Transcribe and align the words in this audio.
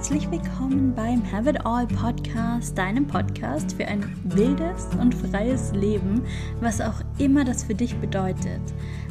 herzlich 0.00 0.30
willkommen 0.30 0.94
beim 0.94 1.22
Have 1.30 1.50
It 1.50 1.66
All 1.66 1.86
Podcast, 1.86 2.78
deinem 2.78 3.06
Podcast 3.06 3.74
für 3.74 3.86
ein 3.86 4.02
wildes 4.24 4.88
und 4.98 5.14
freies 5.14 5.72
Leben, 5.74 6.22
was 6.62 6.80
auch 6.80 7.02
immer 7.18 7.44
das 7.44 7.64
für 7.64 7.74
dich 7.74 7.94
bedeutet. 7.96 8.62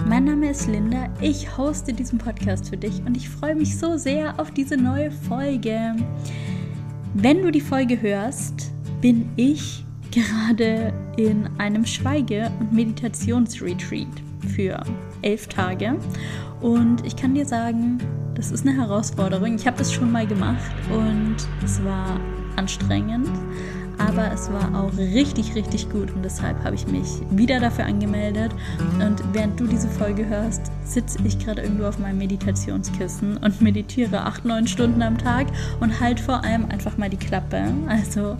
Mein 0.07 0.23
Name 0.23 0.49
ist 0.49 0.65
Linda, 0.65 1.07
ich 1.21 1.55
hoste 1.55 1.93
diesen 1.93 2.17
Podcast 2.17 2.69
für 2.69 2.77
dich 2.77 3.03
und 3.05 3.15
ich 3.15 3.29
freue 3.29 3.53
mich 3.53 3.77
so 3.77 3.97
sehr 3.97 4.39
auf 4.39 4.49
diese 4.49 4.77
neue 4.77 5.11
Folge. 5.11 5.95
Wenn 7.13 7.43
du 7.43 7.51
die 7.51 7.61
Folge 7.61 8.01
hörst, 8.01 8.71
bin 8.99 9.29
ich 9.35 9.85
gerade 10.09 10.91
in 11.17 11.47
einem 11.59 11.85
Schweige- 11.85 12.51
und 12.59 12.73
Meditationsretreat 12.73 14.07
für 14.55 14.81
elf 15.21 15.45
Tage 15.49 15.99
und 16.61 17.05
ich 17.05 17.15
kann 17.15 17.35
dir 17.35 17.45
sagen, 17.45 17.99
das 18.39 18.51
ist 18.51 18.65
eine 18.65 18.77
Herausforderung. 18.77 19.55
Ich 19.55 19.67
habe 19.67 19.77
das 19.77 19.91
schon 19.91 20.13
mal 20.13 20.25
gemacht 20.25 20.71
und 20.89 21.35
es 21.61 21.83
war 21.83 22.21
anstrengend, 22.55 23.27
aber 23.97 24.31
es 24.31 24.49
war 24.49 24.81
auch 24.81 24.97
richtig, 24.97 25.55
richtig 25.55 25.89
gut 25.89 26.09
und 26.15 26.23
deshalb 26.23 26.63
habe 26.63 26.73
ich 26.73 26.87
mich 26.87 27.19
wieder 27.31 27.59
dafür 27.59 27.85
angemeldet. 27.85 28.53
Und 29.05 29.21
während 29.33 29.59
du 29.59 29.67
diese 29.67 29.89
Folge 29.89 30.25
hörst, 30.25 30.71
sitze 30.85 31.19
ich 31.25 31.37
gerade 31.37 31.63
irgendwo 31.63 31.83
auf 31.83 31.99
meinem 31.99 32.17
Meditationskissen 32.19 33.35
und 33.35 33.59
meditiere 33.59 34.21
acht, 34.21 34.45
neun 34.45 34.67
Stunden 34.67 35.01
am 35.01 35.17
Tag 35.17 35.47
und 35.81 35.99
halt 35.99 36.21
vor 36.21 36.41
allem 36.45 36.63
einfach 36.69 36.97
mal 36.97 37.09
die 37.09 37.17
Klappe. 37.17 37.61
Also 37.89 38.37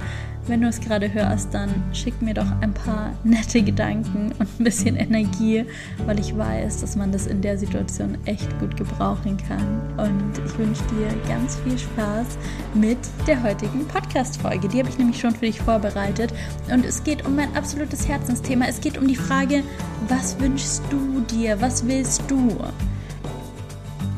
wenn 0.47 0.61
du 0.61 0.67
es 0.67 0.79
gerade 0.79 1.13
hörst, 1.13 1.53
dann 1.53 1.69
schick 1.93 2.21
mir 2.21 2.33
doch 2.33 2.49
ein 2.61 2.73
paar 2.73 3.13
nette 3.23 3.61
Gedanken 3.61 4.31
und 4.39 4.47
ein 4.59 4.63
bisschen 4.63 4.95
Energie, 4.95 5.65
weil 6.05 6.19
ich 6.19 6.35
weiß, 6.35 6.81
dass 6.81 6.95
man 6.95 7.11
das 7.11 7.27
in 7.27 7.41
der 7.41 7.57
Situation 7.57 8.17
echt 8.25 8.47
gut 8.59 8.75
gebrauchen 8.75 9.37
kann. 9.47 9.81
Und 9.97 10.33
ich 10.45 10.57
wünsche 10.57 10.83
dir 10.85 11.07
ganz 11.27 11.57
viel 11.57 11.77
Spaß 11.77 12.37
mit 12.73 12.97
der 13.27 13.41
heutigen 13.43 13.85
Podcast-Folge. 13.87 14.67
Die 14.67 14.79
habe 14.79 14.89
ich 14.89 14.97
nämlich 14.97 15.19
schon 15.19 15.31
für 15.31 15.45
dich 15.45 15.59
vorbereitet. 15.59 16.33
Und 16.71 16.85
es 16.85 17.03
geht 17.03 17.25
um 17.25 17.35
mein 17.35 17.55
absolutes 17.55 18.07
Herzensthema. 18.07 18.65
Es 18.67 18.81
geht 18.81 18.97
um 18.97 19.07
die 19.07 19.15
Frage, 19.15 19.63
was 20.07 20.39
wünschst 20.39 20.81
du 20.89 21.21
dir? 21.21 21.61
Was 21.61 21.85
willst 21.85 22.23
du? 22.27 22.57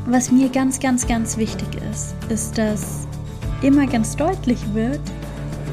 Was 0.06 0.32
mir 0.32 0.48
ganz, 0.48 0.80
ganz, 0.80 1.06
ganz 1.06 1.36
wichtig 1.36 1.68
ist, 1.90 2.14
ist, 2.28 2.58
dass 2.58 3.06
immer 3.62 3.86
ganz 3.86 4.16
deutlich 4.16 4.58
wird, 4.74 5.00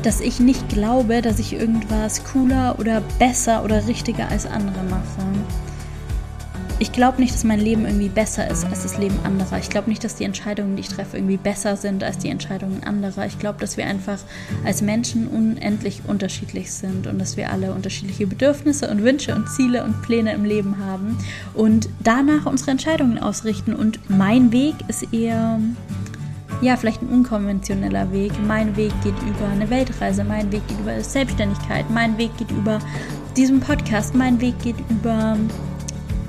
dass 0.09 0.21
ich 0.21 0.39
nicht 0.39 0.69
glaube, 0.69 1.21
dass 1.21 1.37
ich 1.37 1.53
irgendwas 1.53 2.23
cooler 2.23 2.79
oder 2.79 2.99
besser 3.19 3.63
oder 3.63 3.85
richtiger 3.85 4.27
als 4.29 4.47
andere 4.47 4.83
mache. 4.89 5.21
Ich 6.79 6.91
glaube 6.91 7.21
nicht, 7.21 7.31
dass 7.31 7.43
mein 7.43 7.59
Leben 7.59 7.85
irgendwie 7.85 8.09
besser 8.09 8.49
ist 8.49 8.65
als 8.65 8.81
das 8.81 8.97
Leben 8.97 9.19
anderer. 9.23 9.59
Ich 9.59 9.69
glaube 9.69 9.87
nicht, 9.87 10.03
dass 10.03 10.15
die 10.15 10.23
Entscheidungen, 10.23 10.75
die 10.75 10.81
ich 10.81 10.87
treffe, 10.87 11.17
irgendwie 11.17 11.37
besser 11.37 11.77
sind 11.77 12.03
als 12.03 12.17
die 12.17 12.29
Entscheidungen 12.29 12.81
anderer. 12.81 13.27
Ich 13.27 13.37
glaube, 13.37 13.59
dass 13.59 13.77
wir 13.77 13.85
einfach 13.85 14.17
als 14.65 14.81
Menschen 14.81 15.27
unendlich 15.27 16.01
unterschiedlich 16.07 16.71
sind 16.71 17.05
und 17.05 17.19
dass 17.19 17.37
wir 17.37 17.51
alle 17.51 17.71
unterschiedliche 17.71 18.25
Bedürfnisse 18.25 18.89
und 18.89 19.03
Wünsche 19.03 19.35
und 19.35 19.47
Ziele 19.47 19.83
und 19.83 20.01
Pläne 20.01 20.33
im 20.33 20.43
Leben 20.43 20.79
haben 20.83 21.19
und 21.53 21.87
danach 22.03 22.47
unsere 22.47 22.71
Entscheidungen 22.71 23.19
ausrichten. 23.19 23.75
Und 23.75 23.99
mein 24.09 24.51
Weg 24.51 24.73
ist 24.87 25.13
eher 25.13 25.59
ja, 26.61 26.75
vielleicht 26.75 27.01
ein 27.01 27.09
unkonventioneller 27.09 28.11
Weg. 28.11 28.33
Mein 28.45 28.75
Weg 28.75 28.91
geht 29.03 29.15
über 29.23 29.47
eine 29.51 29.69
Weltreise, 29.69 30.23
mein 30.23 30.51
Weg 30.51 30.67
geht 30.67 30.79
über 30.79 30.99
Selbstständigkeit, 31.01 31.89
mein 31.89 32.17
Weg 32.17 32.35
geht 32.37 32.51
über 32.51 32.79
diesen 33.37 33.59
Podcast, 33.59 34.15
mein 34.15 34.41
Weg 34.41 34.59
geht 34.59 34.75
über 34.89 35.37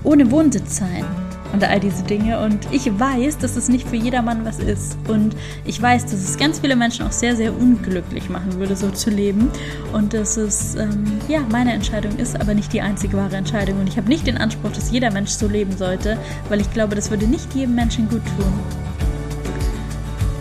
ohne 0.05 0.31
Wohnsitz 0.31 0.77
sein 0.77 1.05
und 1.53 1.65
all 1.65 1.81
diese 1.81 2.05
Dinge. 2.05 2.41
Und 2.41 2.69
ich 2.71 2.87
weiß, 2.87 3.39
dass 3.39 3.57
es 3.57 3.69
nicht 3.69 3.89
für 3.89 3.97
jedermann 3.97 4.45
was 4.45 4.61
ist. 4.61 4.97
Und 5.09 5.35
ich 5.65 5.81
weiß, 5.81 6.05
dass 6.05 6.15
es 6.15 6.39
ganz 6.39 6.61
viele 6.61 6.77
Menschen 6.77 7.07
auch 7.07 7.13
sehr, 7.13 7.35
sehr 7.35 7.53
unglücklich 7.53 8.31
machen 8.31 8.55
würde, 8.59 8.77
so 8.77 8.91
zu 8.91 9.11
leben. 9.11 9.51
Und 9.93 10.15
dass 10.15 10.37
es, 10.37 10.77
ähm, 10.77 11.05
ja, 11.29 11.41
meine 11.51 11.73
Entscheidung 11.73 12.17
ist, 12.19 12.41
aber 12.41 12.55
nicht 12.55 12.73
die 12.73 12.81
einzige 12.81 13.17
wahre 13.17 13.37
Entscheidung. 13.37 13.81
Und 13.81 13.89
ich 13.89 13.97
habe 13.97 14.09
nicht 14.09 14.27
den 14.27 14.39
Anspruch, 14.39 14.71
dass 14.71 14.93
jeder 14.93 15.11
Mensch 15.11 15.31
so 15.31 15.49
leben 15.49 15.77
sollte, 15.77 16.19
weil 16.49 16.61
ich 16.61 16.73
glaube, 16.73 16.95
das 16.95 17.11
würde 17.11 17.27
nicht 17.27 17.53
jedem 17.55 17.75
Menschen 17.75 18.09
gut 18.09 18.23
tun. 18.37 18.90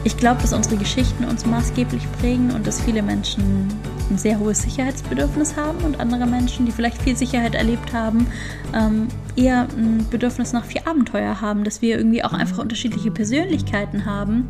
Ich 0.09 0.17
glaube, 0.17 0.41
dass 0.41 0.53
unsere 0.53 0.75
Geschichten 0.75 1.23
uns 1.23 1.45
maßgeblich 1.45 2.01
prägen 2.19 2.49
und 2.49 2.65
dass 2.65 2.81
viele 2.81 3.03
Menschen 3.03 3.67
ein 4.09 4.17
sehr 4.17 4.39
hohes 4.39 4.63
Sicherheitsbedürfnis 4.63 5.55
haben 5.55 5.77
und 5.85 5.99
andere 5.99 6.25
Menschen, 6.25 6.65
die 6.65 6.71
vielleicht 6.71 6.99
viel 6.99 7.15
Sicherheit 7.15 7.53
erlebt 7.53 7.93
haben, 7.93 8.25
ähm, 8.73 9.07
eher 9.39 9.67
ein 9.77 10.05
Bedürfnis 10.09 10.53
nach 10.53 10.65
viel 10.65 10.81
Abenteuer 10.85 11.39
haben, 11.41 11.63
dass 11.63 11.81
wir 11.81 11.97
irgendwie 11.97 12.23
auch 12.23 12.33
einfach 12.33 12.57
unterschiedliche 12.57 13.11
Persönlichkeiten 13.11 14.05
haben 14.05 14.47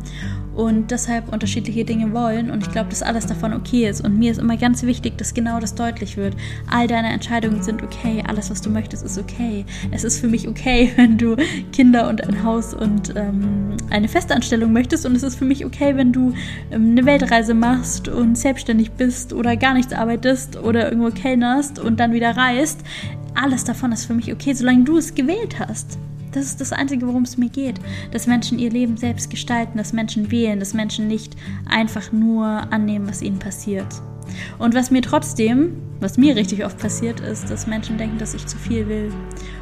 und 0.54 0.90
deshalb 0.90 1.32
unterschiedliche 1.32 1.84
Dinge 1.84 2.12
wollen. 2.12 2.50
Und 2.50 2.62
ich 2.66 2.72
glaube, 2.72 2.90
dass 2.90 3.02
alles 3.02 3.26
davon 3.26 3.52
okay 3.54 3.88
ist. 3.88 4.04
Und 4.04 4.18
mir 4.18 4.32
ist 4.32 4.38
immer 4.38 4.56
ganz 4.56 4.82
wichtig, 4.82 5.16
dass 5.16 5.32
genau 5.32 5.60
das 5.60 5.74
deutlich 5.74 6.16
wird. 6.16 6.34
All 6.68 6.86
deine 6.86 7.08
Entscheidungen 7.08 7.62
sind 7.62 7.82
okay, 7.82 8.22
alles, 8.26 8.50
was 8.50 8.60
du 8.60 8.68
möchtest, 8.68 9.04
ist 9.04 9.16
okay. 9.16 9.64
Es 9.90 10.04
ist 10.04 10.20
für 10.20 10.28
mich 10.28 10.48
okay, 10.48 10.92
wenn 10.96 11.16
du 11.16 11.36
Kinder 11.72 12.08
und 12.08 12.26
ein 12.26 12.42
Haus 12.42 12.74
und 12.74 13.14
ähm, 13.16 13.76
eine 13.90 14.08
Festanstellung 14.08 14.72
möchtest. 14.72 15.06
Und 15.06 15.14
es 15.14 15.22
ist 15.22 15.36
für 15.36 15.44
mich 15.44 15.64
okay, 15.64 15.96
wenn 15.96 16.12
du 16.12 16.34
ähm, 16.70 16.90
eine 16.90 17.06
Weltreise 17.06 17.54
machst 17.54 18.08
und 18.08 18.36
selbstständig 18.36 18.90
bist 18.92 19.32
oder 19.32 19.56
gar 19.56 19.74
nichts 19.74 19.92
arbeitest 19.92 20.56
oder 20.56 20.90
irgendwo 20.90 21.10
kellnerst 21.10 21.78
und 21.78 22.00
dann 22.00 22.12
wieder 22.12 22.36
reist 22.36 22.80
alles 23.34 23.64
davon 23.64 23.92
ist 23.92 24.04
für 24.04 24.14
mich 24.14 24.32
okay, 24.32 24.52
solange 24.54 24.84
du 24.84 24.96
es 24.96 25.14
gewählt 25.14 25.58
hast. 25.58 25.98
Das 26.32 26.44
ist 26.44 26.60
das 26.60 26.72
Einzige, 26.72 27.06
worum 27.06 27.24
es 27.24 27.36
mir 27.36 27.48
geht. 27.48 27.80
Dass 28.12 28.26
Menschen 28.26 28.58
ihr 28.58 28.70
Leben 28.70 28.96
selbst 28.96 29.30
gestalten, 29.30 29.78
dass 29.78 29.92
Menschen 29.92 30.30
wählen, 30.30 30.60
dass 30.60 30.74
Menschen 30.74 31.08
nicht 31.08 31.34
einfach 31.68 32.12
nur 32.12 32.46
annehmen, 32.46 33.08
was 33.08 33.22
ihnen 33.22 33.38
passiert. 33.38 34.00
Und 34.58 34.74
was 34.74 34.92
mir 34.92 35.02
trotzdem, 35.02 35.72
was 35.98 36.16
mir 36.16 36.36
richtig 36.36 36.64
oft 36.64 36.78
passiert, 36.78 37.18
ist, 37.18 37.50
dass 37.50 37.66
Menschen 37.66 37.98
denken, 37.98 38.18
dass 38.18 38.34
ich 38.34 38.46
zu 38.46 38.56
viel 38.58 38.86
will. 38.88 39.12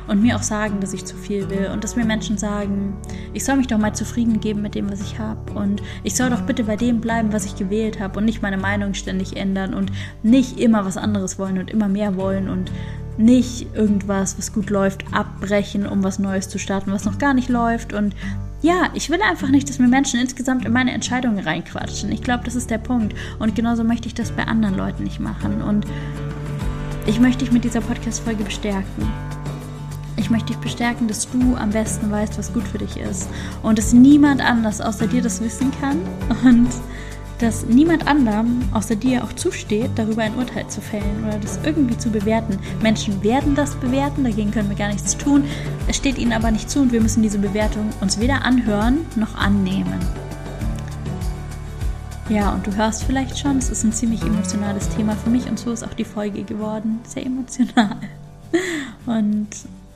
Und 0.07 0.23
mir 0.23 0.37
auch 0.37 0.43
sagen, 0.43 0.81
dass 0.81 0.93
ich 0.93 1.05
zu 1.05 1.17
viel 1.17 1.49
will. 1.49 1.71
Und 1.73 1.85
dass 1.85 1.97
mir 1.97 2.05
Menschen 2.05 2.37
sagen, 2.37 2.97
ich 3.33 3.45
soll 3.45 3.57
mich 3.57 3.67
doch 3.67 3.79
mal 3.79 3.95
zufrieden 3.95 4.41
geben 4.41 4.61
mit 4.61 4.75
dem, 4.75 4.91
was 4.91 5.01
ich 5.01 5.19
habe. 5.19 5.53
Und 5.53 5.83
ich 6.03 6.15
soll 6.15 6.29
doch 6.31 6.43
bitte 6.43 6.65
bei 6.65 6.77
dem 6.77 7.01
bleiben, 7.01 7.33
was 7.33 7.47
ich 7.47 7.57
gewählt 7.57 7.99
habe. 7.99 8.19
Und 8.19 8.27
nicht 8.27 8.43
meine 8.43 8.59
Meinung 8.59 8.93
ständig 8.93 9.37
ändern. 9.37 9.73
Und 9.73 9.91
nicht 10.23 10.61
immer 10.61 10.85
was 10.85 10.99
anderes 10.99 11.39
wollen 11.39 11.59
und 11.59 11.71
immer 11.71 11.89
mehr 11.89 12.17
wollen. 12.17 12.49
Und 12.49 12.71
nicht 13.19 13.75
irgendwas, 13.75 14.39
was 14.39 14.53
gut 14.53 14.71
läuft, 14.71 15.05
abbrechen, 15.13 15.87
um 15.87 16.03
was 16.03 16.19
Neues 16.19 16.49
zu 16.49 16.59
starten, 16.59 16.93
was 16.93 17.05
noch 17.05 17.19
gar 17.19 17.35
nicht 17.35 17.49
läuft. 17.49 17.93
Und 17.93 18.15
ja, 18.63 18.91
ich 18.95 19.11
will 19.11 19.21
einfach 19.23 19.49
nicht, 19.49 19.69
dass 19.69 19.79
mir 19.79 19.89
Menschen 19.89 20.21
insgesamt 20.21 20.65
in 20.65 20.73
meine 20.73 20.93
Entscheidungen 20.93 21.39
reinquatschen. 21.39 22.11
Ich 22.11 22.23
glaube, 22.23 22.45
das 22.45 22.55
ist 22.55 22.71
der 22.71 22.79
Punkt. 22.79 23.15
Und 23.39 23.55
genauso 23.55 23.85
möchte 23.85 24.09
ich 24.09 24.15
das 24.15 24.33
bei 24.33 24.45
anderen 24.45 24.77
Leuten 24.77 25.05
nicht 25.05 25.21
machen. 25.21 25.63
Und 25.63 25.87
ich 27.07 27.21
möchte 27.21 27.45
dich 27.45 27.53
mit 27.53 27.65
dieser 27.65 27.81
Podcast-Folge 27.81 28.45
bestärken. 28.45 29.11
Ich 30.17 30.31
möchte 30.31 30.49
dich 30.49 30.59
bestärken, 30.59 31.07
dass 31.07 31.31
du 31.31 31.57
am 31.57 31.71
besten 31.71 32.11
weißt, 32.11 32.39
was 32.39 32.53
gut 32.53 32.65
für 32.65 32.79
dich 32.79 32.97
ist. 32.97 33.29
Und 33.63 33.79
dass 33.79 33.93
niemand 33.93 34.41
anders 34.41 34.81
außer 34.81 35.07
dir 35.07 35.23
das 35.23 35.41
wissen 35.41 35.71
kann. 35.81 35.99
Und 36.45 36.69
dass 37.39 37.67
niemand 37.67 38.07
anderem 38.07 38.63
außer 38.73 38.97
dir 38.97 39.23
auch 39.23 39.33
zusteht, 39.33 39.91
darüber 39.95 40.23
ein 40.23 40.35
Urteil 40.35 40.67
zu 40.69 40.81
fällen 40.81 41.25
oder 41.27 41.39
das 41.39 41.61
irgendwie 41.65 41.97
zu 41.97 42.11
bewerten. 42.11 42.59
Menschen 42.83 43.23
werden 43.23 43.55
das 43.55 43.77
bewerten, 43.77 44.25
dagegen 44.25 44.51
können 44.51 44.69
wir 44.69 44.77
gar 44.77 44.89
nichts 44.89 45.17
tun. 45.17 45.45
Es 45.87 45.97
steht 45.97 46.19
ihnen 46.19 46.33
aber 46.33 46.51
nicht 46.51 46.69
zu 46.69 46.81
und 46.81 46.93
wir 46.93 47.01
müssen 47.01 47.23
diese 47.23 47.39
Bewertung 47.39 47.91
uns 48.01 48.19
weder 48.19 48.45
anhören 48.45 49.07
noch 49.17 49.37
annehmen. 49.37 50.01
Ja, 52.29 52.53
und 52.53 52.67
du 52.67 52.77
hörst 52.77 53.05
vielleicht 53.05 53.39
schon, 53.39 53.57
es 53.57 53.71
ist 53.71 53.85
ein 53.85 53.93
ziemlich 53.93 54.21
emotionales 54.23 54.89
Thema 54.91 55.17
für 55.17 55.31
mich 55.31 55.49
und 55.49 55.59
so 55.59 55.73
ist 55.73 55.83
auch 55.83 55.95
die 55.95 56.05
Folge 56.05 56.43
geworden. 56.43 57.01
Sehr 57.05 57.25
emotional. 57.25 57.97
Und 59.07 59.49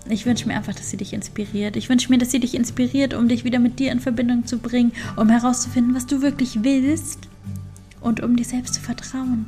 ich 0.09 0.25
wünsche 0.25 0.49
mir 0.49 0.55
einfach, 0.55 0.75
dass 0.75 0.89
sie 0.89 0.97
dich 0.97 1.13
inspiriert. 1.13 1.77
Ich 1.77 1.89
wünsche 1.91 2.11
mir, 2.11 2.19
dass 2.19 2.31
sie 2.31 2.41
dich 2.41 2.55
inspiriert, 2.55 3.13
um 3.13 3.29
dich 3.29 3.45
wieder 3.45 3.59
mit 3.59 3.79
dir 3.79 3.93
in 3.93 4.01
Verbindung 4.01 4.47
zu 4.47 4.59
bringen, 4.59 4.93
um 5.17 5.29
herauszufinden, 5.29 5.95
was 5.95 6.07
du 6.07 6.23
wirklich 6.23 6.65
willst 6.65 7.29
und 8.03 8.23
um 8.23 8.37
dir 8.37 8.45
selbst 8.45 8.75
zu 8.75 8.81
vertrauen. 8.81 9.47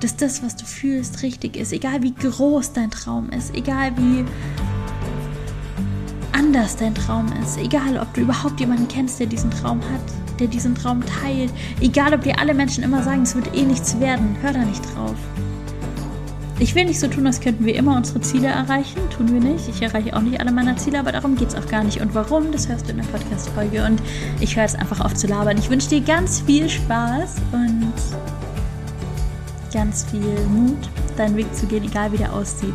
Dass 0.00 0.16
das, 0.16 0.42
was 0.42 0.56
du 0.56 0.64
fühlst, 0.64 1.22
richtig 1.22 1.56
ist. 1.56 1.72
Egal 1.72 2.02
wie 2.02 2.14
groß 2.14 2.72
dein 2.72 2.90
Traum 2.90 3.30
ist, 3.30 3.54
egal 3.54 3.92
wie 3.96 4.24
anders 6.32 6.76
dein 6.76 6.94
Traum 6.94 7.32
ist, 7.42 7.58
egal 7.58 7.98
ob 7.98 8.12
du 8.14 8.22
überhaupt 8.22 8.60
jemanden 8.60 8.88
kennst, 8.88 9.20
der 9.20 9.26
diesen 9.26 9.50
Traum 9.50 9.80
hat, 9.80 10.40
der 10.40 10.48
diesen 10.48 10.74
Traum 10.74 11.02
teilt, 11.06 11.52
egal 11.80 12.12
ob 12.14 12.22
dir 12.22 12.38
alle 12.38 12.54
Menschen 12.54 12.84
immer 12.84 13.02
sagen, 13.02 13.22
es 13.22 13.34
wird 13.34 13.54
eh 13.56 13.62
nichts 13.62 13.98
werden, 14.00 14.36
hör 14.42 14.52
da 14.52 14.64
nicht 14.64 14.82
drauf. 14.94 15.16
Ich 16.60 16.74
will 16.76 16.84
nicht 16.84 17.00
so 17.00 17.08
tun, 17.08 17.26
als 17.26 17.40
könnten 17.40 17.64
wir 17.64 17.74
immer 17.74 17.96
unsere 17.96 18.20
Ziele 18.20 18.46
erreichen. 18.46 19.00
Tun 19.10 19.32
wir 19.32 19.40
nicht. 19.40 19.68
Ich 19.68 19.82
erreiche 19.82 20.16
auch 20.16 20.20
nicht 20.20 20.40
alle 20.40 20.52
meiner 20.52 20.76
Ziele, 20.76 21.00
aber 21.00 21.10
darum 21.10 21.34
geht 21.34 21.48
es 21.48 21.54
auch 21.56 21.66
gar 21.66 21.82
nicht. 21.82 22.00
Und 22.00 22.14
warum, 22.14 22.52
das 22.52 22.68
hörst 22.68 22.86
du 22.86 22.92
in 22.92 22.98
der 22.98 23.04
Podcast-Folge. 23.04 23.84
Und 23.84 24.00
ich 24.40 24.54
höre 24.54 24.62
jetzt 24.62 24.78
einfach 24.78 25.00
auf 25.00 25.14
zu 25.14 25.26
labern. 25.26 25.58
Ich 25.58 25.68
wünsche 25.68 25.88
dir 25.88 26.00
ganz 26.00 26.40
viel 26.40 26.68
Spaß 26.68 27.36
und 27.52 27.92
ganz 29.72 30.06
viel 30.08 30.46
Mut, 30.48 30.88
deinen 31.16 31.36
Weg 31.36 31.52
zu 31.54 31.66
gehen, 31.66 31.84
egal 31.84 32.12
wie 32.12 32.18
der 32.18 32.32
aussieht. 32.32 32.74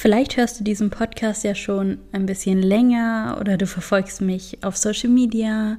Vielleicht 0.00 0.38
hörst 0.38 0.58
du 0.58 0.64
diesen 0.64 0.88
Podcast 0.88 1.44
ja 1.44 1.54
schon 1.54 1.98
ein 2.12 2.24
bisschen 2.24 2.62
länger 2.62 3.36
oder 3.38 3.58
du 3.58 3.66
verfolgst 3.66 4.22
mich 4.22 4.64
auf 4.64 4.78
Social 4.78 5.10
Media. 5.10 5.76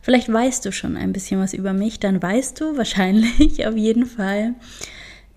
Vielleicht 0.00 0.32
weißt 0.32 0.64
du 0.64 0.72
schon 0.72 0.96
ein 0.96 1.12
bisschen 1.12 1.38
was 1.38 1.52
über 1.52 1.74
mich. 1.74 2.00
Dann 2.00 2.22
weißt 2.22 2.58
du 2.62 2.78
wahrscheinlich 2.78 3.66
auf 3.66 3.76
jeden 3.76 4.06
Fall, 4.06 4.54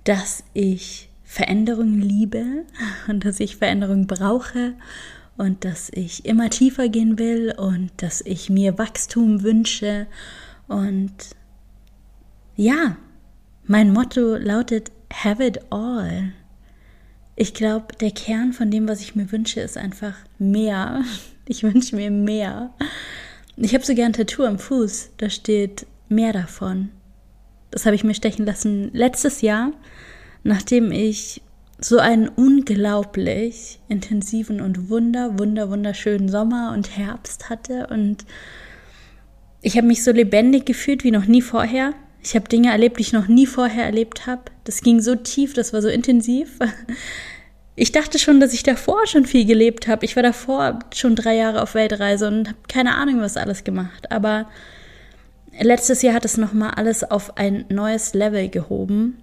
dass 0.05 0.45
ich 0.53 1.09
Veränderung 1.25 1.99
liebe 1.99 2.63
und 3.09 3.25
dass 3.25 3.41
ich 3.41 3.57
Veränderung 3.57 4.07
brauche 4.07 4.75
und 5.35 5.65
dass 5.65 5.89
ich 5.93 6.23
immer 6.23 6.49
tiefer 6.49 6.87
gehen 6.87 7.19
will 7.19 7.53
und 7.57 7.91
dass 7.97 8.21
ich 8.21 8.49
mir 8.49 8.77
Wachstum 8.77 9.43
wünsche. 9.43 10.07
Und 10.69 11.11
ja, 12.55 12.95
mein 13.65 13.91
Motto 13.91 14.37
lautet 14.37 14.89
Have 15.11 15.45
it 15.45 15.59
all. 15.69 16.31
Ich 17.41 17.55
glaube, 17.55 17.95
der 17.99 18.11
Kern 18.11 18.53
von 18.53 18.69
dem, 18.69 18.87
was 18.87 19.01
ich 19.01 19.15
mir 19.15 19.31
wünsche, 19.31 19.61
ist 19.61 19.75
einfach 19.75 20.13
mehr. 20.37 21.03
Ich 21.47 21.63
wünsche 21.63 21.95
mir 21.95 22.11
mehr. 22.11 22.69
Ich 23.57 23.73
habe 23.73 23.83
sogar 23.83 24.05
ein 24.05 24.13
Tattoo 24.13 24.43
am 24.43 24.59
Fuß, 24.59 25.09
da 25.17 25.27
steht 25.27 25.87
mehr 26.07 26.33
davon. 26.33 26.89
Das 27.71 27.87
habe 27.87 27.95
ich 27.95 28.03
mir 28.03 28.13
stechen 28.13 28.45
lassen 28.45 28.91
letztes 28.93 29.41
Jahr, 29.41 29.71
nachdem 30.43 30.91
ich 30.91 31.41
so 31.79 31.97
einen 31.97 32.29
unglaublich 32.29 33.79
intensiven 33.89 34.61
und 34.61 34.91
wunder, 34.91 35.39
wunder, 35.39 35.71
wunderschönen 35.71 36.29
Sommer 36.29 36.71
und 36.75 36.95
Herbst 36.95 37.49
hatte. 37.49 37.87
Und 37.87 38.23
ich 39.63 39.77
habe 39.77 39.87
mich 39.87 40.03
so 40.03 40.11
lebendig 40.11 40.67
gefühlt 40.67 41.03
wie 41.03 41.11
noch 41.11 41.25
nie 41.25 41.41
vorher. 41.41 41.95
Ich 42.23 42.35
habe 42.35 42.47
Dinge 42.47 42.71
erlebt, 42.71 42.99
die 42.99 43.01
ich 43.01 43.13
noch 43.13 43.27
nie 43.27 43.47
vorher 43.47 43.85
erlebt 43.85 44.27
habe. 44.27 44.43
Das 44.63 44.81
ging 44.81 45.01
so 45.01 45.15
tief, 45.15 45.55
das 45.55 45.73
war 45.73 45.81
so 45.81 45.89
intensiv. 45.89 46.59
Ich 47.81 47.91
dachte 47.91 48.19
schon, 48.19 48.39
dass 48.39 48.53
ich 48.53 48.61
davor 48.61 49.07
schon 49.07 49.25
viel 49.25 49.43
gelebt 49.43 49.87
habe. 49.87 50.05
Ich 50.05 50.15
war 50.15 50.21
davor 50.21 50.77
schon 50.93 51.15
drei 51.15 51.35
Jahre 51.35 51.63
auf 51.63 51.73
Weltreise 51.73 52.27
und 52.27 52.49
habe 52.49 52.59
keine 52.67 52.93
Ahnung, 52.93 53.21
was 53.21 53.37
alles 53.37 53.63
gemacht. 53.63 54.11
Aber 54.11 54.47
letztes 55.59 56.03
Jahr 56.03 56.13
hat 56.13 56.23
es 56.23 56.37
nochmal 56.37 56.75
alles 56.75 57.03
auf 57.03 57.37
ein 57.39 57.65
neues 57.69 58.13
Level 58.13 58.49
gehoben. 58.49 59.17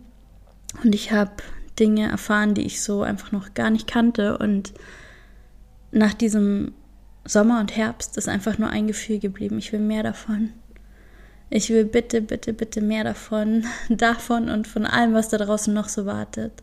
Und 0.83 0.93
ich 0.93 1.13
habe 1.13 1.31
Dinge 1.79 2.11
erfahren, 2.11 2.55
die 2.55 2.67
ich 2.67 2.83
so 2.83 3.03
einfach 3.03 3.31
noch 3.31 3.55
gar 3.55 3.71
nicht 3.71 3.87
kannte. 3.87 4.39
Und 4.39 4.73
nach 5.93 6.15
diesem 6.15 6.73
Sommer 7.25 7.61
und 7.61 7.77
Herbst 7.77 8.17
ist 8.17 8.29
einfach 8.29 8.59
nur 8.59 8.71
ein 8.71 8.89
Gefühl 8.89 9.21
geblieben. 9.21 9.59
Ich 9.59 9.73
will 9.73 9.79
mehr 9.79 10.03
davon. 10.03 10.53
Ich 11.49 11.71
will 11.71 11.85
bitte, 11.85 12.23
bitte, 12.23 12.53
bitte 12.53 12.81
mehr 12.81 13.05
davon, 13.05 13.67
davon 13.89 14.49
und 14.49 14.67
von 14.67 14.85
allem, 14.85 15.15
was 15.15 15.29
da 15.29 15.39
draußen 15.39 15.73
noch 15.73 15.89
so 15.89 16.07
wartet. 16.07 16.55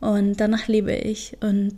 Und 0.00 0.40
danach 0.40 0.66
lebe 0.66 0.94
ich 0.94 1.36
und 1.40 1.74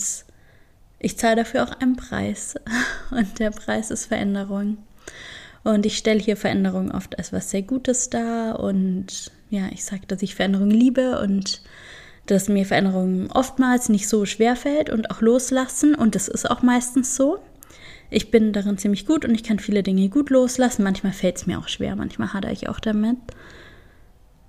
ich 0.98 1.18
zahle 1.18 1.36
dafür 1.36 1.64
auch 1.64 1.80
einen 1.80 1.96
Preis. 1.96 2.54
Und 3.10 3.40
der 3.40 3.50
Preis 3.50 3.90
ist 3.90 4.06
Veränderung. 4.06 4.78
Und 5.64 5.84
ich 5.84 5.98
stelle 5.98 6.20
hier 6.20 6.36
Veränderung 6.36 6.92
oft 6.92 7.18
als 7.18 7.32
was 7.32 7.50
sehr 7.50 7.62
Gutes 7.62 8.08
dar. 8.08 8.60
Und 8.60 9.32
ja, 9.50 9.66
ich 9.72 9.84
sage, 9.84 10.02
dass 10.06 10.22
ich 10.22 10.36
Veränderung 10.36 10.70
liebe 10.70 11.20
und 11.20 11.60
dass 12.26 12.48
mir 12.48 12.64
Veränderung 12.64 13.30
oftmals 13.32 13.88
nicht 13.88 14.08
so 14.08 14.24
schwer 14.26 14.54
fällt 14.54 14.90
und 14.90 15.10
auch 15.10 15.20
loslassen. 15.20 15.96
Und 15.96 16.14
das 16.14 16.28
ist 16.28 16.48
auch 16.48 16.62
meistens 16.62 17.16
so. 17.16 17.40
Ich 18.10 18.30
bin 18.30 18.52
darin 18.52 18.78
ziemlich 18.78 19.06
gut 19.06 19.24
und 19.24 19.34
ich 19.34 19.42
kann 19.42 19.58
viele 19.58 19.82
Dinge 19.82 20.08
gut 20.08 20.30
loslassen. 20.30 20.84
Manchmal 20.84 21.12
fällt 21.12 21.38
es 21.38 21.46
mir 21.46 21.58
auch 21.58 21.68
schwer, 21.68 21.96
manchmal 21.96 22.32
hadere 22.32 22.52
ich 22.52 22.68
auch 22.68 22.78
damit. 22.78 23.16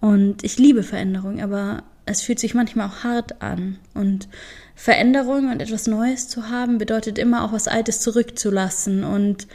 Und 0.02 0.44
ich 0.44 0.60
liebe 0.60 0.84
Veränderung, 0.84 1.42
aber 1.42 1.84
es 2.06 2.22
fühlt 2.22 2.40
sich 2.40 2.54
manchmal 2.54 2.88
auch 2.88 3.04
hart 3.04 3.42
an. 3.42 3.80
Und 3.94 4.28
Veränderung 4.76 5.52
und 5.52 5.62
etwas 5.62 5.88
Neues 5.88 6.28
zu 6.28 6.50
haben, 6.50 6.78
bedeutet 6.78 7.18
immer 7.18 7.44
auch 7.44 7.54
was 7.54 7.68
Altes 7.68 8.00
zurückzulassen. 8.00 9.04
Und 9.04 9.48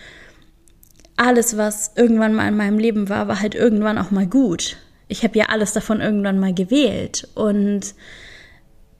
alles, 1.16 1.56
was 1.56 1.92
irgendwann 1.96 2.34
mal 2.34 2.48
in 2.48 2.56
meinem 2.56 2.78
Leben 2.78 3.08
war, 3.08 3.28
war 3.28 3.40
halt 3.40 3.54
irgendwann 3.54 3.98
auch 3.98 4.10
mal 4.10 4.26
gut. 4.26 4.76
Ich 5.08 5.24
habe 5.24 5.38
ja 5.38 5.46
alles 5.46 5.72
davon 5.72 6.00
irgendwann 6.00 6.38
mal 6.38 6.54
gewählt. 6.54 7.28
Und 7.34 7.94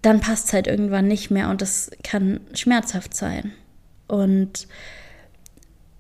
dann 0.02 0.20
passt 0.20 0.48
es 0.48 0.52
halt 0.52 0.66
irgendwann 0.66 1.08
nicht 1.08 1.30
mehr 1.30 1.48
und 1.50 1.60
das 1.60 1.90
kann 2.04 2.40
schmerzhaft 2.54 3.14
sein. 3.14 3.52
Und 4.06 4.68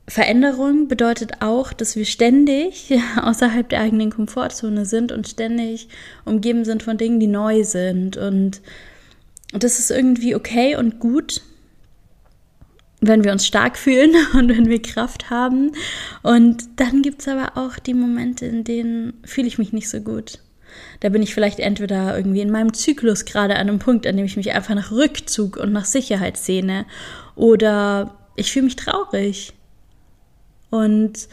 Veränderung 0.08 0.88
bedeutet 0.88 1.42
auch, 1.42 1.72
dass 1.72 1.94
wir 1.94 2.06
ständig 2.06 2.92
außerhalb 3.22 3.68
der 3.68 3.80
eigenen 3.80 4.10
Komfortzone 4.10 4.86
sind 4.86 5.12
und 5.12 5.28
ständig 5.28 5.88
umgeben 6.24 6.64
sind 6.64 6.82
von 6.82 6.96
Dingen, 6.96 7.20
die 7.20 7.26
neu 7.26 7.62
sind. 7.62 8.16
Und 8.16 8.62
das 9.52 9.78
ist 9.78 9.90
irgendwie 9.90 10.34
okay 10.34 10.76
und 10.76 10.98
gut, 10.98 11.42
wenn 13.00 13.22
wir 13.22 13.32
uns 13.32 13.46
stark 13.46 13.76
fühlen 13.76 14.14
und 14.32 14.48
wenn 14.48 14.68
wir 14.68 14.80
Kraft 14.80 15.30
haben. 15.30 15.72
Und 16.22 16.64
dann 16.76 17.02
gibt 17.02 17.20
es 17.20 17.28
aber 17.28 17.56
auch 17.56 17.78
die 17.78 17.94
Momente, 17.94 18.46
in 18.46 18.64
denen 18.64 19.14
fühle 19.24 19.46
ich 19.46 19.58
mich 19.58 19.72
nicht 19.72 19.90
so 19.90 20.00
gut. 20.00 20.38
Da 21.00 21.10
bin 21.10 21.22
ich 21.22 21.34
vielleicht 21.34 21.60
entweder 21.60 22.16
irgendwie 22.16 22.40
in 22.40 22.50
meinem 22.50 22.72
Zyklus 22.72 23.24
gerade 23.24 23.54
an 23.54 23.68
einem 23.68 23.78
Punkt, 23.78 24.06
an 24.06 24.16
dem 24.16 24.26
ich 24.26 24.36
mich 24.36 24.52
einfach 24.52 24.74
nach 24.74 24.90
Rückzug 24.90 25.56
und 25.56 25.72
nach 25.72 25.84
Sicherheit 25.84 26.36
sehne. 26.36 26.86
Oder 27.36 28.16
ich 28.36 28.52
fühle 28.52 28.66
mich 28.66 28.76
traurig. 28.76 29.54
Und 30.70 31.28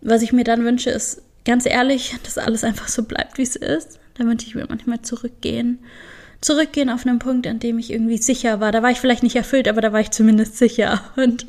was 0.00 0.22
ich 0.22 0.32
mir 0.32 0.44
dann 0.44 0.64
wünsche, 0.64 0.90
ist 0.90 1.22
ganz 1.44 1.66
ehrlich, 1.66 2.16
dass 2.24 2.38
alles 2.38 2.64
einfach 2.64 2.88
so 2.88 3.04
bleibt, 3.04 3.38
wie 3.38 3.42
es 3.42 3.56
ist. 3.56 3.98
Da 4.14 4.24
wünsche 4.24 4.46
ich 4.46 4.54
mir 4.54 4.66
manchmal 4.68 5.02
zurückgehen. 5.02 5.78
Zurückgehen 6.40 6.90
auf 6.90 7.06
einen 7.06 7.18
Punkt, 7.18 7.46
an 7.46 7.58
dem 7.58 7.78
ich 7.78 7.90
irgendwie 7.90 8.18
sicher 8.18 8.60
war. 8.60 8.70
Da 8.70 8.82
war 8.82 8.90
ich 8.90 9.00
vielleicht 9.00 9.22
nicht 9.22 9.36
erfüllt, 9.36 9.66
aber 9.66 9.80
da 9.80 9.92
war 9.92 10.00
ich 10.00 10.10
zumindest 10.10 10.58
sicher. 10.58 11.02
Und 11.16 11.46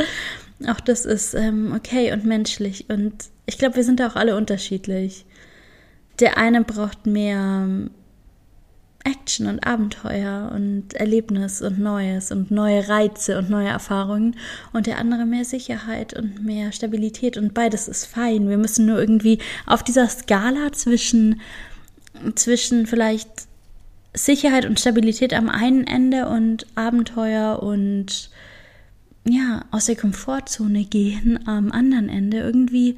auch 0.67 0.79
das 0.79 1.05
ist 1.05 1.33
ähm, 1.33 1.73
okay 1.75 2.13
und 2.13 2.23
menschlich. 2.23 2.85
Und 2.89 3.13
ich 3.45 3.57
glaube, 3.57 3.75
wir 3.75 3.83
sind 3.83 3.99
da 3.99 4.07
auch 4.07 4.15
alle 4.15 4.37
unterschiedlich. 4.37 5.25
Der 6.19 6.37
eine 6.37 6.63
braucht 6.63 7.05
mehr 7.05 7.67
Action 9.05 9.47
und 9.47 9.65
Abenteuer 9.65 10.51
und 10.53 10.93
Erlebnis 10.95 11.61
und 11.61 11.79
Neues 11.79 12.31
und 12.31 12.51
neue 12.51 12.89
Reize 12.89 13.37
und 13.37 13.49
neue 13.49 13.69
Erfahrungen 13.69 14.35
und 14.73 14.87
der 14.87 14.97
andere 14.97 15.25
mehr 15.25 15.45
Sicherheit 15.45 16.13
und 16.13 16.43
mehr 16.43 16.71
Stabilität 16.71 17.37
und 17.37 17.53
beides 17.53 17.87
ist 17.87 18.05
fein. 18.05 18.49
Wir 18.49 18.57
müssen 18.57 18.85
nur 18.87 18.99
irgendwie 18.99 19.39
auf 19.67 19.83
dieser 19.83 20.09
Skala 20.09 20.71
zwischen, 20.71 21.39
zwischen 22.33 22.87
vielleicht 22.87 23.29
Sicherheit 24.15 24.65
und 24.65 24.79
Stabilität 24.79 25.33
am 25.33 25.49
einen 25.49 25.85
Ende 25.85 26.27
und 26.27 26.65
Abenteuer 26.75 27.61
und 27.61 28.31
ja, 29.27 29.65
aus 29.71 29.85
der 29.85 29.95
Komfortzone 29.95 30.85
gehen 30.85 31.47
am 31.47 31.71
anderen 31.71 32.09
Ende 32.09 32.37
irgendwie 32.37 32.97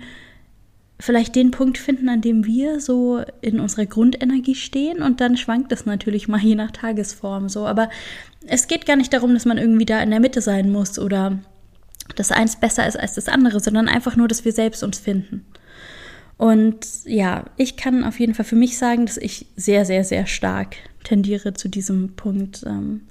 vielleicht 1.00 1.36
den 1.36 1.52
Punkt 1.52 1.78
finden, 1.78 2.10
an 2.10 2.22
dem 2.22 2.46
wir 2.46 2.80
so 2.80 3.24
in 3.42 3.60
unserer 3.60 3.86
Grundenergie 3.86 4.56
stehen 4.56 5.02
und 5.02 5.22
dann 5.22 5.38
schwankt 5.38 5.72
es 5.72 5.86
natürlich 5.86 6.28
mal 6.28 6.40
je 6.40 6.56
nach 6.56 6.72
Tagesform 6.72 7.50
so. 7.50 7.68
Aber 7.68 7.90
es 8.48 8.68
geht 8.68 8.86
gar 8.86 8.96
nicht 8.96 9.14
darum, 9.14 9.34
dass 9.34 9.46
man 9.46 9.58
irgendwie 9.58 9.86
da 9.86 10.02
in 10.02 10.10
der 10.10 10.20
Mitte 10.20 10.42
sein 10.42 10.72
muss 10.72 10.98
oder 10.98 11.40
dass 12.16 12.32
eins 12.32 12.56
besser 12.56 12.88
ist 12.88 12.98
als 12.98 13.14
das 13.14 13.28
andere, 13.28 13.60
sondern 13.60 13.88
einfach 13.88 14.16
nur, 14.16 14.28
dass 14.28 14.46
wir 14.46 14.54
selbst 14.54 14.84
uns 14.84 14.98
finden. 14.98 15.46
Und 16.38 16.86
ja, 17.06 17.46
ich 17.58 17.78
kann 17.78 18.04
auf 18.04 18.20
jeden 18.20 18.34
Fall 18.34 18.46
für 18.46 18.56
mich 18.56 18.78
sagen, 18.78 19.06
dass 19.06 19.18
ich 19.18 19.48
sehr, 19.56 19.86
sehr, 19.86 20.04
sehr 20.04 20.26
stark 20.26 20.76
tendiere 21.04 21.54
zu 21.54 21.68
diesem 21.68 22.16
Punkt 22.16 22.64
ähm, 22.66 23.02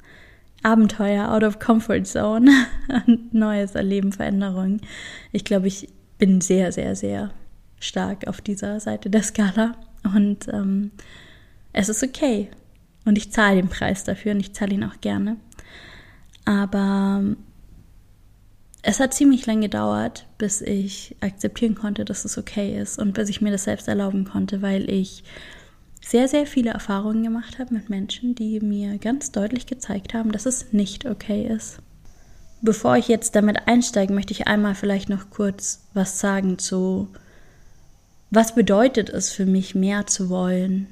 Abenteuer, 0.62 1.32
out 1.32 1.44
of 1.44 1.58
comfort 1.58 2.04
zone, 2.04 2.50
neues 3.32 3.74
Erleben, 3.74 4.12
Veränderung. 4.12 4.80
Ich 5.32 5.44
glaube, 5.44 5.68
ich 5.68 5.88
bin 6.18 6.40
sehr, 6.40 6.72
sehr, 6.72 6.96
sehr 6.96 7.30
stark 7.80 8.26
auf 8.26 8.40
dieser 8.40 8.80
Seite 8.80 9.10
der 9.10 9.22
Skala. 9.22 9.76
Und 10.02 10.48
ähm, 10.48 10.92
es 11.72 11.88
ist 11.88 12.02
okay. 12.02 12.48
Und 13.04 13.18
ich 13.18 13.32
zahle 13.32 13.56
den 13.56 13.68
Preis 13.68 14.04
dafür 14.04 14.32
und 14.32 14.40
ich 14.40 14.54
zahle 14.54 14.74
ihn 14.74 14.84
auch 14.84 15.00
gerne. 15.00 15.36
Aber 16.44 17.22
es 18.82 19.00
hat 19.00 19.14
ziemlich 19.14 19.46
lange 19.46 19.62
gedauert, 19.62 20.26
bis 20.38 20.60
ich 20.60 21.16
akzeptieren 21.20 21.74
konnte, 21.74 22.04
dass 22.04 22.24
es 22.24 22.38
okay 22.38 22.80
ist 22.80 22.98
und 22.98 23.14
bis 23.14 23.28
ich 23.28 23.40
mir 23.40 23.50
das 23.50 23.64
selbst 23.64 23.88
erlauben 23.88 24.24
konnte, 24.24 24.62
weil 24.62 24.88
ich 24.88 25.24
sehr, 26.00 26.28
sehr 26.28 26.46
viele 26.46 26.70
Erfahrungen 26.70 27.24
gemacht 27.24 27.58
habe 27.58 27.74
mit 27.74 27.90
Menschen, 27.90 28.36
die 28.36 28.60
mir 28.60 28.98
ganz 28.98 29.32
deutlich 29.32 29.66
gezeigt 29.66 30.14
haben, 30.14 30.30
dass 30.30 30.46
es 30.46 30.72
nicht 30.72 31.04
okay 31.04 31.48
ist. 31.48 31.78
Bevor 32.62 32.96
ich 32.96 33.08
jetzt 33.08 33.34
damit 33.34 33.66
einsteige, 33.66 34.12
möchte 34.12 34.32
ich 34.32 34.46
einmal 34.46 34.76
vielleicht 34.76 35.08
noch 35.08 35.30
kurz 35.30 35.88
was 35.92 36.20
sagen 36.20 36.58
zu 36.58 37.08
was 38.30 38.54
bedeutet 38.54 39.08
es 39.08 39.30
für 39.30 39.46
mich, 39.46 39.74
mehr 39.74 40.06
zu 40.06 40.28
wollen? 40.28 40.88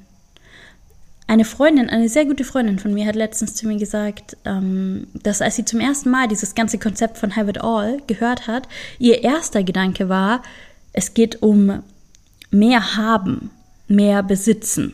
Eine 1.27 1.45
Freundin, 1.45 1.89
eine 1.89 2.07
sehr 2.07 2.25
gute 2.25 2.43
Freundin 2.43 2.77
von 2.77 2.93
mir 2.93 3.07
hat 3.07 3.15
letztens 3.15 3.55
zu 3.55 3.67
mir 3.67 3.77
gesagt, 3.77 4.37
ähm, 4.45 5.07
dass 5.13 5.41
als 5.41 5.55
sie 5.55 5.65
zum 5.65 5.79
ersten 5.79 6.11
Mal 6.11 6.27
dieses 6.27 6.53
ganze 6.53 6.77
Konzept 6.77 7.17
von 7.17 7.35
Have 7.35 7.49
It 7.49 7.61
All 7.63 7.99
gehört 8.05 8.45
hat, 8.47 8.67
ihr 8.99 9.23
erster 9.23 9.63
Gedanke 9.63 10.07
war, 10.07 10.43
es 10.93 11.15
geht 11.15 11.41
um 11.41 11.81
mehr 12.51 12.95
haben, 12.95 13.49
mehr 13.87 14.21
besitzen, 14.21 14.93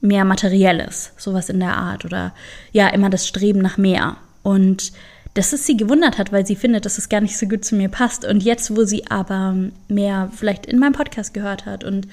mehr 0.00 0.24
Materielles, 0.24 1.12
sowas 1.16 1.48
in 1.48 1.60
der 1.60 1.76
Art 1.76 2.04
oder 2.04 2.34
ja, 2.72 2.88
immer 2.88 3.10
das 3.10 3.26
Streben 3.26 3.60
nach 3.60 3.78
mehr. 3.78 4.16
Und 4.42 4.92
dass 5.34 5.52
es 5.52 5.66
sie 5.66 5.76
gewundert 5.76 6.18
hat, 6.18 6.32
weil 6.32 6.46
sie 6.46 6.56
findet, 6.56 6.84
dass 6.84 6.98
es 6.98 7.08
gar 7.08 7.20
nicht 7.20 7.38
so 7.38 7.46
gut 7.46 7.64
zu 7.64 7.76
mir 7.76 7.88
passt. 7.88 8.24
Und 8.24 8.42
jetzt, 8.42 8.76
wo 8.76 8.84
sie 8.84 9.08
aber 9.10 9.54
mehr 9.88 10.30
vielleicht 10.34 10.66
in 10.66 10.78
meinem 10.78 10.92
Podcast 10.92 11.34
gehört 11.34 11.66
hat 11.66 11.84
und 11.84 12.08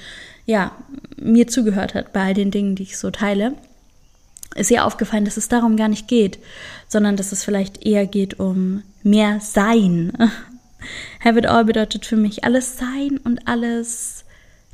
ja, 0.46 0.72
mir 1.18 1.48
zugehört 1.48 1.96
hat 1.96 2.14
bei 2.14 2.22
all 2.22 2.34
den 2.34 2.52
Dingen, 2.52 2.76
die 2.76 2.84
ich 2.84 2.98
so 2.98 3.10
teile, 3.10 3.54
ist 4.56 4.72
ihr 4.72 4.86
aufgefallen, 4.86 5.26
dass 5.26 5.38
es 5.38 5.50
darum 5.50 5.76
gar 5.76 5.88
nicht 5.88 6.08
geht, 6.08 6.40
sondern 6.88 7.18
dass 7.18 7.32
es 7.32 7.44
vielleicht 7.44 7.86
eher 7.86 8.06
geht 8.06 8.40
um 8.40 8.84
mehr 9.04 9.40
Sein. 9.42 10.14
Have 11.24 11.40
it 11.40 11.48
all 11.48 11.66
bedeutet 11.66 12.06
für 12.06 12.16
mich, 12.16 12.44
alles 12.44 12.78
sein 12.78 13.20
und 13.24 13.48
alles 13.48 14.24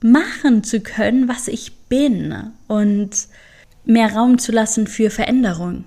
machen 0.01 0.63
zu 0.63 0.81
können, 0.81 1.29
was 1.29 1.47
ich 1.47 1.73
bin 1.87 2.51
und 2.67 3.11
mehr 3.85 4.13
Raum 4.13 4.37
zu 4.37 4.51
lassen 4.51 4.87
für 4.87 5.09
Veränderung 5.09 5.85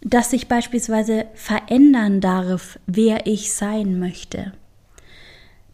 dass 0.00 0.32
ich 0.32 0.48
beispielsweise 0.48 1.26
verändern 1.34 2.20
darf, 2.20 2.78
wer 2.86 3.26
ich 3.26 3.52
sein 3.52 3.98
möchte. 3.98 4.52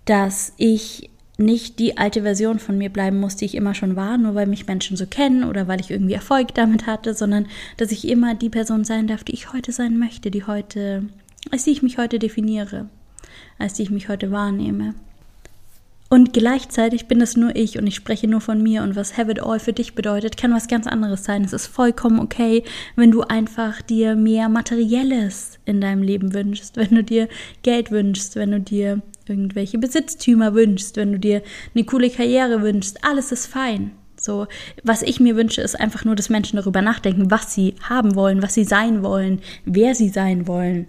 Dass 0.04 0.52
ich 0.56 1.10
nicht 1.38 1.78
die 1.78 1.98
alte 1.98 2.22
Version 2.22 2.58
von 2.58 2.78
mir 2.78 2.90
bleiben 2.90 3.18
muss, 3.18 3.36
die 3.36 3.46
ich 3.46 3.54
immer 3.54 3.74
schon 3.74 3.96
war, 3.96 4.18
nur 4.18 4.34
weil 4.34 4.46
mich 4.46 4.66
Menschen 4.66 4.96
so 4.96 5.06
kennen 5.06 5.44
oder 5.44 5.66
weil 5.66 5.80
ich 5.80 5.90
irgendwie 5.90 6.14
Erfolg 6.14 6.54
damit 6.54 6.86
hatte, 6.86 7.14
sondern 7.14 7.46
dass 7.76 7.90
ich 7.90 8.08
immer 8.08 8.34
die 8.34 8.50
Person 8.50 8.84
sein 8.84 9.06
darf, 9.06 9.24
die 9.24 9.32
ich 9.32 9.52
heute 9.52 9.72
sein 9.72 9.98
möchte, 9.98 10.30
die 10.30 10.44
heute, 10.44 11.04
als 11.50 11.64
die 11.64 11.70
ich 11.70 11.82
mich 11.82 11.98
heute 11.98 12.18
definiere, 12.18 12.88
als 13.58 13.74
die 13.74 13.82
ich 13.82 13.90
mich 13.90 14.08
heute 14.08 14.30
wahrnehme. 14.30 14.94
Und 16.12 16.34
gleichzeitig 16.34 17.06
bin 17.06 17.22
es 17.22 17.38
nur 17.38 17.56
ich 17.56 17.78
und 17.78 17.86
ich 17.86 17.94
spreche 17.94 18.28
nur 18.28 18.42
von 18.42 18.62
mir 18.62 18.82
und 18.82 18.96
was 18.96 19.16
Have 19.16 19.30
it 19.30 19.42
all 19.42 19.58
für 19.58 19.72
dich 19.72 19.94
bedeutet, 19.94 20.36
kann 20.36 20.52
was 20.52 20.68
ganz 20.68 20.86
anderes 20.86 21.24
sein. 21.24 21.42
Es 21.42 21.54
ist 21.54 21.68
vollkommen 21.68 22.20
okay, 22.20 22.64
wenn 22.96 23.10
du 23.10 23.22
einfach 23.22 23.80
dir 23.80 24.14
mehr 24.14 24.50
Materielles 24.50 25.58
in 25.64 25.80
deinem 25.80 26.02
Leben 26.02 26.34
wünschst, 26.34 26.76
wenn 26.76 26.94
du 26.94 27.02
dir 27.02 27.28
Geld 27.62 27.90
wünschst, 27.90 28.36
wenn 28.36 28.50
du 28.50 28.60
dir 28.60 29.00
irgendwelche 29.26 29.78
Besitztümer 29.78 30.52
wünschst, 30.52 30.98
wenn 30.98 31.12
du 31.12 31.18
dir 31.18 31.40
eine 31.74 31.84
coole 31.84 32.10
Karriere 32.10 32.60
wünschst. 32.60 33.02
Alles 33.02 33.32
ist 33.32 33.46
fein. 33.46 33.92
So, 34.20 34.48
was 34.84 35.00
ich 35.00 35.18
mir 35.18 35.34
wünsche, 35.34 35.62
ist 35.62 35.80
einfach 35.80 36.04
nur, 36.04 36.14
dass 36.14 36.28
Menschen 36.28 36.58
darüber 36.58 36.82
nachdenken, 36.82 37.30
was 37.30 37.54
sie 37.54 37.74
haben 37.88 38.16
wollen, 38.16 38.42
was 38.42 38.52
sie 38.52 38.64
sein 38.64 39.02
wollen, 39.02 39.40
wer 39.64 39.94
sie 39.94 40.10
sein 40.10 40.46
wollen. 40.46 40.88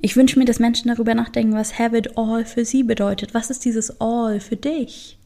Ich 0.00 0.16
wünsche 0.16 0.38
mir, 0.38 0.44
dass 0.44 0.60
Menschen 0.60 0.88
darüber 0.88 1.14
nachdenken, 1.14 1.54
was 1.54 1.78
Have 1.78 1.96
it 1.96 2.16
all 2.16 2.44
für 2.44 2.64
sie 2.64 2.82
bedeutet. 2.82 3.34
Was 3.34 3.50
ist 3.50 3.64
dieses 3.64 4.00
All 4.00 4.40
für 4.40 4.56
dich? 4.56 5.18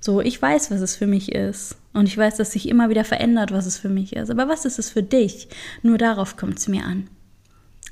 So, 0.00 0.20
ich 0.20 0.40
weiß, 0.40 0.70
was 0.70 0.80
es 0.80 0.96
für 0.96 1.06
mich 1.06 1.32
ist. 1.32 1.76
Und 1.92 2.08
ich 2.08 2.18
weiß, 2.18 2.36
dass 2.36 2.52
sich 2.52 2.68
immer 2.68 2.90
wieder 2.90 3.04
verändert, 3.04 3.52
was 3.52 3.66
es 3.66 3.78
für 3.78 3.88
mich 3.88 4.14
ist. 4.14 4.30
Aber 4.30 4.48
was 4.48 4.64
ist 4.64 4.78
es 4.78 4.90
für 4.90 5.02
dich? 5.02 5.48
Nur 5.82 5.96
darauf 5.96 6.36
kommt 6.36 6.58
es 6.58 6.68
mir 6.68 6.84
an. 6.84 7.08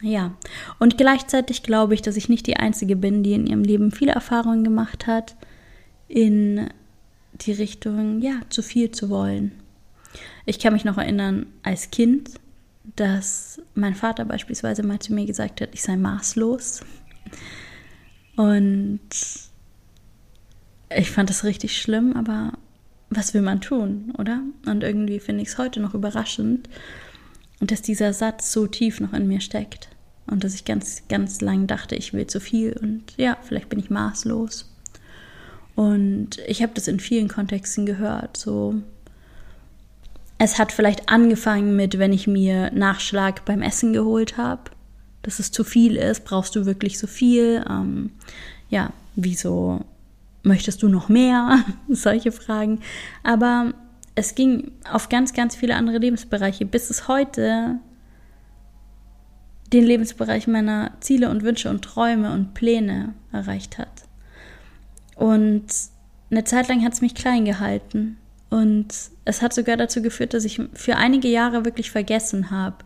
Ja, 0.02 0.34
und 0.78 0.96
gleichzeitig 0.96 1.62
glaube 1.62 1.94
ich, 1.94 2.02
dass 2.02 2.16
ich 2.16 2.28
nicht 2.28 2.46
die 2.46 2.56
Einzige 2.56 2.96
bin, 2.96 3.22
die 3.22 3.34
in 3.34 3.46
ihrem 3.46 3.62
Leben 3.62 3.92
viele 3.92 4.12
Erfahrungen 4.12 4.64
gemacht 4.64 5.06
hat 5.06 5.36
in 6.08 6.68
die 7.34 7.52
Richtung, 7.52 8.20
ja, 8.20 8.40
zu 8.48 8.62
viel 8.62 8.90
zu 8.90 9.10
wollen. 9.10 9.52
Ich 10.46 10.58
kann 10.58 10.72
mich 10.72 10.84
noch 10.84 10.98
erinnern, 10.98 11.46
als 11.62 11.90
Kind 11.90 12.30
dass 12.96 13.60
mein 13.74 13.94
Vater 13.94 14.24
beispielsweise 14.24 14.82
mal 14.82 14.98
zu 14.98 15.12
mir 15.12 15.26
gesagt 15.26 15.60
hat, 15.60 15.70
ich 15.72 15.82
sei 15.82 15.96
maßlos. 15.96 16.80
Und 18.36 19.00
ich 20.96 21.10
fand 21.10 21.30
das 21.30 21.44
richtig 21.44 21.80
schlimm, 21.80 22.14
aber 22.16 22.52
was 23.10 23.34
will 23.34 23.42
man 23.42 23.60
tun, 23.60 24.12
oder? 24.18 24.40
Und 24.66 24.82
irgendwie 24.82 25.20
finde 25.20 25.42
ich 25.42 25.48
es 25.48 25.58
heute 25.58 25.80
noch 25.80 25.94
überraschend, 25.94 26.68
dass 27.60 27.82
dieser 27.82 28.12
Satz 28.12 28.52
so 28.52 28.66
tief 28.66 29.00
noch 29.00 29.12
in 29.12 29.28
mir 29.28 29.40
steckt. 29.40 29.88
Und 30.26 30.44
dass 30.44 30.54
ich 30.54 30.64
ganz, 30.64 31.02
ganz 31.08 31.40
lang 31.40 31.66
dachte, 31.66 31.96
ich 31.96 32.12
will 32.12 32.26
zu 32.26 32.40
viel 32.40 32.78
und 32.80 33.16
ja, 33.16 33.36
vielleicht 33.42 33.68
bin 33.68 33.80
ich 33.80 33.90
maßlos. 33.90 34.72
Und 35.74 36.38
ich 36.46 36.62
habe 36.62 36.72
das 36.74 36.88
in 36.88 37.00
vielen 37.00 37.28
Kontexten 37.28 37.84
gehört, 37.84 38.36
so 38.36 38.80
es 40.42 40.58
hat 40.58 40.72
vielleicht 40.72 41.10
angefangen 41.10 41.76
mit, 41.76 41.98
wenn 41.98 42.14
ich 42.14 42.26
mir 42.26 42.70
Nachschlag 42.72 43.44
beim 43.44 43.60
Essen 43.60 43.92
geholt 43.92 44.38
habe, 44.38 44.70
dass 45.20 45.38
es 45.38 45.52
zu 45.52 45.64
viel 45.64 45.96
ist. 45.96 46.24
Brauchst 46.24 46.56
du 46.56 46.64
wirklich 46.64 46.98
so 46.98 47.06
viel? 47.06 47.62
Ähm, 47.68 48.12
ja, 48.70 48.90
wieso 49.16 49.84
möchtest 50.42 50.82
du 50.82 50.88
noch 50.88 51.10
mehr? 51.10 51.62
Solche 51.90 52.32
Fragen. 52.32 52.80
Aber 53.22 53.74
es 54.14 54.34
ging 54.34 54.72
auf 54.90 55.10
ganz, 55.10 55.34
ganz 55.34 55.56
viele 55.56 55.76
andere 55.76 55.98
Lebensbereiche, 55.98 56.64
bis 56.64 56.88
es 56.88 57.06
heute 57.06 57.78
den 59.74 59.84
Lebensbereich 59.84 60.46
meiner 60.46 60.92
Ziele 61.00 61.28
und 61.28 61.42
Wünsche 61.42 61.68
und 61.68 61.82
Träume 61.82 62.32
und 62.32 62.54
Pläne 62.54 63.12
erreicht 63.30 63.76
hat. 63.76 64.04
Und 65.16 65.66
eine 66.30 66.44
Zeit 66.44 66.68
lang 66.68 66.82
hat 66.82 66.94
es 66.94 67.02
mich 67.02 67.14
klein 67.14 67.44
gehalten. 67.44 68.16
Und 68.50 68.88
es 69.24 69.42
hat 69.42 69.54
sogar 69.54 69.76
dazu 69.76 70.02
geführt, 70.02 70.34
dass 70.34 70.44
ich 70.44 70.60
für 70.74 70.96
einige 70.96 71.28
Jahre 71.28 71.64
wirklich 71.64 71.90
vergessen 71.90 72.50
habe, 72.50 72.76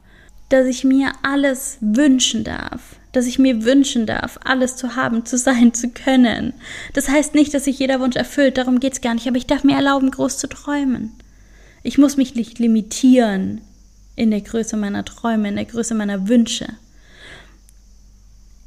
dass 0.50 0.66
ich 0.66 0.85
mir 0.85 1.12
alles 1.23 1.78
wünschen 1.80 2.44
darf, 2.44 2.97
dass 3.12 3.26
ich 3.26 3.38
mir 3.38 3.64
wünschen 3.64 4.06
darf, 4.06 4.38
alles 4.44 4.76
zu 4.76 4.94
haben, 4.94 5.25
zu 5.25 5.38
sein, 5.38 5.73
zu 5.73 5.88
können. 5.88 6.52
Das 6.92 7.09
heißt 7.09 7.35
nicht, 7.35 7.54
dass 7.54 7.64
sich 7.64 7.78
jeder 7.78 7.99
Wunsch 8.00 8.16
erfüllt, 8.16 8.59
darum 8.59 8.78
geht 8.78 8.92
es 8.92 9.00
gar 9.00 9.14
nicht, 9.14 9.26
aber 9.26 9.38
ich 9.38 9.47
darf 9.47 9.64
mir 9.64 9.75
erlauben, 9.75 10.11
groß 10.11 10.37
zu 10.37 10.49
träumen. 10.49 11.12
Ich 11.83 11.97
muss 11.99 12.16
mich 12.16 12.35
nicht 12.35 12.59
limitieren 12.59 13.62
in 14.16 14.30
der 14.30 14.42
Größe 14.42 14.76
meiner 14.76 15.04
Träume, 15.04 15.49
in 15.49 15.56
der 15.56 15.64
Größe 15.64 15.94
meiner 15.94 16.28
Wünsche. 16.28 16.68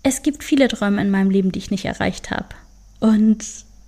Es 0.04 0.24
gibt 0.24 0.44
viele 0.44 0.68
Träume 0.68 1.02
in 1.02 1.12
meinem 1.12 1.30
Leben, 1.30 1.52
die 1.52 1.60
ich 1.60 1.72
nicht 1.72 1.86
erreicht 1.86 2.32
habe. 2.32 2.50
Und 3.00 3.46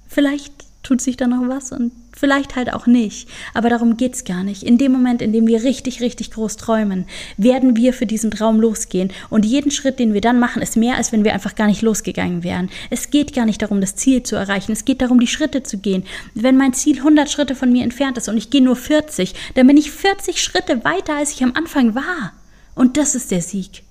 vielleicht 0.07 0.53
tut 0.83 1.01
sich 1.01 1.17
da 1.17 1.27
noch 1.27 1.47
was 1.47 1.71
und 1.71 1.91
vielleicht 2.19 2.55
halt 2.55 2.73
auch 2.73 2.85
nicht. 2.85 3.29
Aber 3.53 3.69
darum 3.69 3.97
geht's 3.97 4.23
gar 4.23 4.43
nicht. 4.43 4.63
In 4.63 4.77
dem 4.77 4.91
Moment, 4.91 5.21
in 5.21 5.31
dem 5.31 5.47
wir 5.47 5.63
richtig, 5.63 6.01
richtig 6.01 6.31
groß 6.31 6.57
träumen, 6.57 7.05
werden 7.37 7.75
wir 7.75 7.93
für 7.93 8.05
diesen 8.05 8.31
Traum 8.31 8.59
losgehen. 8.59 9.11
Und 9.29 9.45
jeden 9.45 9.71
Schritt, 9.71 9.99
den 9.99 10.13
wir 10.13 10.21
dann 10.21 10.39
machen, 10.39 10.61
ist 10.61 10.77
mehr, 10.77 10.97
als 10.97 11.11
wenn 11.11 11.23
wir 11.23 11.33
einfach 11.33 11.55
gar 11.55 11.67
nicht 11.67 11.81
losgegangen 11.81 12.43
wären. 12.43 12.69
Es 12.89 13.09
geht 13.09 13.33
gar 13.33 13.45
nicht 13.45 13.61
darum, 13.61 13.81
das 13.81 13.95
Ziel 13.95 14.23
zu 14.23 14.35
erreichen. 14.35 14.71
Es 14.71 14.85
geht 14.85 15.01
darum, 15.01 15.19
die 15.19 15.27
Schritte 15.27 15.63
zu 15.63 15.77
gehen. 15.77 16.03
Wenn 16.33 16.57
mein 16.57 16.73
Ziel 16.73 16.97
100 16.97 17.29
Schritte 17.29 17.55
von 17.55 17.71
mir 17.71 17.83
entfernt 17.83 18.17
ist 18.17 18.29
und 18.29 18.37
ich 18.37 18.49
gehe 18.49 18.63
nur 18.63 18.75
40, 18.75 19.33
dann 19.55 19.67
bin 19.67 19.77
ich 19.77 19.91
40 19.91 20.41
Schritte 20.41 20.83
weiter, 20.83 21.15
als 21.15 21.33
ich 21.33 21.43
am 21.43 21.53
Anfang 21.55 21.95
war. 21.95 22.33
Und 22.75 22.97
das 22.97 23.15
ist 23.15 23.31
der 23.31 23.41
Sieg. 23.41 23.83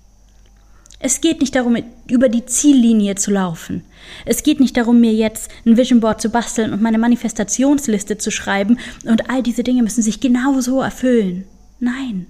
Es 1.00 1.20
geht 1.20 1.40
nicht 1.40 1.54
darum, 1.54 1.76
über 2.10 2.28
die 2.28 2.44
Ziellinie 2.44 3.14
zu 3.14 3.30
laufen. 3.30 3.84
Es 4.24 4.42
geht 4.42 4.58
nicht 4.58 4.76
darum, 4.76 5.00
mir 5.00 5.12
jetzt 5.12 5.50
ein 5.64 5.76
Vision 5.76 6.00
Board 6.00 6.20
zu 6.20 6.30
basteln 6.30 6.72
und 6.72 6.82
meine 6.82 6.98
Manifestationsliste 6.98 8.18
zu 8.18 8.30
schreiben 8.30 8.78
und 9.04 9.30
all 9.30 9.42
diese 9.42 9.62
Dinge 9.62 9.82
müssen 9.82 10.02
sich 10.02 10.20
genau 10.20 10.60
so 10.60 10.80
erfüllen. 10.80 11.44
Nein. 11.78 12.26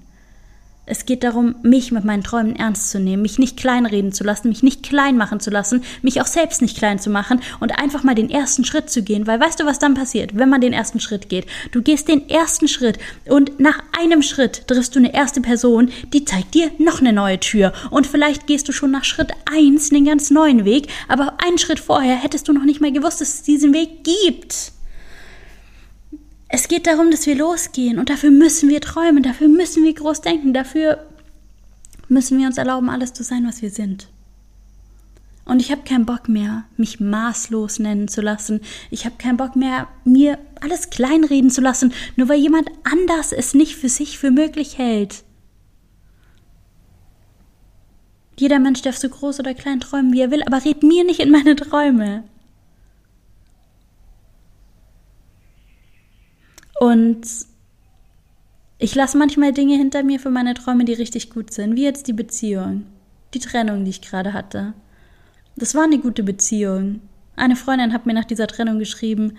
Es 0.90 1.04
geht 1.04 1.23
darum, 1.23 1.54
mich 1.62 1.92
mit 1.92 2.04
meinen 2.04 2.23
Träumen 2.23 2.57
ernst 2.57 2.90
zu 2.90 2.99
nehmen, 2.99 3.21
mich 3.21 3.38
nicht 3.38 3.59
kleinreden 3.59 4.11
zu 4.11 4.25
lassen, 4.25 4.49
mich 4.49 4.62
nicht 4.62 4.83
klein 4.83 5.18
machen 5.18 5.38
zu 5.38 5.50
lassen, 5.50 5.83
mich 6.00 6.23
auch 6.23 6.26
selbst 6.26 6.62
nicht 6.62 6.78
klein 6.78 6.99
zu 6.99 7.11
machen 7.11 7.40
und 7.61 7.78
einfach 7.78 8.04
mal 8.04 8.14
den 8.14 8.30
ersten 8.30 8.64
Schritt 8.64 8.88
zu 8.88 9.02
gehen. 9.02 9.26
Weil 9.26 9.38
weißt 9.38 9.61
du, 9.61 9.66
was 9.66 9.78
dann 9.78 9.92
passiert, 9.92 10.37
wenn 10.38 10.49
man 10.49 10.62
den 10.62 10.73
ersten 10.73 10.99
Schritt 10.99 11.28
geht? 11.28 11.47
Du 11.73 11.83
gehst 11.83 12.09
den 12.09 12.30
ersten 12.30 12.68
Schritt 12.68 12.99
und 13.26 13.61
nach 13.61 13.78
einem 14.00 14.23
Schritt 14.23 14.66
triffst 14.66 14.95
du 14.95 14.99
eine 14.99 15.12
erste 15.12 15.42
Person, 15.42 15.90
die 16.14 16.25
zeigt 16.25 16.54
dir 16.54 16.71
noch 16.78 17.00
eine 17.00 17.12
neue 17.12 17.38
Tür. 17.38 17.75
Und 17.90 18.07
vielleicht 18.07 18.47
gehst 18.47 18.66
du 18.66 18.73
schon 18.73 18.90
nach 18.90 19.04
Schritt 19.04 19.33
eins 19.52 19.92
einen 19.92 20.07
ganz 20.07 20.30
neuen 20.30 20.64
Weg, 20.64 20.88
aber 21.07 21.35
einen 21.45 21.59
Schritt 21.59 21.80
vorher 21.80 22.16
hättest 22.16 22.49
du 22.49 22.54
noch 22.54 22.64
nicht 22.64 22.80
mal 22.80 22.92
gewusst, 22.92 23.21
dass 23.21 23.35
es 23.35 23.42
diesen 23.42 23.75
Weg 23.75 24.04
gibt. 24.04 24.73
Es 26.49 26.69
geht 26.69 26.87
darum, 26.87 27.11
dass 27.11 27.26
wir 27.26 27.37
losgehen 27.37 27.99
und 27.99 28.09
dafür 28.09 28.31
müssen 28.31 28.69
wir 28.71 28.81
träumen, 28.81 29.23
dafür 29.23 29.49
müssen 29.49 29.85
wir 29.85 29.93
groß 29.93 30.23
denken, 30.23 30.55
dafür 30.55 31.07
müssen 32.09 32.38
wir 32.38 32.47
uns 32.47 32.57
erlauben, 32.57 32.88
alles 32.88 33.12
zu 33.12 33.23
sein, 33.23 33.47
was 33.47 33.61
wir 33.61 33.71
sind. 33.71 34.09
Und 35.45 35.61
ich 35.61 35.71
habe 35.71 35.83
keinen 35.83 36.05
Bock 36.05 36.28
mehr, 36.28 36.64
mich 36.76 37.00
maßlos 37.00 37.78
nennen 37.78 38.09
zu 38.09 38.21
lassen. 38.21 38.61
Ich 38.90 39.07
habe 39.07 39.17
keinen 39.17 39.38
Bock 39.38 39.57
mehr, 39.57 39.88
mir 40.05 40.38
alles 40.61 40.90
kleinreden 40.90 41.50
zu 41.50 41.62
lassen, 41.62 41.93
nur 42.17 42.28
weil 42.28 42.38
jemand 42.38 42.69
anders 42.85 43.33
es 43.33 43.55
nicht 43.55 43.76
für 43.76 43.88
sich 43.88 44.19
für 44.19 44.31
möglich 44.31 44.76
hält. 44.76 45.25
Jeder 48.38 48.59
Mensch 48.59 48.83
darf 48.83 48.97
so 48.97 49.09
groß 49.09 49.40
oder 49.40 49.55
klein 49.55 49.81
träumen, 49.81 50.12
wie 50.12 50.21
er 50.21 50.31
will, 50.31 50.43
aber 50.43 50.64
red 50.64 50.83
mir 50.83 51.05
nicht 51.05 51.21
in 51.21 51.31
meine 51.31 51.57
Träume. 51.57 52.25
Und 56.80 57.20
ich 58.78 58.94
lasse 58.94 59.18
manchmal 59.18 59.52
Dinge 59.52 59.76
hinter 59.76 60.02
mir 60.02 60.20
für 60.20 60.30
meine 60.30 60.54
Träume, 60.54 60.85
die 60.85 60.92
richtig 60.92 61.30
gut 61.30 61.52
sind, 61.52 61.75
wie 61.76 61.85
jetzt 61.85 62.06
die 62.06 62.12
Beziehung, 62.12 62.87
die 63.35 63.40
Trennung, 63.40 63.85
die 63.85 63.90
ich 63.90 64.02
gerade 64.02 64.32
hatte. 64.32 64.75
Das 65.56 65.75
war 65.75 65.85
eine 65.85 65.99
gute 65.99 66.23
Beziehung. 66.23 67.00
Eine 67.35 67.56
Freundin 67.56 67.92
hat 67.92 68.06
mir 68.06 68.14
nach 68.14 68.25
dieser 68.25 68.47
Trennung 68.47 68.78
geschrieben, 68.78 69.37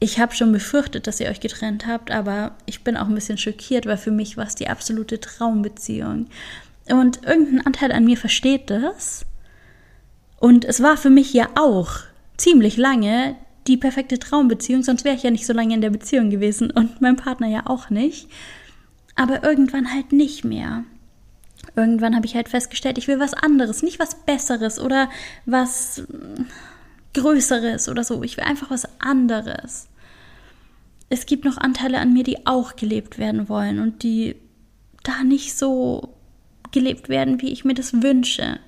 ich 0.00 0.18
habe 0.18 0.34
schon 0.34 0.52
befürchtet, 0.52 1.06
dass 1.06 1.20
ihr 1.20 1.30
euch 1.30 1.40
getrennt 1.40 1.86
habt, 1.86 2.10
aber 2.10 2.56
ich 2.66 2.84
bin 2.84 2.96
auch 2.96 3.08
ein 3.08 3.14
bisschen 3.14 3.38
schockiert, 3.38 3.86
weil 3.86 3.96
für 3.96 4.10
mich 4.10 4.36
war 4.36 4.46
es 4.46 4.54
die 4.54 4.68
absolute 4.68 5.18
Traumbeziehung. 5.20 6.26
Und 6.90 7.24
irgendein 7.24 7.64
Anteil 7.64 7.92
an 7.92 8.04
mir 8.04 8.18
versteht 8.18 8.68
das. 8.68 9.24
Und 10.38 10.64
es 10.66 10.82
war 10.82 10.96
für 10.96 11.08
mich 11.08 11.32
ja 11.32 11.48
auch 11.54 12.00
ziemlich 12.36 12.76
lange 12.76 13.36
die 13.66 13.76
perfekte 13.76 14.18
Traumbeziehung, 14.18 14.82
sonst 14.82 15.04
wäre 15.04 15.16
ich 15.16 15.22
ja 15.22 15.30
nicht 15.30 15.46
so 15.46 15.52
lange 15.52 15.74
in 15.74 15.80
der 15.80 15.90
Beziehung 15.90 16.30
gewesen 16.30 16.70
und 16.70 17.00
mein 17.00 17.16
Partner 17.16 17.48
ja 17.48 17.62
auch 17.66 17.90
nicht. 17.90 18.28
Aber 19.16 19.44
irgendwann 19.44 19.92
halt 19.92 20.12
nicht 20.12 20.44
mehr. 20.44 20.84
Irgendwann 21.76 22.14
habe 22.14 22.26
ich 22.26 22.34
halt 22.34 22.48
festgestellt, 22.48 22.98
ich 22.98 23.08
will 23.08 23.20
was 23.20 23.34
anderes, 23.34 23.82
nicht 23.82 23.98
was 23.98 24.14
Besseres 24.14 24.78
oder 24.78 25.08
was 25.46 26.04
Größeres 27.14 27.88
oder 27.88 28.04
so. 28.04 28.22
Ich 28.22 28.36
will 28.36 28.44
einfach 28.44 28.70
was 28.70 28.86
anderes. 29.00 29.88
Es 31.08 31.26
gibt 31.26 31.44
noch 31.44 31.58
Anteile 31.58 31.98
an 31.98 32.12
mir, 32.12 32.24
die 32.24 32.46
auch 32.46 32.76
gelebt 32.76 33.18
werden 33.18 33.48
wollen 33.48 33.78
und 33.78 34.02
die 34.02 34.36
da 35.04 35.22
nicht 35.22 35.56
so 35.56 36.14
gelebt 36.72 37.08
werden, 37.08 37.40
wie 37.40 37.52
ich 37.52 37.64
mir 37.64 37.74
das 37.74 38.02
wünsche. 38.02 38.58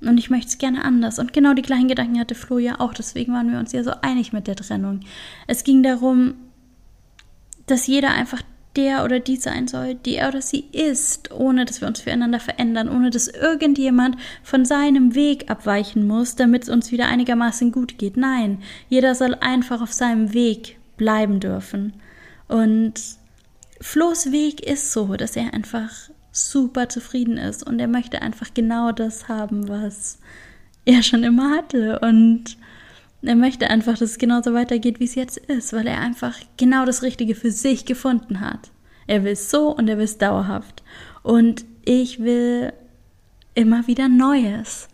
Und 0.00 0.18
ich 0.18 0.30
möchte 0.30 0.48
es 0.48 0.58
gerne 0.58 0.84
anders. 0.84 1.18
Und 1.18 1.32
genau 1.32 1.54
die 1.54 1.62
gleichen 1.62 1.88
Gedanken 1.88 2.20
hatte 2.20 2.34
Flo 2.34 2.58
ja 2.58 2.78
auch. 2.78 2.94
Deswegen 2.94 3.32
waren 3.32 3.50
wir 3.50 3.58
uns 3.58 3.72
ja 3.72 3.82
so 3.82 3.92
einig 4.02 4.32
mit 4.32 4.46
der 4.46 4.56
Trennung. 4.56 5.00
Es 5.46 5.64
ging 5.64 5.82
darum, 5.82 6.34
dass 7.66 7.86
jeder 7.86 8.10
einfach 8.12 8.42
der 8.76 9.04
oder 9.04 9.18
die 9.18 9.36
sein 9.36 9.66
soll, 9.66 9.96
die 9.96 10.14
er 10.14 10.28
oder 10.28 10.40
sie 10.40 10.64
ist, 10.70 11.32
ohne 11.32 11.64
dass 11.64 11.80
wir 11.80 11.88
uns 11.88 12.00
füreinander 12.00 12.38
verändern, 12.38 12.88
ohne 12.88 13.10
dass 13.10 13.26
irgendjemand 13.26 14.16
von 14.44 14.64
seinem 14.64 15.16
Weg 15.16 15.50
abweichen 15.50 16.06
muss, 16.06 16.36
damit 16.36 16.62
es 16.62 16.68
uns 16.68 16.92
wieder 16.92 17.08
einigermaßen 17.08 17.72
gut 17.72 17.98
geht. 17.98 18.16
Nein, 18.16 18.62
jeder 18.88 19.16
soll 19.16 19.34
einfach 19.34 19.80
auf 19.82 19.92
seinem 19.92 20.32
Weg 20.32 20.78
bleiben 20.96 21.40
dürfen. 21.40 21.94
Und 22.46 22.94
Flo's 23.80 24.30
Weg 24.30 24.60
ist 24.60 24.92
so, 24.92 25.16
dass 25.16 25.34
er 25.34 25.54
einfach 25.54 26.10
super 26.38 26.88
zufrieden 26.88 27.36
ist 27.36 27.66
und 27.66 27.80
er 27.80 27.88
möchte 27.88 28.22
einfach 28.22 28.54
genau 28.54 28.92
das 28.92 29.28
haben, 29.28 29.68
was 29.68 30.18
er 30.84 31.02
schon 31.02 31.22
immer 31.22 31.56
hatte 31.56 31.98
und 32.00 32.56
er 33.22 33.34
möchte 33.34 33.68
einfach, 33.68 33.98
dass 33.98 34.12
es 34.12 34.18
genauso 34.18 34.54
weitergeht, 34.54 35.00
wie 35.00 35.04
es 35.04 35.14
jetzt 35.14 35.38
ist, 35.38 35.72
weil 35.72 35.86
er 35.86 36.00
einfach 36.00 36.38
genau 36.56 36.84
das 36.84 37.02
Richtige 37.02 37.34
für 37.34 37.50
sich 37.50 37.84
gefunden 37.84 38.40
hat. 38.40 38.70
Er 39.06 39.24
will 39.24 39.32
es 39.32 39.50
so 39.50 39.74
und 39.74 39.88
er 39.88 39.96
will 39.96 40.04
es 40.04 40.18
dauerhaft. 40.18 40.82
Und 41.22 41.64
ich 41.84 42.20
will 42.20 42.72
immer 43.54 43.86
wieder 43.88 44.08
Neues. 44.08 44.88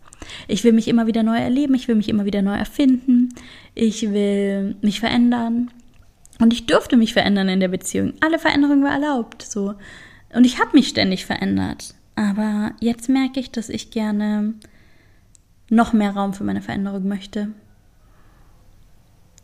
Ich 0.48 0.64
will 0.64 0.72
mich 0.72 0.88
immer 0.88 1.06
wieder 1.06 1.22
neu 1.22 1.36
erleben, 1.36 1.74
ich 1.74 1.86
will 1.86 1.96
mich 1.96 2.08
immer 2.08 2.24
wieder 2.24 2.40
neu 2.40 2.54
erfinden, 2.54 3.28
ich 3.74 4.10
will 4.10 4.74
mich 4.80 5.00
verändern. 5.00 5.70
Und 6.40 6.52
ich 6.52 6.66
durfte 6.66 6.96
mich 6.96 7.12
verändern 7.12 7.48
in 7.48 7.60
der 7.60 7.68
Beziehung. 7.68 8.14
Alle 8.20 8.38
Veränderungen 8.38 8.82
war 8.82 8.92
erlaubt, 8.92 9.42
so. 9.42 9.74
Und 10.34 10.44
ich 10.44 10.60
habe 10.60 10.70
mich 10.74 10.88
ständig 10.88 11.26
verändert. 11.26 11.94
Aber 12.16 12.72
jetzt 12.80 13.08
merke 13.08 13.40
ich, 13.40 13.50
dass 13.50 13.68
ich 13.68 13.90
gerne 13.90 14.54
noch 15.70 15.92
mehr 15.92 16.10
Raum 16.10 16.34
für 16.34 16.44
meine 16.44 16.62
Veränderung 16.62 17.08
möchte. 17.08 17.48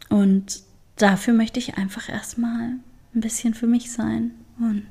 Und 0.09 0.61
dafür 0.97 1.35
möchte 1.35 1.59
ich 1.59 1.76
einfach 1.76 2.09
erstmal 2.09 2.75
ein 3.14 3.20
bisschen 3.20 3.54
für 3.54 3.66
mich 3.66 3.90
sein. 3.92 4.32
Und 4.59 4.87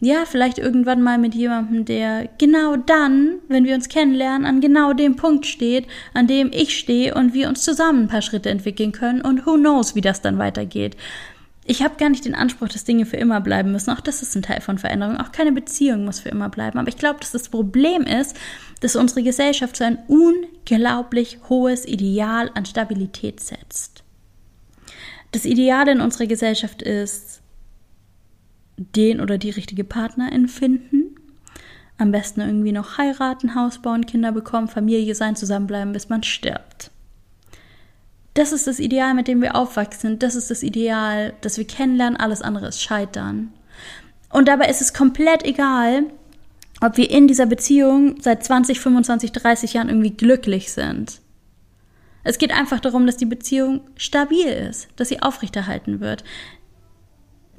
ja, 0.00 0.24
vielleicht 0.26 0.58
irgendwann 0.58 1.02
mal 1.02 1.16
mit 1.16 1.34
jemandem, 1.34 1.86
der 1.86 2.28
genau 2.38 2.76
dann, 2.76 3.38
wenn 3.48 3.64
wir 3.64 3.74
uns 3.74 3.88
kennenlernen, 3.88 4.46
an 4.46 4.60
genau 4.60 4.92
dem 4.92 5.16
Punkt 5.16 5.46
steht, 5.46 5.86
an 6.12 6.26
dem 6.26 6.50
ich 6.52 6.76
stehe 6.76 7.14
und 7.14 7.32
wir 7.32 7.48
uns 7.48 7.62
zusammen 7.62 8.04
ein 8.04 8.08
paar 8.08 8.20
Schritte 8.20 8.50
entwickeln 8.50 8.92
können 8.92 9.22
und 9.22 9.46
who 9.46 9.54
knows, 9.54 9.94
wie 9.94 10.02
das 10.02 10.20
dann 10.20 10.38
weitergeht. 10.38 10.96
Ich 11.68 11.82
habe 11.82 11.96
gar 11.96 12.08
nicht 12.08 12.24
den 12.24 12.36
Anspruch, 12.36 12.68
dass 12.68 12.84
Dinge 12.84 13.06
für 13.06 13.16
immer 13.16 13.40
bleiben 13.40 13.72
müssen. 13.72 13.90
Auch 13.90 14.00
das 14.00 14.22
ist 14.22 14.36
ein 14.36 14.42
Teil 14.42 14.60
von 14.60 14.78
Veränderung. 14.78 15.16
Auch 15.16 15.32
keine 15.32 15.50
Beziehung 15.50 16.04
muss 16.04 16.20
für 16.20 16.28
immer 16.28 16.48
bleiben. 16.48 16.78
Aber 16.78 16.88
ich 16.88 16.96
glaube, 16.96 17.18
dass 17.18 17.32
das 17.32 17.48
Problem 17.48 18.02
ist, 18.02 18.36
dass 18.80 18.94
unsere 18.94 19.24
Gesellschaft 19.24 19.76
so 19.76 19.82
ein 19.82 19.98
unglaublich 20.06 21.38
hohes 21.48 21.84
Ideal 21.84 22.52
an 22.54 22.66
Stabilität 22.66 23.40
setzt. 23.40 24.04
Das 25.32 25.44
Ideal 25.44 25.88
in 25.88 26.00
unserer 26.00 26.26
Gesellschaft 26.26 26.82
ist, 26.82 27.42
den 28.76 29.20
oder 29.20 29.36
die 29.36 29.50
richtige 29.50 29.84
Partnerin 29.84 30.46
finden. 30.46 31.16
Am 31.98 32.12
besten 32.12 32.42
irgendwie 32.42 32.72
noch 32.72 32.98
heiraten, 32.98 33.56
Haus 33.56 33.82
bauen, 33.82 34.06
Kinder 34.06 34.30
bekommen, 34.30 34.68
Familie 34.68 35.14
sein, 35.16 35.34
zusammenbleiben, 35.34 35.92
bis 35.92 36.08
man 36.08 36.22
stirbt. 36.22 36.90
Das 38.36 38.52
ist 38.52 38.66
das 38.66 38.80
Ideal, 38.80 39.14
mit 39.14 39.28
dem 39.28 39.40
wir 39.40 39.56
aufwachsen. 39.56 40.18
Das 40.18 40.34
ist 40.34 40.50
das 40.50 40.62
Ideal, 40.62 41.32
das 41.40 41.56
wir 41.56 41.66
kennenlernen. 41.66 42.20
Alles 42.20 42.42
andere 42.42 42.68
ist 42.68 42.82
Scheitern. 42.82 43.50
Und 44.30 44.46
dabei 44.46 44.68
ist 44.68 44.82
es 44.82 44.92
komplett 44.92 45.42
egal, 45.42 46.02
ob 46.82 46.98
wir 46.98 47.10
in 47.10 47.28
dieser 47.28 47.46
Beziehung 47.46 48.20
seit 48.20 48.44
20, 48.44 48.78
25, 48.78 49.32
30 49.32 49.72
Jahren 49.72 49.88
irgendwie 49.88 50.10
glücklich 50.10 50.70
sind. 50.70 51.22
Es 52.24 52.36
geht 52.36 52.52
einfach 52.52 52.78
darum, 52.78 53.06
dass 53.06 53.16
die 53.16 53.24
Beziehung 53.24 53.80
stabil 53.96 54.44
ist, 54.46 54.88
dass 54.96 55.08
sie 55.08 55.22
aufrechterhalten 55.22 56.00
wird, 56.00 56.22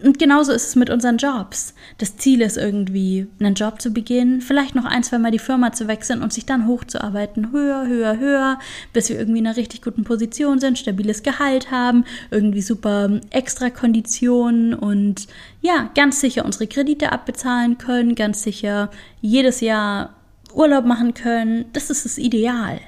und 0.03 0.19
genauso 0.19 0.51
ist 0.51 0.67
es 0.67 0.75
mit 0.75 0.89
unseren 0.91 1.17
Jobs. 1.17 1.73
Das 1.97 2.17
Ziel 2.17 2.41
ist 2.41 2.57
irgendwie, 2.57 3.27
einen 3.39 3.55
Job 3.55 3.81
zu 3.81 3.91
beginnen, 3.91 4.41
vielleicht 4.41 4.75
noch 4.75 4.85
ein, 4.85 5.03
zwei 5.03 5.17
Mal 5.17 5.31
die 5.31 5.39
Firma 5.39 5.71
zu 5.71 5.87
wechseln 5.87 6.21
und 6.21 6.31
sich 6.31 6.45
dann 6.45 6.67
hochzuarbeiten, 6.67 7.51
höher, 7.51 7.87
höher, 7.87 8.19
höher, 8.19 8.59
bis 8.93 9.09
wir 9.09 9.17
irgendwie 9.17 9.39
in 9.39 9.47
einer 9.47 9.57
richtig 9.57 9.81
guten 9.81 10.03
Position 10.03 10.59
sind, 10.59 10.77
stabiles 10.77 11.23
Gehalt 11.23 11.71
haben, 11.71 12.05
irgendwie 12.29 12.61
super 12.61 13.19
extra 13.31 13.71
Konditionen 13.71 14.75
und 14.75 15.27
ja, 15.61 15.89
ganz 15.95 16.21
sicher 16.21 16.45
unsere 16.45 16.67
Kredite 16.67 17.11
abbezahlen 17.11 17.79
können, 17.79 18.13
ganz 18.13 18.43
sicher 18.43 18.91
jedes 19.21 19.61
Jahr 19.61 20.13
Urlaub 20.53 20.85
machen 20.85 21.15
können. 21.15 21.65
Das 21.73 21.89
ist 21.89 22.05
das 22.05 22.17
Ideal. 22.17 22.79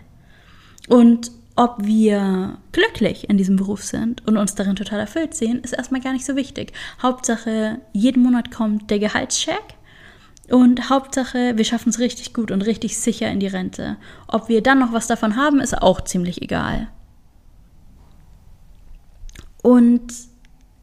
Und 0.88 1.32
ob 1.60 1.86
wir 1.86 2.58
glücklich 2.72 3.30
in 3.30 3.36
diesem 3.38 3.58
Beruf 3.58 3.84
sind 3.84 4.26
und 4.26 4.38
uns 4.38 4.56
darin 4.56 4.78
total 4.78 5.02
erfüllt 5.02 5.36
sehen, 5.36 5.60
ist 5.60 5.74
erstmal 5.74 6.00
gar 6.00 6.13
nicht 6.13 6.26
so 6.26 6.38
wichtig. 6.38 6.72
Hauptsache, 7.04 7.82
jeden 7.91 8.24
Monat 8.24 8.50
kommt 8.50 8.89
der 8.89 9.00
Gehaltscheck 9.00 9.76
und 10.50 10.89
Hauptsache, 10.89 11.58
wir 11.58 11.65
schaffen 11.65 11.89
es 11.89 12.00
richtig 12.00 12.34
gut 12.34 12.52
und 12.52 12.62
richtig 12.62 12.98
sicher 12.98 13.30
in 13.30 13.41
die 13.41 13.48
Rente. 13.48 13.98
Ob 14.30 14.48
wir 14.48 14.63
dann 14.63 14.80
noch 14.80 14.93
was 14.93 15.08
davon 15.08 15.36
haben, 15.36 15.60
ist 15.60 15.78
auch 15.78 16.00
ziemlich 16.00 16.41
egal. 16.41 16.88
Und 19.62 20.13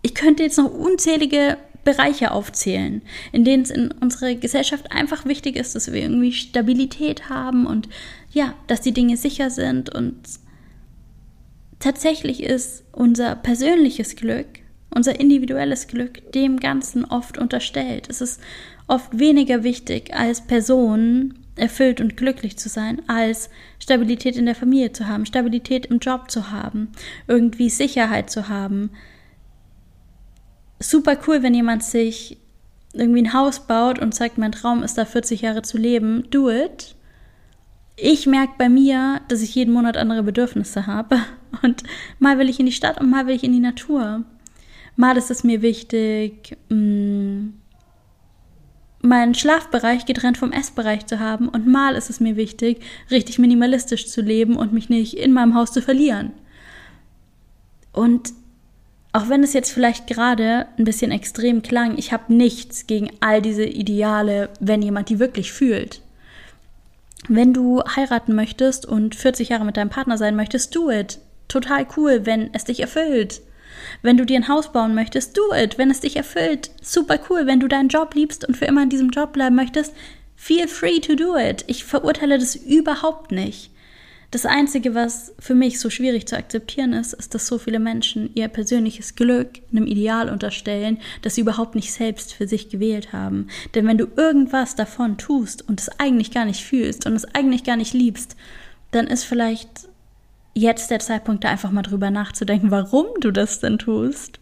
ich 0.03 0.15
könnte 0.15 0.43
jetzt 0.43 0.59
noch 0.59 0.71
unzählige 0.71 1.57
Bereiche 1.85 2.33
aufzählen, 2.33 3.01
in 3.33 3.47
denen 3.47 3.62
es 3.62 3.71
in 3.71 3.93
unserer 3.93 4.35
Gesellschaft 4.35 4.93
einfach 4.93 5.25
wichtig 5.25 5.57
ist, 5.57 5.75
dass 5.75 5.91
wir 5.91 6.03
irgendwie 6.03 6.35
Stabilität 6.35 7.31
haben 7.31 7.67
und 7.67 7.89
ja, 8.31 8.53
dass 8.67 8.83
die 8.83 8.93
Dinge 8.93 9.17
sicher 9.17 9.49
sind 9.49 9.89
und 9.95 10.21
tatsächlich 11.79 12.43
ist 12.43 12.85
unser 12.93 13.37
persönliches 13.37 14.17
Glück, 14.17 14.47
unser 14.91 15.19
individuelles 15.21 15.87
Glück 15.89 16.33
dem 16.33 16.59
Ganzen 16.59 17.05
oft 17.05 17.39
unterstellt. 17.39 18.09
Es 18.09 18.21
ist 18.21 18.41
oft 18.87 19.19
weniger 19.19 19.62
wichtig, 19.62 20.15
als 20.15 20.47
Person 20.47 21.35
erfüllt 21.57 22.01
und 22.01 22.17
glücklich 22.17 22.59
zu 22.59 22.69
sein, 22.69 23.03
als 23.09 23.51
Stabilität 23.79 24.37
in 24.37 24.47
der 24.47 24.55
Familie 24.55 24.93
zu 24.93 25.07
haben, 25.07 25.27
Stabilität 25.27 25.87
im 25.87 25.99
Job 25.99 26.31
zu 26.31 26.51
haben, 26.51 26.93
irgendwie 27.27 27.71
Sicherheit 27.71 28.31
zu 28.31 28.49
haben. 28.49 28.91
Super 30.79 31.19
cool, 31.27 31.43
wenn 31.43 31.55
jemand 31.55 31.83
sich 31.83 32.39
irgendwie 32.93 33.23
ein 33.23 33.33
Haus 33.33 33.67
baut 33.67 33.99
und 33.99 34.15
sagt, 34.15 34.39
mein 34.39 34.53
Traum 34.53 34.83
ist 34.83 34.99
da 34.99 35.05
40 35.05 35.43
Jahre 35.43 35.62
zu 35.62 35.79
leben, 35.79 36.25
do 36.31 36.51
it 36.51 36.97
ich 37.97 38.27
merke 38.27 38.53
bei 38.59 38.69
mir, 38.69 39.23
dass 39.29 39.41
ich 39.43 39.55
jeden 39.55 39.73
Monat 39.73 39.97
andere 39.97 40.23
Bedürfnisse 40.23 40.87
habe. 40.87 41.19
Und 41.63 41.83
mal 42.19 42.39
will 42.39 42.49
ich 42.49 42.61
in 42.61 42.67
die 42.67 42.73
Stadt 42.73 43.01
und 43.01 43.11
mal 43.11 43.27
will 43.27 43.35
ich 43.35 43.45
in 43.45 43.53
die 43.53 43.61
Natur. 43.61 44.25
Mal 44.97 45.17
ist 45.17 45.31
es 45.31 45.45
mir 45.45 45.63
wichtig, 45.63 46.57
mm, 46.69 47.49
meinen 49.03 49.35
Schlafbereich 49.35 50.07
getrennt 50.07 50.39
vom 50.39 50.53
Essbereich 50.53 51.07
zu 51.07 51.21
haben. 51.21 51.49
Und 51.49 51.67
mal 51.67 51.95
ist 51.95 52.11
es 52.11 52.21
mir 52.21 52.37
wichtig, 52.37 52.81
richtig 53.11 53.39
minimalistisch 53.39 54.09
zu 54.09 54.21
leben 54.21 54.57
und 54.57 54.73
mich 54.73 54.89
nicht 54.89 55.15
in 55.15 55.33
meinem 55.33 55.55
Haus 55.55 55.73
zu 55.73 55.83
verlieren. 55.83 56.33
Und 57.93 58.33
auch 59.13 59.31
wenn 59.31 59.43
es 59.43 59.55
jetzt 59.55 59.73
vielleicht 59.73 60.07
gerade 60.07 60.67
ein 60.79 60.85
bisschen 60.85 61.11
extrem 61.11 61.63
klang, 61.63 61.97
ich 61.97 62.13
habe 62.13 62.35
nichts 62.35 62.87
gegen 62.87 63.11
all 63.21 63.41
diese 63.41 63.65
Ideale, 63.65 64.51
wenn 64.61 64.83
jemand 64.83 65.09
die 65.09 65.19
wirklich 65.19 65.53
fühlt. 65.53 66.03
Wenn 67.29 67.55
du 67.55 67.83
heiraten 67.83 68.35
möchtest 68.35 68.85
und 68.85 69.15
40 69.15 69.49
Jahre 69.49 69.65
mit 69.65 69.79
deinem 69.79 69.89
Partner 69.89 70.19
sein 70.19 70.37
möchtest, 70.37 70.77
do 70.77 70.91
it. 70.91 71.19
Total 71.49 71.87
cool, 71.97 72.27
wenn 72.27 72.53
es 72.53 72.65
dich 72.65 72.81
erfüllt. 72.81 73.41
Wenn 74.03 74.17
du 74.17 74.25
dir 74.25 74.37
ein 74.37 74.49
Haus 74.49 74.73
bauen 74.73 74.95
möchtest, 74.95 75.37
do 75.37 75.43
it, 75.55 75.79
wenn 75.79 75.91
es 75.91 76.01
dich 76.01 76.17
erfüllt. 76.17 76.71
Super 76.83 77.19
cool, 77.29 77.47
wenn 77.47 77.61
du 77.61 77.69
deinen 77.69 77.89
Job 77.89 78.15
liebst 78.15 78.47
und 78.47 78.57
für 78.57 78.65
immer 78.65 78.83
in 78.83 78.91
diesem 78.91 79.11
Job 79.11 79.33
bleiben 79.33 79.57
möchtest, 79.57 79.95
feel 80.35 80.69
free 80.69 81.01
to 81.01 81.15
do 81.15 81.37
it. 81.37 81.65
Ich 81.67 81.85
verurteile 81.85 82.39
das 82.39 82.57
überhaupt 82.57 83.33
nicht. 83.33 83.71
Das 84.33 84.45
Einzige, 84.45 84.95
was 84.95 85.33
für 85.39 85.55
mich 85.55 85.79
so 85.79 85.89
schwierig 85.89 86.27
zu 86.27 86.37
akzeptieren 86.37 86.93
ist, 86.93 87.13
ist, 87.13 87.35
dass 87.35 87.47
so 87.47 87.59
viele 87.59 87.79
Menschen 87.79 88.31
ihr 88.35 88.49
persönliches 88.49 89.15
Glück 89.15 89.61
einem 89.71 89.87
Ideal 89.87 90.29
unterstellen, 90.29 90.99
das 91.23 91.37
sie 91.37 91.43
überhaupt 91.43 91.77
nicht 91.77 91.93
selbst 91.93 92.35
für 92.35 92.49
sich 92.49 92.69
gewählt 92.69 93.13
haben. 93.13 93.47
Denn 93.75 93.87
wenn 93.87 93.99
du 93.99 94.09
irgendwas 94.17 94.75
davon 94.75 95.17
tust 95.17 95.67
und 95.69 95.81
es 95.81 95.89
eigentlich 96.01 96.33
gar 96.33 96.45
nicht 96.45 96.65
fühlst 96.65 97.07
und 97.07 97.15
es 97.15 97.25
eigentlich 97.25 97.63
gar 97.63 97.77
nicht 97.77 97.95
liebst, 97.95 98.37
dann 98.91 99.07
ist 99.07 99.25
vielleicht 99.25 99.89
jetzt 100.57 100.90
der 100.90 101.01
Zeitpunkt, 101.01 101.45
da 101.45 101.51
einfach 101.51 101.71
mal 101.71 101.83
drüber 101.83 102.11
nachzudenken, 102.11 102.71
warum 102.71 103.07
du 103.21 103.31
das 103.31 103.61
denn 103.61 103.79
tust. 103.79 104.40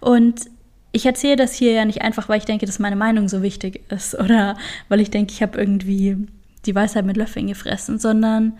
Und 0.00 0.46
ich 0.92 1.04
erzähle 1.04 1.36
das 1.36 1.54
hier 1.54 1.72
ja 1.72 1.84
nicht 1.84 2.02
einfach, 2.02 2.28
weil 2.28 2.38
ich 2.38 2.46
denke, 2.46 2.64
dass 2.64 2.78
meine 2.78 2.96
Meinung 2.96 3.28
so 3.28 3.42
wichtig 3.42 3.82
ist 3.90 4.14
oder 4.18 4.56
weil 4.88 5.00
ich 5.00 5.10
denke, 5.10 5.32
ich 5.32 5.42
habe 5.42 5.58
irgendwie 5.58 6.16
die 6.64 6.74
Weisheit 6.74 7.04
mit 7.04 7.16
Löffeln 7.16 7.48
gefressen, 7.48 7.98
sondern 7.98 8.54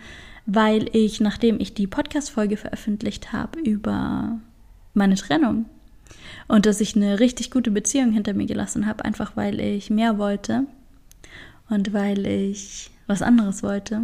weil 0.45 0.89
ich, 0.95 1.19
nachdem 1.19 1.59
ich 1.59 1.73
die 1.73 1.87
Podcast-Folge 1.87 2.57
veröffentlicht 2.57 3.33
habe 3.33 3.59
über 3.59 4.39
meine 4.93 5.15
Trennung 5.15 5.65
und 6.47 6.65
dass 6.65 6.81
ich 6.81 6.95
eine 6.95 7.19
richtig 7.19 7.49
gute 7.49 7.71
Beziehung 7.71 8.11
hinter 8.11 8.33
mir 8.33 8.45
gelassen 8.45 8.85
habe, 8.85 9.05
einfach 9.05 9.35
weil 9.35 9.59
ich 9.59 9.89
mehr 9.89 10.17
wollte 10.17 10.65
und 11.69 11.93
weil 11.93 12.25
ich 12.27 12.91
was 13.07 13.21
anderes 13.21 13.63
wollte 13.63 14.01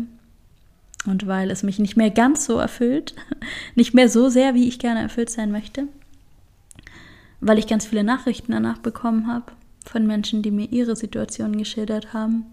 und 1.09 1.27
weil 1.27 1.51
es 1.51 1.63
mich 1.63 1.79
nicht 1.79 1.97
mehr 1.97 2.11
ganz 2.11 2.45
so 2.45 2.57
erfüllt, 2.57 3.15
nicht 3.75 3.93
mehr 3.93 4.09
so 4.09 4.29
sehr, 4.29 4.53
wie 4.53 4.67
ich 4.67 4.79
gerne 4.79 5.01
erfüllt 5.01 5.29
sein 5.29 5.51
möchte, 5.51 5.87
weil 7.41 7.59
ich 7.59 7.67
ganz 7.67 7.85
viele 7.85 8.03
Nachrichten 8.03 8.51
danach 8.51 8.77
bekommen 8.77 9.27
habe 9.27 9.51
von 9.85 10.05
Menschen, 10.05 10.41
die 10.41 10.51
mir 10.51 10.71
ihre 10.71 10.95
Situation 10.95 11.57
geschildert 11.57 12.13
haben 12.13 12.45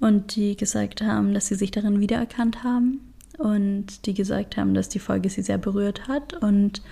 und 0.00 0.36
die 0.36 0.56
gesagt 0.56 1.02
haben, 1.02 1.34
dass 1.34 1.46
sie 1.46 1.54
sich 1.54 1.70
darin 1.70 2.00
wiedererkannt 2.00 2.64
haben 2.64 3.00
und 3.38 4.06
die 4.06 4.14
gesagt 4.14 4.56
haben, 4.56 4.74
dass 4.74 4.88
die 4.88 4.98
Folge 4.98 5.28
sie 5.28 5.42
sehr 5.42 5.58
berührt 5.58 6.08
hat 6.08 6.34
und 6.34 6.82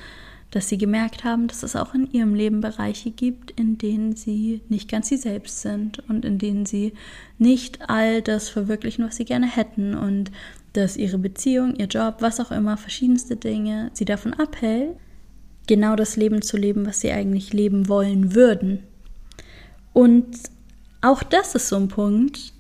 dass 0.50 0.68
sie 0.68 0.76
gemerkt 0.76 1.24
haben, 1.24 1.48
dass 1.48 1.62
es 1.62 1.76
auch 1.76 1.94
in 1.94 2.10
ihrem 2.12 2.34
Leben 2.34 2.60
Bereiche 2.60 3.10
gibt, 3.10 3.50
in 3.52 3.78
denen 3.78 4.14
sie 4.14 4.60
nicht 4.68 4.90
ganz 4.90 5.08
sie 5.08 5.16
selbst 5.16 5.62
sind 5.62 5.98
und 6.10 6.26
in 6.26 6.38
denen 6.38 6.66
sie 6.66 6.92
nicht 7.38 7.88
all 7.88 8.20
das 8.20 8.50
verwirklichen, 8.50 9.04
was 9.06 9.16
sie 9.16 9.24
gerne 9.24 9.46
hätten 9.46 9.94
und 9.94 10.30
dass 10.72 10.96
ihre 10.96 11.18
Beziehung, 11.18 11.76
ihr 11.76 11.86
Job, 11.86 12.16
was 12.20 12.40
auch 12.40 12.50
immer, 12.50 12.76
verschiedenste 12.76 13.36
Dinge 13.36 13.90
sie 13.92 14.04
davon 14.04 14.34
abhält, 14.34 14.96
genau 15.66 15.96
das 15.96 16.16
Leben 16.16 16.42
zu 16.42 16.56
leben, 16.56 16.86
was 16.86 17.00
sie 17.00 17.12
eigentlich 17.12 17.52
leben 17.52 17.88
wollen 17.88 18.34
würden. 18.34 18.82
Und 19.92 20.36
auch 21.02 21.22
das 21.22 21.54
ist 21.54 21.68
so 21.68 21.76
ein 21.76 21.88
Punkt. 21.88 22.52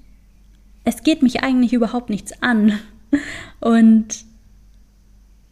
Es 0.84 1.02
geht 1.02 1.22
mich 1.22 1.42
eigentlich 1.42 1.72
überhaupt 1.72 2.10
nichts 2.10 2.42
an. 2.42 2.78
Und 3.60 4.24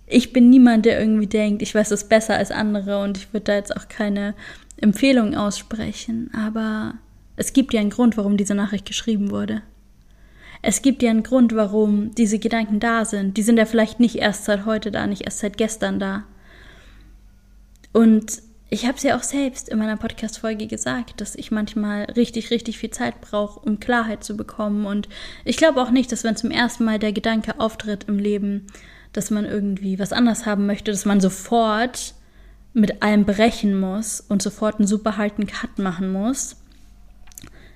ich 0.07 0.33
bin 0.33 0.51
niemand, 0.51 0.87
der 0.87 1.01
irgendwie 1.01 1.29
denkt, 1.29 1.63
ich 1.63 1.75
weiß 1.75 1.93
es 1.93 2.09
besser 2.09 2.37
als 2.37 2.51
andere 2.51 3.03
und 3.03 3.17
ich 3.17 3.33
würde 3.33 3.45
da 3.45 3.55
jetzt 3.55 3.75
auch 3.77 3.89
keine 3.89 4.35
Empfehlung 4.77 5.37
aussprechen. 5.37 6.31
Aber 6.35 6.95
es 7.37 7.53
gibt 7.53 7.73
ja 7.73 7.81
einen 7.81 7.91
Grund, 7.91 8.17
warum 8.17 8.37
diese 8.37 8.55
Nachricht 8.55 8.87
geschrieben 8.87 9.31
wurde. 9.31 9.63
Es 10.63 10.83
gibt 10.83 11.03
ja 11.03 11.11
einen 11.11 11.23
Grund, 11.23 11.55
warum 11.55 12.15
diese 12.15 12.39
Gedanken 12.39 12.81
da 12.81 13.05
sind. 13.05 13.37
Die 13.37 13.43
sind 13.43 13.57
ja 13.57 13.65
vielleicht 13.65 14.01
nicht 14.01 14.17
erst 14.17 14.45
seit 14.45 14.67
heute 14.67 14.91
da, 14.91 15.07
nicht 15.07 15.23
erst 15.23 15.39
seit 15.39 15.57
gestern 15.57 15.99
da. 15.99 16.25
Und 17.93 18.43
ich 18.69 18.87
habe 18.87 18.97
es 18.97 19.03
ja 19.03 19.17
auch 19.17 19.23
selbst 19.23 19.69
in 19.69 19.79
meiner 19.79 19.97
Podcast-Folge 19.97 20.69
gesagt, 20.69 21.21
dass 21.21 21.35
ich 21.35 21.51
manchmal 21.51 22.05
richtig, 22.05 22.51
richtig 22.53 22.79
viel 22.79 22.91
Zeit 22.91 23.21
brauche, 23.21 23.59
um 23.61 23.81
Klarheit 23.81 24.23
zu 24.23 24.37
bekommen. 24.37 24.87
Und 24.87 25.09
ich 25.45 25.57
glaube 25.57 25.81
auch 25.83 25.91
nicht, 25.91 26.13
dass 26.13 26.23
wenn 26.23 26.37
zum 26.37 26.53
ersten 26.53 26.85
Mal 26.85 27.01
der 27.01 27.13
Gedanke 27.13 27.59
auftritt 27.59 28.05
im 28.05 28.19
Leben, 28.19 28.67
dass 29.13 29.31
man 29.31 29.45
irgendwie 29.45 29.99
was 29.99 30.13
anders 30.13 30.47
haben 30.47 30.67
möchte, 30.67 30.93
dass 30.93 31.05
man 31.05 31.21
sofort 31.21 32.15
mit 32.73 33.03
allem 33.03 33.25
brechen 33.25 33.79
muss 33.79 34.21
und 34.21 34.41
sofort 34.41 34.77
einen 34.79 34.87
super 34.87 35.17
harten 35.17 35.49
Cut 35.49 35.79
machen 35.79 36.13
muss. 36.13 36.57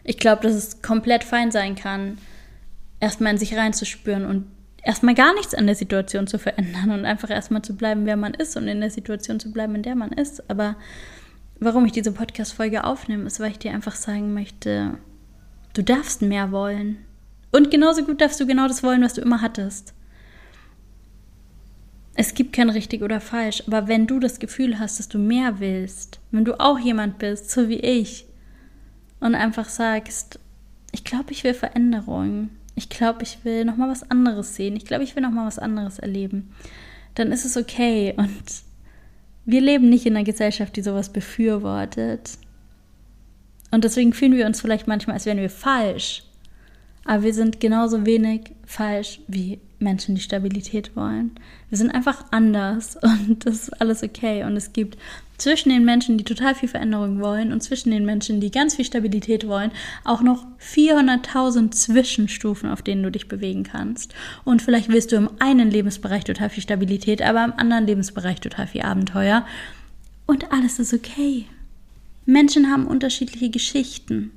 Ich 0.04 0.18
glaube, 0.18 0.42
dass 0.42 0.54
es 0.54 0.82
komplett 0.82 1.24
fein 1.24 1.50
sein 1.50 1.74
kann, 1.74 2.18
erstmal 3.04 3.32
in 3.32 3.38
sich 3.38 3.56
reinzuspüren 3.56 4.24
und 4.24 4.46
erstmal 4.82 5.14
gar 5.14 5.34
nichts 5.34 5.54
an 5.54 5.66
der 5.66 5.74
Situation 5.74 6.26
zu 6.26 6.38
verändern 6.38 6.90
und 6.90 7.04
einfach 7.04 7.30
erstmal 7.30 7.62
zu 7.62 7.76
bleiben, 7.76 8.06
wer 8.06 8.16
man 8.16 8.34
ist 8.34 8.56
und 8.56 8.66
in 8.66 8.80
der 8.80 8.90
Situation 8.90 9.38
zu 9.38 9.52
bleiben, 9.52 9.74
in 9.74 9.82
der 9.82 9.94
man 9.94 10.10
ist. 10.10 10.50
Aber 10.50 10.76
warum 11.60 11.84
ich 11.84 11.92
diese 11.92 12.12
Podcast-Folge 12.12 12.84
aufnehme, 12.84 13.26
ist, 13.26 13.40
weil 13.40 13.50
ich 13.50 13.58
dir 13.58 13.72
einfach 13.72 13.94
sagen 13.94 14.34
möchte, 14.34 14.98
du 15.74 15.82
darfst 15.82 16.22
mehr 16.22 16.50
wollen. 16.50 16.98
Und 17.52 17.70
genauso 17.70 18.04
gut 18.04 18.20
darfst 18.20 18.40
du 18.40 18.46
genau 18.46 18.66
das 18.68 18.82
wollen, 18.82 19.02
was 19.02 19.14
du 19.14 19.20
immer 19.20 19.40
hattest. 19.40 19.94
Es 22.16 22.34
gibt 22.34 22.52
kein 22.52 22.70
richtig 22.70 23.02
oder 23.02 23.20
falsch, 23.20 23.64
aber 23.66 23.88
wenn 23.88 24.06
du 24.06 24.18
das 24.20 24.38
Gefühl 24.38 24.78
hast, 24.78 24.98
dass 24.98 25.08
du 25.08 25.18
mehr 25.18 25.60
willst, 25.60 26.20
wenn 26.30 26.44
du 26.44 26.58
auch 26.60 26.78
jemand 26.78 27.18
bist, 27.18 27.50
so 27.50 27.68
wie 27.68 27.80
ich, 27.80 28.26
und 29.20 29.34
einfach 29.34 29.68
sagst, 29.68 30.38
ich 30.92 31.04
glaube, 31.04 31.32
ich 31.32 31.42
will 31.44 31.54
Veränderung, 31.54 32.50
ich 32.74 32.88
glaube, 32.88 33.22
ich 33.22 33.44
will 33.44 33.64
noch 33.64 33.76
mal 33.76 33.88
was 33.88 34.10
anderes 34.10 34.56
sehen. 34.56 34.76
Ich 34.76 34.84
glaube, 34.84 35.04
ich 35.04 35.14
will 35.14 35.22
noch 35.22 35.30
mal 35.30 35.46
was 35.46 35.58
anderes 35.58 35.98
erleben. 35.98 36.52
Dann 37.14 37.30
ist 37.30 37.44
es 37.44 37.56
okay. 37.56 38.14
Und 38.16 38.42
wir 39.44 39.60
leben 39.60 39.88
nicht 39.88 40.06
in 40.06 40.16
einer 40.16 40.24
Gesellschaft, 40.24 40.74
die 40.76 40.82
sowas 40.82 41.12
befürwortet. 41.12 42.38
Und 43.70 43.84
deswegen 43.84 44.12
fühlen 44.12 44.34
wir 44.34 44.46
uns 44.46 44.60
vielleicht 44.60 44.88
manchmal, 44.88 45.14
als 45.14 45.26
wären 45.26 45.38
wir 45.38 45.50
falsch. 45.50 46.24
Aber 47.04 47.22
wir 47.22 47.34
sind 47.34 47.60
genauso 47.60 48.06
wenig 48.06 48.52
falsch 48.64 49.20
wie 49.28 49.60
Menschen, 49.84 50.16
die 50.16 50.20
Stabilität 50.20 50.96
wollen. 50.96 51.30
Wir 51.68 51.78
sind 51.78 51.90
einfach 51.90 52.24
anders 52.32 52.96
und 53.02 53.46
das 53.46 53.54
ist 53.54 53.80
alles 53.80 54.02
okay. 54.02 54.42
Und 54.42 54.56
es 54.56 54.72
gibt 54.72 54.98
zwischen 55.38 55.68
den 55.68 55.84
Menschen, 55.84 56.18
die 56.18 56.24
total 56.24 56.54
viel 56.54 56.68
Veränderung 56.68 57.20
wollen 57.20 57.52
und 57.52 57.62
zwischen 57.62 57.90
den 57.90 58.04
Menschen, 58.04 58.40
die 58.40 58.50
ganz 58.50 58.74
viel 58.74 58.84
Stabilität 58.84 59.46
wollen, 59.46 59.70
auch 60.04 60.22
noch 60.22 60.44
400.000 60.60 61.70
Zwischenstufen, 61.70 62.70
auf 62.70 62.82
denen 62.82 63.02
du 63.02 63.10
dich 63.10 63.28
bewegen 63.28 63.62
kannst. 63.62 64.14
Und 64.44 64.62
vielleicht 64.62 64.88
willst 64.88 65.12
du 65.12 65.16
im 65.16 65.30
einen 65.38 65.70
Lebensbereich 65.70 66.24
total 66.24 66.50
viel 66.50 66.62
Stabilität, 66.62 67.22
aber 67.22 67.44
im 67.44 67.52
anderen 67.56 67.86
Lebensbereich 67.86 68.40
total 68.40 68.66
viel 68.66 68.82
Abenteuer. 68.82 69.46
Und 70.26 70.52
alles 70.52 70.78
ist 70.78 70.94
okay. 70.94 71.46
Menschen 72.26 72.70
haben 72.70 72.86
unterschiedliche 72.86 73.50
Geschichten. 73.50 74.32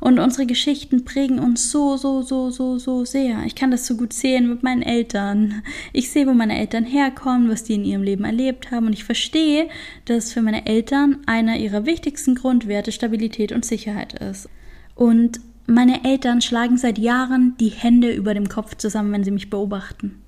Und 0.00 0.18
unsere 0.18 0.46
Geschichten 0.46 1.04
prägen 1.04 1.38
uns 1.38 1.70
so, 1.70 1.96
so, 1.96 2.22
so, 2.22 2.50
so, 2.50 2.78
so 2.78 3.04
sehr. 3.04 3.44
Ich 3.44 3.54
kann 3.54 3.70
das 3.70 3.86
so 3.86 3.96
gut 3.96 4.12
sehen 4.12 4.48
mit 4.48 4.62
meinen 4.62 4.82
Eltern. 4.82 5.62
Ich 5.92 6.10
sehe, 6.10 6.26
wo 6.26 6.32
meine 6.32 6.58
Eltern 6.58 6.84
herkommen, 6.84 7.50
was 7.50 7.64
die 7.64 7.74
in 7.74 7.84
ihrem 7.84 8.02
Leben 8.02 8.24
erlebt 8.24 8.70
haben. 8.70 8.86
Und 8.86 8.92
ich 8.92 9.04
verstehe, 9.04 9.68
dass 10.06 10.32
für 10.32 10.42
meine 10.42 10.66
Eltern 10.66 11.18
einer 11.26 11.58
ihrer 11.58 11.86
wichtigsten 11.86 12.34
Grundwerte 12.34 12.92
Stabilität 12.92 13.52
und 13.52 13.64
Sicherheit 13.64 14.14
ist. 14.14 14.48
Und 14.94 15.40
meine 15.66 16.04
Eltern 16.04 16.40
schlagen 16.40 16.76
seit 16.76 16.98
Jahren 16.98 17.54
die 17.60 17.68
Hände 17.68 18.12
über 18.12 18.34
dem 18.34 18.48
Kopf 18.48 18.76
zusammen, 18.76 19.12
wenn 19.12 19.24
sie 19.24 19.30
mich 19.30 19.50
beobachten. 19.50 20.20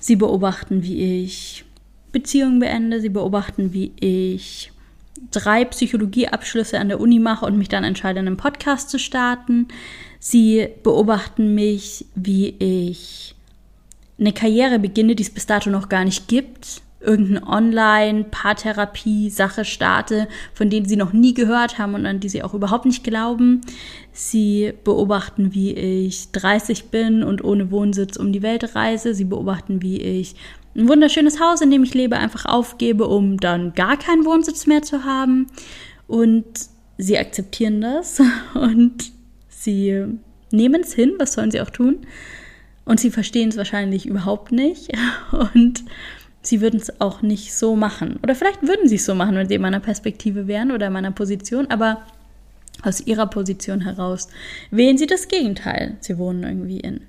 Sie 0.00 0.16
beobachten, 0.16 0.82
wie 0.82 1.22
ich 1.24 1.64
Beziehungen 2.12 2.60
beende, 2.60 3.00
sie 3.00 3.08
beobachten, 3.08 3.72
wie 3.72 3.92
ich 4.00 4.72
drei 5.30 5.64
Psychologieabschlüsse 5.64 6.78
an 6.78 6.88
der 6.88 7.00
Uni 7.00 7.18
mache 7.18 7.46
und 7.46 7.58
mich 7.58 7.68
dann 7.68 7.84
entscheide, 7.84 8.20
einen 8.20 8.36
Podcast 8.36 8.90
zu 8.90 8.98
starten. 8.98 9.68
Sie 10.18 10.68
beobachten 10.82 11.54
mich, 11.54 12.06
wie 12.14 12.48
ich 12.58 13.34
eine 14.18 14.32
Karriere 14.32 14.78
beginne, 14.78 15.14
die 15.14 15.22
es 15.22 15.28
bis 15.30 15.44
dato 15.46 15.70
noch 15.70 15.88
gar 15.88 16.04
nicht 16.04 16.28
gibt. 16.28 16.82
Irgendeine 17.00 17.46
Online-Paartherapie-Sache 17.46 19.64
starte, 19.64 20.28
von 20.54 20.70
denen 20.70 20.86
sie 20.86 20.96
noch 20.96 21.12
nie 21.12 21.34
gehört 21.34 21.78
haben 21.78 21.94
und 21.94 22.06
an 22.06 22.18
die 22.20 22.28
sie 22.28 22.42
auch 22.42 22.54
überhaupt 22.54 22.86
nicht 22.86 23.04
glauben. 23.04 23.60
Sie 24.12 24.72
beobachten, 24.82 25.54
wie 25.54 25.72
ich 25.74 26.32
30 26.32 26.86
bin 26.86 27.22
und 27.22 27.44
ohne 27.44 27.70
Wohnsitz 27.70 28.16
um 28.16 28.32
die 28.32 28.42
Welt 28.42 28.74
reise. 28.74 29.14
Sie 29.14 29.26
beobachten, 29.26 29.82
wie 29.82 30.00
ich 30.00 30.34
ein 30.76 30.88
wunderschönes 30.88 31.40
Haus, 31.40 31.60
in 31.60 31.70
dem 31.70 31.84
ich 31.84 31.94
lebe, 31.94 32.16
einfach 32.16 32.44
aufgebe, 32.44 33.06
um 33.06 33.38
dann 33.38 33.72
gar 33.74 33.96
keinen 33.96 34.24
Wohnsitz 34.24 34.66
mehr 34.66 34.82
zu 34.82 35.04
haben. 35.04 35.46
Und 36.06 36.44
sie 36.98 37.18
akzeptieren 37.18 37.80
das 37.80 38.20
und 38.54 39.10
sie 39.48 40.04
nehmen 40.50 40.82
es 40.82 40.94
hin, 40.94 41.14
was 41.18 41.32
sollen 41.32 41.50
sie 41.50 41.60
auch 41.60 41.70
tun. 41.70 41.98
Und 42.84 43.00
sie 43.00 43.10
verstehen 43.10 43.48
es 43.48 43.56
wahrscheinlich 43.56 44.06
überhaupt 44.06 44.52
nicht 44.52 44.92
und 45.32 45.82
sie 46.42 46.60
würden 46.60 46.78
es 46.78 47.00
auch 47.00 47.22
nicht 47.22 47.54
so 47.54 47.74
machen. 47.74 48.18
Oder 48.22 48.34
vielleicht 48.34 48.62
würden 48.62 48.88
sie 48.88 48.96
es 48.96 49.04
so 49.04 49.14
machen, 49.14 49.34
wenn 49.34 49.48
sie 49.48 49.56
in 49.56 49.62
meiner 49.62 49.80
Perspektive 49.80 50.46
wären 50.46 50.70
oder 50.70 50.86
in 50.86 50.92
meiner 50.92 51.10
Position, 51.10 51.66
aber 51.68 52.02
aus 52.82 53.00
ihrer 53.00 53.26
Position 53.26 53.80
heraus 53.80 54.28
wählen 54.70 54.98
sie 54.98 55.06
das 55.06 55.28
Gegenteil. 55.28 55.96
Sie 56.00 56.18
wohnen 56.18 56.44
irgendwie 56.44 56.78
in 56.78 57.00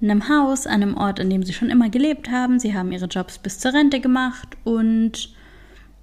einem 0.00 0.28
Haus, 0.28 0.66
an 0.66 0.82
einem 0.82 0.96
Ort, 0.96 1.20
an 1.20 1.30
dem 1.30 1.42
sie 1.42 1.52
schon 1.52 1.70
immer 1.70 1.88
gelebt 1.88 2.30
haben. 2.30 2.60
Sie 2.60 2.74
haben 2.74 2.92
ihre 2.92 3.06
Jobs 3.06 3.38
bis 3.38 3.58
zur 3.58 3.74
Rente 3.74 4.00
gemacht 4.00 4.56
und 4.64 5.34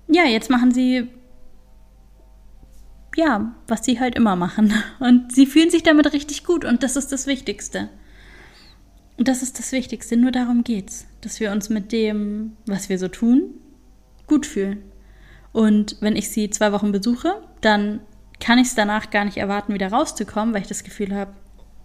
ja, 0.08 0.26
jetzt 0.26 0.50
machen 0.50 0.72
sie 0.72 1.10
ja, 3.16 3.54
was 3.68 3.86
sie 3.86 4.00
halt 4.00 4.16
immer 4.16 4.36
machen. 4.36 4.74
Und 5.00 5.34
sie 5.34 5.46
fühlen 5.46 5.70
sich 5.70 5.84
damit 5.84 6.12
richtig 6.12 6.44
gut 6.44 6.66
und 6.66 6.84
das 6.84 6.98
ist 6.98 7.14
das 7.14 7.28
Wichtigste. 7.28 7.90
Und 9.18 9.30
das 9.30 9.42
ist 9.42 9.58
das 9.58 9.72
Wichtigste, 9.72 10.18
nur 10.18 10.32
darum 10.32 10.66
geht's, 10.66 11.08
dass 11.22 11.40
wir 11.40 11.54
uns 11.54 11.70
mit 11.70 11.94
dem, 11.94 12.58
was 12.66 12.90
wir 12.90 13.00
so 13.00 13.08
tun, 13.08 13.54
gut 14.28 14.46
fühlen. 14.46 14.84
Und 15.54 15.96
wenn 16.02 16.18
ich 16.18 16.30
sie 16.30 16.50
zwei 16.50 16.74
Wochen 16.74 16.92
besuche, 16.92 17.42
dann 17.62 18.02
kann 18.42 18.60
ich 18.60 18.68
es 18.68 18.76
danach 18.76 19.10
gar 19.10 19.24
nicht 19.24 19.38
erwarten, 19.38 19.74
wieder 19.74 19.88
rauszukommen, 19.88 20.54
weil 20.54 20.64
ich 20.64 20.68
das 20.68 20.84
Gefühl 20.84 21.16
habe, 21.16 21.32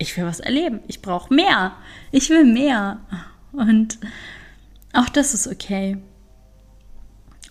ich 0.01 0.17
will 0.17 0.25
was 0.25 0.41
erleben, 0.41 0.81
ich 0.89 1.03
brauche 1.03 1.33
mehr, 1.33 1.73
ich 2.11 2.31
will 2.31 2.45
mehr. 2.45 3.01
Und 3.53 3.99
auch 4.95 5.11
das 5.11 5.35
ist 5.35 5.47
okay. 5.47 5.99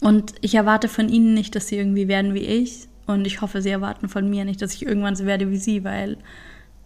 Und 0.02 0.34
ich 0.42 0.56
erwarte 0.56 0.88
von 0.88 1.10
ihnen 1.10 1.36
nicht, 1.36 1.56
dass 1.56 1.68
sie 1.68 1.78
irgendwie 1.78 2.08
werden 2.08 2.34
wie 2.34 2.40
ich. 2.40 2.88
Und 3.06 3.28
ich 3.28 3.42
hoffe, 3.42 3.62
sie 3.62 3.70
erwarten 3.70 4.10
von 4.10 4.28
mir 4.30 4.46
nicht, 4.46 4.62
dass 4.64 4.74
ich 4.74 4.86
irgendwann 4.86 5.16
so 5.16 5.26
werde 5.26 5.52
wie 5.52 5.58
sie, 5.58 5.84
weil 5.84 6.18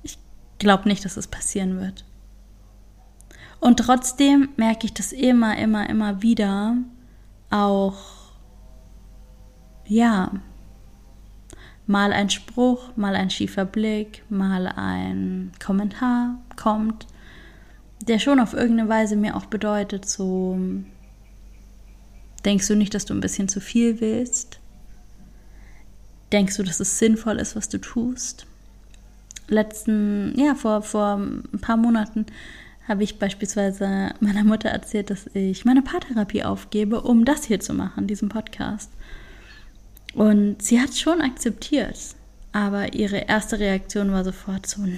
ich 0.04 0.18
glaube 0.60 0.90
nicht, 0.90 1.06
dass 1.06 1.16
es 1.16 1.28
passieren 1.28 1.80
wird. 1.80 2.04
Und 3.62 3.80
trotzdem 3.80 4.50
merke 4.58 4.86
ich 4.86 4.94
das 4.94 5.14
immer, 5.14 5.58
immer, 5.58 5.90
immer 5.90 6.22
wieder 6.22 6.76
auch, 7.50 7.96
ja, 9.86 10.30
mal 11.86 12.14
ein 12.14 12.30
Spruch, 12.30 12.96
mal 12.96 13.16
ein 13.16 13.30
schiefer 13.30 13.66
Blick, 13.66 14.24
mal 14.30 14.68
ein 14.68 15.52
Kommentar 15.64 16.40
kommt, 16.56 17.08
der 18.08 18.20
schon 18.20 18.40
auf 18.40 18.54
irgendeine 18.54 18.90
Weise 18.90 19.16
mir 19.16 19.36
auch 19.36 19.46
bedeutet, 19.46 20.08
so, 20.08 20.58
denkst 22.46 22.68
du 22.68 22.76
nicht, 22.76 22.94
dass 22.94 23.06
du 23.06 23.14
ein 23.14 23.22
bisschen 23.22 23.48
zu 23.48 23.60
viel 23.60 24.02
willst? 24.02 24.60
Denkst 26.32 26.58
du, 26.58 26.64
dass 26.64 26.80
es 26.80 27.00
sinnvoll 27.00 27.38
ist, 27.38 27.56
was 27.56 27.70
du 27.70 27.80
tust? 27.80 28.46
Letzten, 29.48 30.34
ja, 30.38 30.56
vor, 30.56 30.82
vor 30.82 31.18
ein 31.18 31.60
paar 31.62 31.78
Monaten 31.78 32.26
habe 32.88 33.04
ich 33.04 33.20
beispielsweise 33.20 34.14
meiner 34.20 34.44
Mutter 34.44 34.70
erzählt, 34.70 35.10
dass 35.10 35.28
ich 35.34 35.64
meine 35.64 35.82
Paartherapie 35.82 36.44
aufgebe, 36.44 37.02
um 37.02 37.24
das 37.24 37.46
hier 37.46 37.60
zu 37.60 37.74
machen, 37.74 38.08
diesen 38.08 38.30
Podcast. 38.30 38.90
Und 40.14 40.62
sie 40.62 40.80
hat 40.80 40.96
schon 40.96 41.22
akzeptiert, 41.22 41.98
aber 42.52 42.94
ihre 42.94 43.28
erste 43.28 43.60
Reaktion 43.60 44.12
war 44.12 44.24
sofort 44.24 44.68
so, 44.68 44.82
nein, 44.82 44.98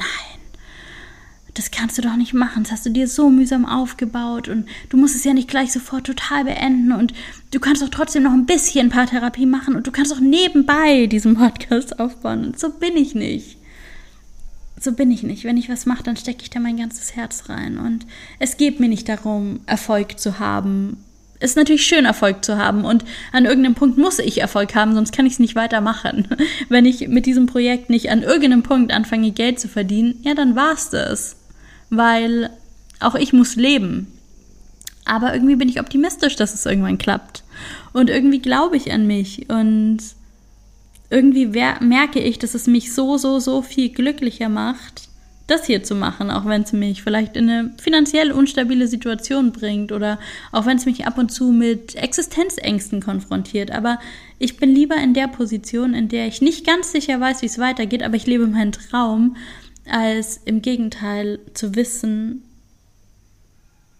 das 1.55 1.71
kannst 1.71 1.97
du 1.97 2.01
doch 2.01 2.17
nicht 2.17 2.33
machen, 2.33 2.63
das 2.63 2.73
hast 2.73 2.85
du 2.85 2.89
dir 2.89 3.07
so 3.07 3.29
mühsam 3.29 3.65
aufgebaut 3.65 4.49
und 4.49 4.67
du 4.89 4.97
musst 4.97 5.15
es 5.15 5.23
ja 5.23 5.33
nicht 5.33 5.47
gleich 5.47 5.71
sofort 5.71 6.05
total 6.05 6.43
beenden 6.43 6.91
und 6.91 7.13
du 7.51 7.59
kannst 7.61 7.81
doch 7.81 7.89
trotzdem 7.89 8.23
noch 8.23 8.33
ein 8.33 8.45
bisschen 8.45 8.89
Paartherapie 8.89 9.45
machen 9.45 9.75
und 9.75 9.87
du 9.87 9.91
kannst 9.91 10.13
auch 10.13 10.19
nebenbei 10.19 11.07
diesen 11.07 11.35
Podcast 11.35 11.97
aufbauen. 11.99 12.47
Und 12.47 12.59
so 12.59 12.71
bin 12.71 12.97
ich 12.97 13.15
nicht. 13.15 13.57
So 14.77 14.91
bin 14.91 15.09
ich 15.11 15.23
nicht. 15.23 15.45
Wenn 15.45 15.55
ich 15.55 15.69
was 15.69 15.85
mache, 15.85 16.03
dann 16.03 16.17
stecke 16.17 16.41
ich 16.41 16.49
da 16.49 16.59
mein 16.59 16.75
ganzes 16.75 17.15
Herz 17.15 17.47
rein. 17.47 17.77
Und 17.77 18.05
es 18.39 18.57
geht 18.57 18.81
mir 18.81 18.89
nicht 18.89 19.07
darum, 19.07 19.61
Erfolg 19.65 20.19
zu 20.19 20.39
haben. 20.39 21.04
Ist 21.39 21.57
natürlich 21.57 21.85
schön, 21.85 22.05
Erfolg 22.05 22.45
zu 22.45 22.57
haben. 22.57 22.85
Und 22.85 23.03
an 23.31 23.45
irgendeinem 23.45 23.75
Punkt 23.75 23.97
muss 23.97 24.19
ich 24.19 24.39
Erfolg 24.39 24.73
haben, 24.75 24.95
sonst 24.95 25.11
kann 25.11 25.25
ich 25.25 25.33
es 25.33 25.39
nicht 25.39 25.55
weitermachen. 25.55 26.27
Wenn 26.69 26.85
ich 26.85 27.07
mit 27.07 27.25
diesem 27.25 27.45
Projekt 27.45 27.89
nicht 27.89 28.09
an 28.09 28.23
irgendeinem 28.23 28.63
Punkt 28.63 28.93
anfange, 28.93 29.31
Geld 29.31 29.59
zu 29.59 29.67
verdienen, 29.67 30.19
ja, 30.23 30.33
dann 30.33 30.55
war's 30.55 30.89
das 30.89 31.37
weil 31.89 32.49
auch 32.99 33.15
ich 33.15 33.33
muss 33.33 33.55
leben. 33.55 34.11
Aber 35.05 35.33
irgendwie 35.33 35.55
bin 35.55 35.69
ich 35.69 35.79
optimistisch, 35.79 36.35
dass 36.35 36.53
es 36.53 36.65
irgendwann 36.65 36.97
klappt. 36.97 37.43
Und 37.93 38.09
irgendwie 38.09 38.39
glaube 38.39 38.77
ich 38.77 38.91
an 38.91 39.05
mich. 39.05 39.49
Und 39.49 39.99
irgendwie 41.09 41.45
merke 41.45 42.19
ich, 42.19 42.39
dass 42.39 42.55
es 42.55 42.67
mich 42.67 42.93
so, 42.93 43.17
so, 43.17 43.39
so 43.39 43.61
viel 43.61 43.89
glücklicher 43.89 44.49
macht, 44.49 45.09
das 45.47 45.65
hier 45.65 45.83
zu 45.83 45.93
machen, 45.93 46.31
auch 46.31 46.45
wenn 46.45 46.63
es 46.63 46.73
mich 46.73 47.03
vielleicht 47.03 47.35
in 47.37 47.49
eine 47.49 47.71
finanziell 47.79 48.31
unstabile 48.31 48.87
Situation 48.87 49.51
bringt 49.51 49.91
oder 49.91 50.19
auch 50.51 50.65
wenn 50.65 50.77
es 50.77 50.85
mich 50.85 51.05
ab 51.05 51.17
und 51.17 51.31
zu 51.31 51.51
mit 51.51 51.95
Existenzängsten 51.95 53.01
konfrontiert. 53.01 53.71
Aber 53.71 53.99
ich 54.39 54.57
bin 54.57 54.73
lieber 54.73 54.97
in 54.97 55.13
der 55.13 55.27
Position, 55.27 55.93
in 55.93 56.07
der 56.07 56.27
ich 56.27 56.41
nicht 56.41 56.65
ganz 56.65 56.91
sicher 56.91 57.19
weiß, 57.19 57.43
wie 57.43 57.47
es 57.47 57.59
weitergeht, 57.59 58.01
aber 58.01 58.15
ich 58.15 58.25
lebe 58.25 58.47
meinen 58.47 58.71
Traum, 58.71 59.35
als 59.87 60.41
im 60.45 60.63
Gegenteil 60.63 61.39
zu 61.53 61.75
wissen, 61.75 62.41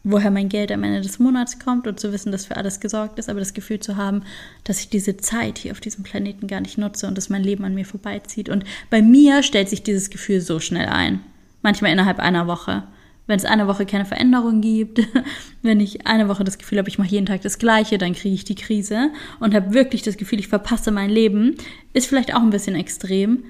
woher 0.03 0.31
mein 0.31 0.49
Geld 0.49 0.71
am 0.71 0.84
Ende 0.84 1.01
des 1.01 1.19
Monats 1.19 1.60
kommt 1.60 1.86
und 1.88 1.99
zu 1.99 2.12
wissen, 2.12 2.31
dass 2.31 2.45
für 2.45 2.58
alles 2.58 2.79
gesorgt 2.79 3.19
ist, 3.19 3.29
aber 3.29 3.39
das 3.39 3.53
Gefühl 3.53 3.79
zu 3.79 3.97
haben, 3.97 4.23
dass 4.63 4.79
ich 4.79 4.89
diese 4.89 5.17
Zeit 5.17 5.60
hier 5.60 5.71
auf 5.71 5.79
diesem 5.79 6.03
Planeten 6.03 6.47
gar 6.47 6.62
nicht 6.62 6.77
nutze 6.77 7.08
und 7.08 7.17
dass 7.17 7.29
mein 7.29 7.43
Leben 7.43 7.65
an 7.65 7.75
mir 7.75 7.86
vorbeizieht. 7.86 8.49
Und 8.49 8.63
bei 8.89 9.01
mir 9.01 9.43
stellt 9.43 9.69
sich 9.69 9.84
dieses 9.84 10.10
Gefühl 10.10 10.41
so 10.41 10.60
schnell 10.60 10.88
ein. 10.88 11.21
Manchmal 11.65 11.93
innerhalb 11.93 12.19
einer 12.19 12.45
Woche. 12.45 12.84
Wenn 13.25 13.38
es 13.39 13.43
eine 13.43 13.65
Woche 13.65 13.88
keine 13.88 14.06
Veränderung 14.06 14.62
gibt, 14.62 15.01
wenn 15.63 15.80
ich 15.80 16.06
eine 16.06 16.28
Woche 16.28 16.43
das 16.43 16.60
Gefühl 16.60 16.78
habe, 16.78 16.89
ich 16.89 16.99
mache 16.99 17.08
jeden 17.08 17.25
Tag 17.25 17.41
das 17.41 17.58
Gleiche, 17.58 17.97
dann 17.97 18.13
kriege 18.13 18.36
ich 18.36 18.43
die 18.43 18.54
Krise 18.54 19.10
und 19.39 19.56
habe 19.56 19.73
wirklich 19.73 20.04
das 20.04 20.15
Gefühl, 20.15 20.39
ich 20.39 20.47
verpasse 20.47 20.91
mein 20.91 21.10
Leben, 21.10 21.56
ist 21.93 22.06
vielleicht 22.06 22.36
auch 22.36 22.43
ein 22.43 22.51
bisschen 22.51 22.75
extrem. 22.75 23.45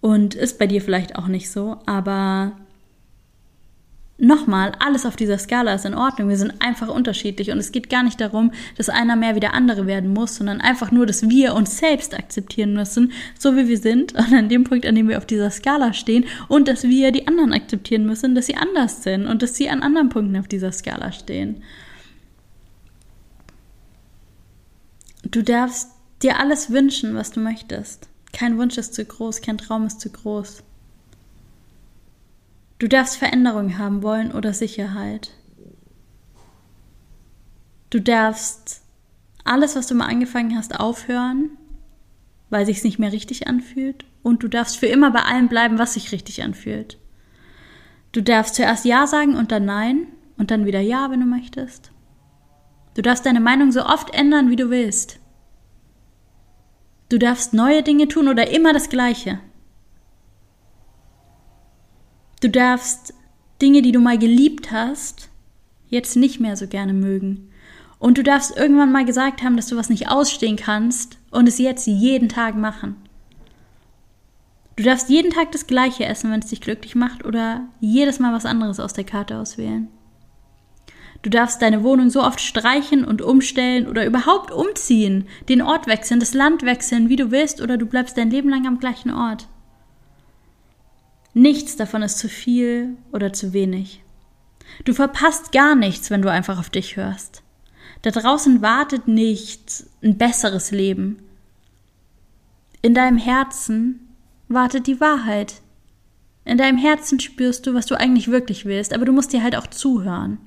Und 0.00 0.36
ist 0.36 0.60
bei 0.60 0.68
dir 0.68 0.80
vielleicht 0.80 1.16
auch 1.16 1.26
nicht 1.26 1.50
so, 1.50 1.78
aber 1.86 2.52
nochmal, 4.18 4.72
alles 4.78 5.04
auf 5.04 5.16
dieser 5.16 5.38
Skala 5.38 5.74
ist 5.74 5.84
in 5.84 5.94
Ordnung. 5.94 6.28
Wir 6.28 6.36
sind 6.36 6.54
einfach 6.60 6.88
unterschiedlich 6.88 7.50
und 7.50 7.58
es 7.58 7.72
geht 7.72 7.90
gar 7.90 8.02
nicht 8.02 8.20
darum, 8.20 8.52
dass 8.76 8.88
einer 8.88 9.16
mehr 9.16 9.34
wie 9.34 9.40
der 9.40 9.54
andere 9.54 9.86
werden 9.86 10.12
muss, 10.12 10.36
sondern 10.36 10.60
einfach 10.60 10.90
nur, 10.90 11.06
dass 11.06 11.28
wir 11.28 11.54
uns 11.54 11.78
selbst 11.78 12.14
akzeptieren 12.14 12.72
müssen, 12.72 13.12
so 13.38 13.56
wie 13.56 13.68
wir 13.68 13.78
sind 13.78 14.14
und 14.14 14.32
an 14.32 14.48
dem 14.48 14.64
Punkt, 14.64 14.86
an 14.86 14.94
dem 14.94 15.08
wir 15.08 15.18
auf 15.18 15.26
dieser 15.26 15.50
Skala 15.50 15.92
stehen 15.92 16.24
und 16.48 16.68
dass 16.68 16.84
wir 16.84 17.12
die 17.12 17.28
anderen 17.28 17.52
akzeptieren 17.52 18.06
müssen, 18.06 18.34
dass 18.34 18.46
sie 18.46 18.56
anders 18.56 19.02
sind 19.02 19.26
und 19.26 19.42
dass 19.42 19.54
sie 19.54 19.68
an 19.68 19.82
anderen 19.82 20.08
Punkten 20.08 20.36
auf 20.36 20.48
dieser 20.48 20.72
Skala 20.72 21.12
stehen. 21.12 21.62
Du 25.30 25.42
darfst 25.42 25.90
dir 26.22 26.38
alles 26.38 26.70
wünschen, 26.70 27.14
was 27.14 27.32
du 27.32 27.40
möchtest. 27.40 28.08
Kein 28.32 28.58
Wunsch 28.58 28.78
ist 28.78 28.94
zu 28.94 29.04
groß, 29.04 29.40
kein 29.42 29.58
Traum 29.58 29.86
ist 29.86 30.00
zu 30.00 30.10
groß. 30.10 30.62
Du 32.78 32.88
darfst 32.88 33.16
Veränderung 33.16 33.78
haben 33.78 34.02
wollen 34.02 34.32
oder 34.32 34.52
Sicherheit. 34.52 35.30
Du 37.88 38.00
darfst 38.00 38.82
alles, 39.44 39.76
was 39.76 39.86
du 39.86 39.94
mal 39.94 40.08
angefangen 40.08 40.56
hast, 40.56 40.78
aufhören, 40.78 41.50
weil 42.50 42.66
sich's 42.66 42.84
nicht 42.84 42.98
mehr 42.98 43.12
richtig 43.12 43.46
anfühlt. 43.46 44.04
Und 44.22 44.42
du 44.42 44.48
darfst 44.48 44.76
für 44.76 44.86
immer 44.86 45.10
bei 45.10 45.22
allem 45.22 45.48
bleiben, 45.48 45.78
was 45.78 45.94
sich 45.94 46.12
richtig 46.12 46.42
anfühlt. 46.42 46.98
Du 48.12 48.22
darfst 48.22 48.56
zuerst 48.56 48.84
Ja 48.84 49.06
sagen 49.06 49.36
und 49.36 49.52
dann 49.52 49.64
Nein 49.64 50.08
und 50.36 50.50
dann 50.50 50.66
wieder 50.66 50.80
Ja, 50.80 51.10
wenn 51.10 51.20
du 51.20 51.26
möchtest. 51.26 51.92
Du 52.94 53.02
darfst 53.02 53.24
deine 53.24 53.40
Meinung 53.40 53.72
so 53.72 53.84
oft 53.84 54.14
ändern, 54.14 54.50
wie 54.50 54.56
du 54.56 54.70
willst. 54.70 55.18
Du 57.08 57.18
darfst 57.18 57.54
neue 57.54 57.82
Dinge 57.82 58.08
tun 58.08 58.28
oder 58.28 58.50
immer 58.50 58.72
das 58.72 58.88
Gleiche. 58.88 59.38
Du 62.46 62.52
darfst 62.52 63.12
Dinge, 63.60 63.82
die 63.82 63.90
du 63.90 63.98
mal 63.98 64.18
geliebt 64.18 64.70
hast, 64.70 65.30
jetzt 65.88 66.14
nicht 66.14 66.38
mehr 66.38 66.56
so 66.56 66.68
gerne 66.68 66.92
mögen. 66.92 67.50
Und 67.98 68.18
du 68.18 68.22
darfst 68.22 68.56
irgendwann 68.56 68.92
mal 68.92 69.04
gesagt 69.04 69.42
haben, 69.42 69.56
dass 69.56 69.66
du 69.66 69.76
was 69.76 69.88
nicht 69.88 70.08
ausstehen 70.08 70.54
kannst 70.54 71.18
und 71.32 71.48
es 71.48 71.58
jetzt 71.58 71.88
jeden 71.88 72.28
Tag 72.28 72.54
machen. 72.54 72.94
Du 74.76 74.84
darfst 74.84 75.08
jeden 75.08 75.32
Tag 75.32 75.50
das 75.50 75.66
Gleiche 75.66 76.04
essen, 76.04 76.30
wenn 76.30 76.38
es 76.38 76.50
dich 76.50 76.60
glücklich 76.60 76.94
macht, 76.94 77.24
oder 77.24 77.66
jedes 77.80 78.20
Mal 78.20 78.32
was 78.32 78.46
anderes 78.46 78.78
aus 78.78 78.92
der 78.92 79.02
Karte 79.02 79.38
auswählen. 79.38 79.88
Du 81.22 81.30
darfst 81.30 81.60
deine 81.60 81.82
Wohnung 81.82 82.10
so 82.10 82.22
oft 82.22 82.40
streichen 82.40 83.04
und 83.04 83.22
umstellen 83.22 83.88
oder 83.88 84.06
überhaupt 84.06 84.52
umziehen, 84.52 85.26
den 85.48 85.62
Ort 85.62 85.88
wechseln, 85.88 86.20
das 86.20 86.32
Land 86.32 86.62
wechseln, 86.62 87.08
wie 87.08 87.16
du 87.16 87.32
willst, 87.32 87.60
oder 87.60 87.76
du 87.76 87.86
bleibst 87.86 88.16
dein 88.16 88.30
Leben 88.30 88.50
lang 88.50 88.68
am 88.68 88.78
gleichen 88.78 89.12
Ort. 89.12 89.48
Nichts 91.38 91.76
davon 91.76 92.00
ist 92.00 92.16
zu 92.16 92.30
viel 92.30 92.96
oder 93.12 93.30
zu 93.30 93.52
wenig. 93.52 94.02
Du 94.86 94.94
verpasst 94.94 95.52
gar 95.52 95.74
nichts, 95.74 96.08
wenn 96.08 96.22
du 96.22 96.30
einfach 96.30 96.58
auf 96.58 96.70
dich 96.70 96.96
hörst. 96.96 97.42
Da 98.00 98.10
draußen 98.10 98.62
wartet 98.62 99.06
nicht 99.06 99.84
ein 100.02 100.16
besseres 100.16 100.70
Leben. 100.70 101.18
In 102.80 102.94
deinem 102.94 103.18
Herzen 103.18 104.08
wartet 104.48 104.86
die 104.86 104.98
Wahrheit. 104.98 105.60
In 106.46 106.56
deinem 106.56 106.78
Herzen 106.78 107.20
spürst 107.20 107.66
du, 107.66 107.74
was 107.74 107.84
du 107.84 107.96
eigentlich 107.96 108.28
wirklich 108.28 108.64
willst, 108.64 108.94
aber 108.94 109.04
du 109.04 109.12
musst 109.12 109.34
dir 109.34 109.42
halt 109.42 109.56
auch 109.56 109.66
zuhören. 109.66 110.38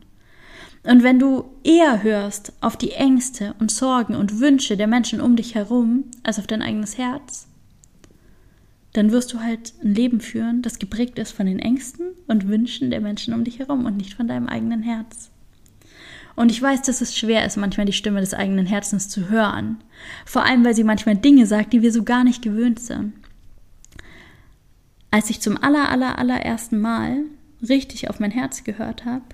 Und 0.81 1.03
wenn 1.03 1.19
du 1.19 1.51
eher 1.63 2.01
hörst 2.01 2.53
auf 2.61 2.77
die 2.77 2.93
Ängste 2.93 3.53
und 3.59 3.69
Sorgen 3.69 4.15
und 4.15 4.39
Wünsche 4.39 4.75
der 4.75 4.87
Menschen 4.87 5.21
um 5.21 5.35
dich 5.35 5.53
herum 5.53 6.05
als 6.23 6.39
auf 6.39 6.47
dein 6.47 6.63
eigenes 6.63 6.97
Herz, 6.97 7.48
dann 8.93 9.11
wirst 9.11 9.33
du 9.33 9.39
halt 9.39 9.73
ein 9.83 9.93
Leben 9.93 10.19
führen, 10.19 10.61
das 10.61 10.79
geprägt 10.79 11.19
ist 11.19 11.31
von 11.31 11.45
den 11.45 11.59
Ängsten 11.59 12.07
und 12.27 12.47
Wünschen 12.47 12.89
der 12.89 13.01
Menschen 13.01 13.33
um 13.33 13.43
dich 13.43 13.59
herum 13.59 13.85
und 13.85 13.97
nicht 13.97 14.15
von 14.15 14.27
deinem 14.27 14.47
eigenen 14.47 14.81
Herz. 14.81 15.29
Und 16.35 16.51
ich 16.51 16.61
weiß, 16.61 16.83
dass 16.83 17.01
es 17.01 17.17
schwer 17.17 17.45
ist, 17.45 17.57
manchmal 17.57 17.85
die 17.85 17.93
Stimme 17.93 18.21
des 18.21 18.33
eigenen 18.33 18.65
Herzens 18.65 19.09
zu 19.09 19.29
hören. 19.29 19.83
Vor 20.25 20.45
allem, 20.45 20.63
weil 20.63 20.73
sie 20.73 20.85
manchmal 20.85 21.17
Dinge 21.17 21.45
sagt, 21.45 21.73
die 21.73 21.81
wir 21.81 21.91
so 21.91 22.03
gar 22.03 22.23
nicht 22.23 22.41
gewöhnt 22.41 22.79
sind. 22.79 23.13
Als 25.11 25.29
ich 25.29 25.41
zum 25.41 25.61
aller, 25.61 25.89
aller, 25.89 26.17
allerersten 26.17 26.79
Mal 26.79 27.23
richtig 27.67 28.09
auf 28.09 28.19
mein 28.19 28.31
Herz 28.31 28.63
gehört 28.63 29.05
habe, 29.05 29.25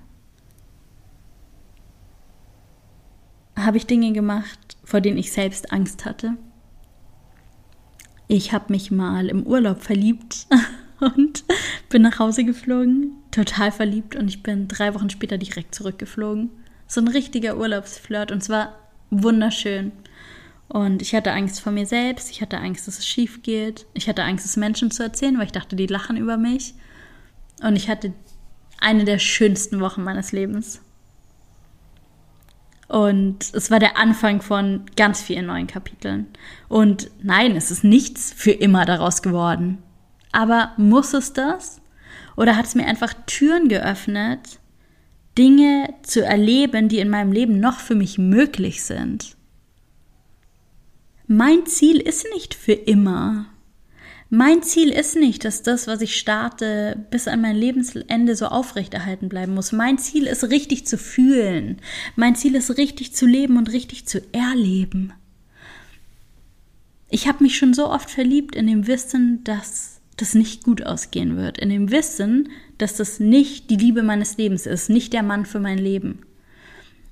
habe 3.56 3.78
ich 3.78 3.86
Dinge 3.86 4.12
gemacht, 4.12 4.78
vor 4.84 5.00
denen 5.00 5.18
ich 5.18 5.32
selbst 5.32 5.72
Angst 5.72 6.06
hatte. 6.06 6.38
Ich 8.28 8.54
habe 8.54 8.74
mich 8.74 8.92
mal 8.92 9.28
im 9.28 9.44
Urlaub 9.44 9.82
verliebt 9.82 10.48
und 11.00 11.44
bin 11.90 12.02
nach 12.02 12.20
Hause 12.20 12.44
geflogen, 12.44 13.12
total 13.32 13.72
verliebt 13.72 14.16
und 14.16 14.28
ich 14.28 14.42
bin 14.42 14.68
drei 14.68 14.94
Wochen 14.96 15.10
später 15.10 15.38
direkt 15.38 15.76
zurückgeflogen. 15.76 16.50
So 16.88 17.02
ein 17.02 17.08
richtiger 17.08 17.58
Urlaubsflirt 17.58 18.32
und 18.32 18.44
zwar 18.44 18.76
wunderschön. 19.12 19.92
Und 20.68 21.02
ich 21.02 21.14
hatte 21.14 21.32
Angst 21.32 21.62
vor 21.62 21.72
mir 21.72 21.86
selbst, 21.86 22.32
ich 22.32 22.42
hatte 22.42 22.58
Angst, 22.58 22.88
dass 22.88 22.98
es 22.98 23.08
schief 23.08 23.44
geht, 23.44 23.86
ich 23.94 24.10
hatte 24.10 24.24
Angst, 24.24 24.46
es 24.46 24.58
Menschen 24.58 24.90
zu 24.90 25.04
erzählen, 25.04 25.38
weil 25.38 25.46
ich 25.46 25.52
dachte, 25.52 25.76
die 25.76 25.86
lachen 25.86 26.18
über 26.18 26.38
mich. 26.38 26.74
Und 27.62 27.76
ich 27.76 27.88
hatte 27.88 28.14
eine 28.80 29.06
der 29.06 29.20
schönsten 29.20 29.80
Wochen 29.80 30.04
meines 30.04 30.32
Lebens. 30.32 30.82
Und 32.88 33.54
es 33.54 33.72
war 33.72 33.80
der 33.80 33.98
Anfang 33.98 34.42
von 34.42 34.86
ganz 34.96 35.22
vielen 35.22 35.48
neuen 35.48 35.68
Kapiteln. 35.68 36.28
Und 36.68 37.10
nein, 37.24 37.56
es 37.56 37.72
ist 37.72 37.84
nichts 37.84 38.34
für 38.36 38.52
immer 38.52 38.86
daraus 38.86 39.22
geworden. 39.22 39.80
Aber 40.32 40.74
muss 40.78 41.14
es 41.14 41.34
das? 41.34 41.82
Oder 42.36 42.56
hat 42.56 42.66
es 42.66 42.76
mir 42.76 42.86
einfach 42.86 43.14
Türen 43.26 43.70
geöffnet, 43.70 44.60
Dinge 45.38 45.94
zu 46.04 46.24
erleben, 46.24 46.90
die 46.90 47.00
in 47.00 47.10
meinem 47.10 47.32
Leben 47.32 47.60
noch 47.60 47.80
für 47.80 47.96
mich 47.96 48.18
möglich 48.18 48.84
sind? 48.84 49.36
Mein 51.28 51.66
Ziel 51.66 52.00
ist 52.00 52.28
nicht 52.34 52.54
für 52.54 52.74
immer. 52.74 53.48
Mein 54.30 54.64
Ziel 54.64 54.90
ist 54.90 55.16
nicht, 55.16 55.46
dass 55.46 55.62
das, 55.62 55.88
was 55.88 56.02
ich 56.02 56.16
starte, 56.16 57.06
bis 57.12 57.28
an 57.28 57.42
mein 57.42 57.56
Lebensende 57.56 58.36
so 58.36 58.48
aufrechterhalten 58.48 59.30
bleiben 59.30 59.54
muss. 59.54 59.72
Mein 59.72 60.00
Ziel 60.00 60.26
ist 60.26 60.44
richtig 60.46 60.88
zu 60.88 60.98
fühlen. 60.98 61.78
Mein 62.16 62.36
Ziel 62.36 62.56
ist 62.56 62.78
richtig 62.78 63.14
zu 63.14 63.28
leben 63.28 63.58
und 63.58 63.72
richtig 63.72 64.08
zu 64.08 64.22
erleben. 64.34 65.14
Ich 67.10 67.28
habe 67.28 67.44
mich 67.44 67.58
schon 67.58 67.76
so 67.76 67.90
oft 67.90 68.10
verliebt 68.10 68.56
in 68.56 68.66
dem 68.66 68.88
Wissen, 68.88 69.44
dass 69.44 70.02
das 70.18 70.34
nicht 70.34 70.64
gut 70.64 70.84
ausgehen 70.84 71.38
wird. 71.38 71.60
In 71.60 71.70
dem 71.70 71.92
Wissen, 71.92 72.50
dass 72.78 72.96
das 72.96 73.20
nicht 73.20 73.70
die 73.70 73.78
Liebe 73.78 74.02
meines 74.02 74.38
Lebens 74.38 74.66
ist, 74.66 74.90
nicht 74.90 75.14
der 75.14 75.24
Mann 75.24 75.46
für 75.46 75.60
mein 75.60 75.78
Leben. 75.78 76.22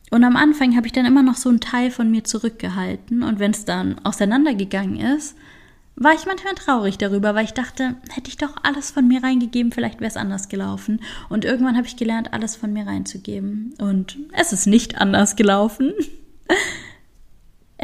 Und 0.09 0.23
am 0.23 0.35
Anfang 0.35 0.75
habe 0.75 0.87
ich 0.87 0.93
dann 0.93 1.05
immer 1.05 1.23
noch 1.23 1.35
so 1.35 1.49
einen 1.49 1.59
Teil 1.59 1.91
von 1.91 2.09
mir 2.09 2.23
zurückgehalten. 2.23 3.23
Und 3.23 3.39
wenn 3.39 3.51
es 3.51 3.65
dann 3.65 3.99
auseinandergegangen 3.99 4.99
ist, 4.99 5.35
war 5.95 6.13
ich 6.13 6.25
manchmal 6.25 6.55
traurig 6.55 6.97
darüber, 6.97 7.35
weil 7.35 7.45
ich 7.45 7.53
dachte, 7.53 7.95
hätte 8.09 8.29
ich 8.29 8.37
doch 8.37 8.55
alles 8.63 8.91
von 8.91 9.07
mir 9.07 9.23
reingegeben, 9.23 9.71
vielleicht 9.71 9.99
wäre 9.99 10.09
es 10.09 10.17
anders 10.17 10.49
gelaufen. 10.49 11.01
Und 11.29 11.45
irgendwann 11.45 11.77
habe 11.77 11.87
ich 11.87 11.97
gelernt, 11.97 12.33
alles 12.33 12.55
von 12.55 12.73
mir 12.73 12.87
reinzugeben. 12.87 13.73
Und 13.79 14.17
es 14.33 14.53
ist 14.53 14.65
nicht 14.65 14.97
anders 14.97 15.35
gelaufen. 15.35 15.93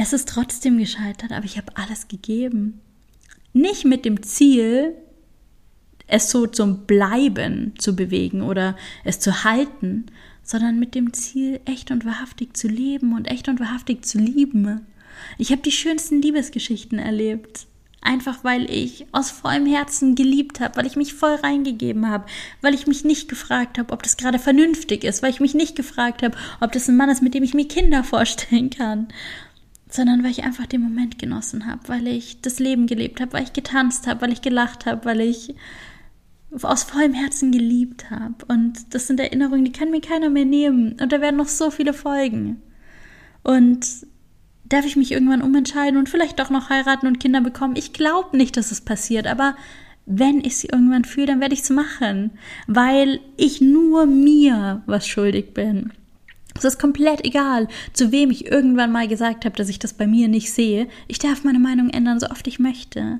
Es 0.02 0.14
ist 0.14 0.30
trotzdem 0.30 0.78
gescheitert, 0.78 1.34
aber 1.34 1.44
ich 1.44 1.58
habe 1.58 1.76
alles 1.76 2.08
gegeben. 2.08 2.80
Nicht 3.52 3.84
mit 3.84 4.06
dem 4.06 4.24
Ziel, 4.24 4.94
es 6.08 6.30
so 6.30 6.48
zum 6.48 6.86
Bleiben 6.86 7.74
zu 7.78 7.98
bewegen 7.98 8.42
oder 8.42 8.78
es 9.04 9.20
zu 9.20 9.44
halten, 9.44 10.06
sondern 10.42 10.80
mit 10.80 10.96
dem 10.96 11.12
Ziel, 11.12 11.60
echt 11.66 11.92
und 11.92 12.06
wahrhaftig 12.06 12.56
zu 12.56 12.70
leben 12.70 13.14
und 13.14 13.30
echt 13.30 13.50
und 13.50 13.60
wahrhaftig 13.60 14.06
zu 14.06 14.20
lieben. 14.20 14.88
Ich 15.38 15.52
habe 15.52 15.62
die 15.62 15.72
schönsten 15.72 16.22
Liebesgeschichten 16.22 16.98
erlebt. 16.98 17.68
Einfach 18.02 18.44
weil 18.44 18.70
ich 18.72 19.08
aus 19.12 19.30
vollem 19.30 19.66
Herzen 19.66 20.16
geliebt 20.16 20.62
habe, 20.62 20.78
weil 20.78 20.86
ich 20.86 20.96
mich 20.96 21.14
voll 21.14 21.36
reingegeben 21.36 22.08
habe, 22.08 22.26
weil 22.62 22.74
ich 22.74 22.88
mich 22.88 23.04
nicht 23.04 23.28
gefragt 23.28 23.78
habe, 23.78 23.92
ob 23.92 24.04
das 24.04 24.16
gerade 24.16 24.40
vernünftig 24.40 25.04
ist, 25.04 25.22
weil 25.22 25.32
ich 25.32 25.42
mich 25.42 25.54
nicht 25.54 25.76
gefragt 25.76 26.24
habe, 26.24 26.38
ob 26.62 26.72
das 26.72 26.88
ein 26.88 26.96
Mann 26.96 27.10
ist, 27.10 27.22
mit 27.22 27.34
dem 27.34 27.44
ich 27.44 27.54
mir 27.54 27.68
Kinder 27.68 28.04
vorstellen 28.06 28.70
kann, 28.70 29.10
sondern 29.90 30.24
weil 30.24 30.32
ich 30.32 30.44
einfach 30.44 30.66
den 30.66 30.82
Moment 30.82 31.20
genossen 31.20 31.66
habe, 31.66 31.82
weil 31.88 32.08
ich 32.08 32.42
das 32.42 32.60
Leben 32.60 32.88
gelebt 32.88 33.20
habe, 33.20 33.34
weil 33.34 33.44
ich 33.44 33.54
getanzt 33.54 34.08
habe, 34.08 34.22
weil 34.22 34.32
ich 34.32 34.42
gelacht 34.42 34.86
habe, 34.86 35.04
weil 35.04 35.20
ich 35.20 35.56
aus 36.62 36.84
vollem 36.84 37.14
Herzen 37.14 37.52
geliebt 37.52 38.10
habe. 38.10 38.46
Und 38.48 38.94
das 38.94 39.08
sind 39.08 39.20
Erinnerungen, 39.20 39.66
die 39.66 39.72
kann 39.72 39.92
mir 39.92 40.02
keiner 40.02 40.30
mehr 40.30 40.46
nehmen. 40.46 40.96
Und 41.02 41.12
da 41.12 41.22
werden 41.22 41.38
noch 41.38 41.48
so 41.48 41.70
viele 41.70 41.94
Folgen. 41.94 42.62
Und 43.44 43.86
darf 44.70 44.86
ich 44.86 44.96
mich 44.96 45.12
irgendwann 45.12 45.42
umentscheiden 45.42 46.00
und 46.00 46.10
vielleicht 46.10 46.40
doch 46.40 46.50
noch 46.50 46.70
heiraten 46.70 47.08
und 47.08 47.20
Kinder 47.20 47.42
bekommen? 47.42 47.76
Ich 47.76 47.94
glaube 47.94 48.38
nicht, 48.38 48.56
dass 48.56 48.72
es 48.72 48.82
passiert, 48.82 49.28
aber 49.28 49.56
wenn 50.06 50.44
ich 50.44 50.58
sie 50.58 50.68
irgendwann 50.68 51.06
fühle, 51.06 51.28
dann 51.28 51.40
werde 51.40 51.54
ich 51.54 51.62
es 51.62 51.70
machen, 51.70 52.32
weil 52.68 53.20
ich 53.38 53.62
nur 53.62 54.06
mir 54.06 54.82
was 54.88 55.08
schuldig 55.08 55.54
bin. 55.54 55.92
Es 56.58 56.66
ist 56.66 56.80
komplett 56.80 57.24
egal, 57.26 57.68
zu 57.94 58.12
wem 58.12 58.32
ich 58.32 58.48
irgendwann 58.48 58.92
mal 58.92 59.08
gesagt 59.08 59.46
habe, 59.46 59.56
dass 59.56 59.70
ich 59.70 59.80
das 59.80 59.94
bei 59.94 60.08
mir 60.08 60.28
nicht 60.28 60.52
sehe. 60.52 60.88
Ich 61.08 61.20
darf 61.20 61.44
meine 61.44 61.60
Meinung 61.60 61.90
ändern, 61.90 62.20
so 62.20 62.28
oft 62.28 62.48
ich 62.48 62.60
möchte. 62.60 63.20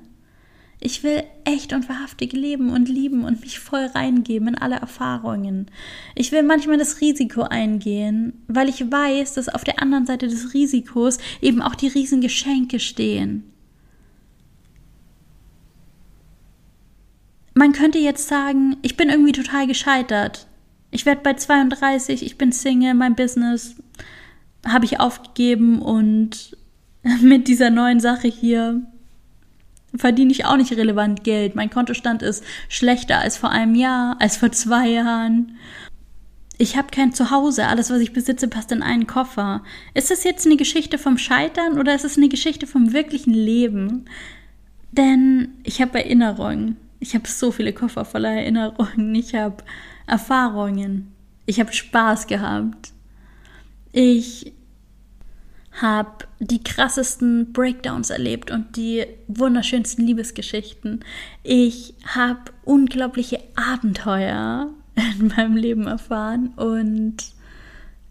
Ich 0.82 1.04
will 1.04 1.24
echt 1.44 1.74
und 1.74 1.90
wahrhaftig 1.90 2.32
leben 2.32 2.70
und 2.70 2.88
lieben 2.88 3.26
und 3.26 3.42
mich 3.42 3.60
voll 3.60 3.86
reingeben 3.94 4.48
in 4.48 4.56
alle 4.56 4.78
Erfahrungen. 4.78 5.70
Ich 6.16 6.32
will 6.32 6.44
manchmal 6.44 6.78
das 6.78 7.02
Risiko 7.02 7.42
eingehen, 7.42 8.42
weil 8.48 8.70
ich 8.70 8.90
weiß, 8.90 9.34
dass 9.34 9.50
auf 9.50 9.66
der 9.66 9.82
anderen 9.82 10.06
Seite 10.06 10.30
des 10.30 10.54
Risikos 10.54 11.18
eben 11.42 11.62
auch 11.62 11.76
die 11.76 11.90
Riesengeschenke 11.90 12.80
stehen. 12.80 13.44
Man 17.54 17.74
könnte 17.74 18.00
jetzt 18.00 18.30
sagen, 18.30 18.78
ich 18.82 18.96
bin 18.96 19.10
irgendwie 19.10 19.34
total 19.34 19.68
gescheitert. 19.68 20.48
Ich 20.92 21.06
werde 21.06 21.22
bei 21.22 21.34
32, 21.34 22.24
ich 22.24 22.38
bin 22.38 22.54
Single, 22.54 22.94
mein 22.94 23.16
Business 23.16 23.76
habe 24.66 24.86
ich 24.86 25.02
aufgegeben 25.02 25.82
und 25.82 26.58
mit 27.22 27.50
dieser 27.50 27.70
neuen 27.70 28.00
Sache 28.00 28.30
hier 28.30 28.86
verdiene 29.96 30.32
ich 30.32 30.46
auch 30.46 30.58
nicht 30.58 30.72
relevant 30.74 31.24
Geld. 31.24 31.56
Mein 31.56 31.70
Kontostand 31.70 32.22
ist 32.22 32.44
schlechter 32.68 33.20
als 33.20 33.38
vor 33.38 33.50
einem 33.50 33.76
Jahr, 33.76 34.18
als 34.20 34.38
vor 34.38 34.52
zwei 34.52 34.88
Jahren. 34.88 35.58
Ich 36.58 36.76
habe 36.76 36.90
kein 36.92 37.14
Zuhause, 37.14 37.68
alles, 37.68 37.90
was 37.90 38.02
ich 38.02 38.12
besitze, 38.12 38.50
passt 38.50 38.72
in 38.72 38.84
einen 38.84 39.08
Koffer. 39.08 39.64
Ist 39.94 40.12
das 40.12 40.26
jetzt 40.26 40.46
eine 40.46 40.58
Geschichte 40.58 40.98
vom 40.98 41.18
Scheitern 41.18 41.80
oder 41.80 41.96
ist 41.96 42.04
es 42.04 42.18
eine 42.18 42.28
Geschichte 42.28 42.68
vom 42.68 42.92
wirklichen 42.92 43.34
Leben? 43.34 44.06
Denn 44.92 45.54
ich 45.64 45.82
habe 45.82 46.00
Erinnerungen. 46.00 46.78
Ich 47.00 47.16
habe 47.16 47.28
so 47.28 47.52
viele 47.52 47.72
Koffer 47.72 48.04
voller 48.04 48.32
Erinnerungen. 48.32 49.16
Ich 49.16 49.36
habe 49.36 49.64
Erfahrungen. 50.06 51.14
Ich 51.46 51.60
habe 51.60 51.72
Spaß 51.72 52.28
gehabt. 52.28 52.92
Ich 53.94 54.52
habe 55.82 56.26
die 56.40 56.64
krassesten 56.64 57.52
Breakdowns 57.54 58.10
erlebt 58.10 58.52
und 58.52 58.76
die 58.76 59.06
wunderschönsten 59.28 60.06
Liebesgeschichten. 60.06 61.04
Ich 61.44 61.94
habe 62.06 62.40
unglaubliche 62.64 63.40
Abenteuer 63.56 64.70
in 65.20 65.28
meinem 65.28 65.56
Leben 65.56 65.88
erfahren 65.88 66.50
und 66.56 67.18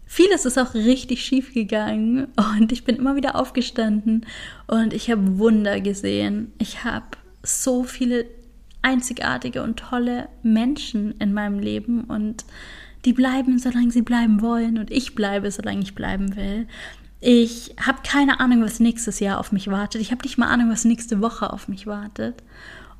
vieles 0.05 0.45
ist 0.45 0.57
auch 0.57 0.73
richtig 0.73 1.23
schief 1.23 1.53
gegangen 1.53 2.27
und 2.57 2.71
ich 2.71 2.83
bin 2.83 2.95
immer 2.95 3.15
wieder 3.15 3.35
aufgestanden 3.35 4.25
und 4.67 4.93
ich 4.93 5.09
habe 5.11 5.37
Wunder 5.37 5.81
gesehen. 5.81 6.51
Ich 6.57 6.83
habe 6.83 7.05
so 7.43 7.83
viele 7.83 8.25
einzigartige 8.81 9.61
und 9.61 9.77
tolle 9.77 10.29
Menschen 10.41 11.15
in 11.19 11.33
meinem 11.33 11.59
Leben 11.59 12.05
und 12.05 12.45
die 13.05 13.13
bleiben, 13.13 13.59
solange 13.59 13.91
sie 13.91 14.01
bleiben 14.01 14.41
wollen 14.41 14.77
und 14.77 14.91
ich 14.91 15.15
bleibe, 15.15 15.51
solange 15.51 15.81
ich 15.81 15.95
bleiben 15.95 16.35
will. 16.35 16.67
Ich 17.21 17.75
habe 17.85 17.99
keine 18.03 18.39
Ahnung, 18.39 18.63
was 18.63 18.79
nächstes 18.79 19.19
Jahr 19.19 19.39
auf 19.39 19.51
mich 19.51 19.69
wartet. 19.69 20.01
Ich 20.01 20.11
habe 20.11 20.23
nicht 20.23 20.37
mal 20.37 20.47
Ahnung, 20.47 20.71
was 20.71 20.85
nächste 20.85 21.21
Woche 21.21 21.51
auf 21.51 21.67
mich 21.67 21.85
wartet. 21.85 22.41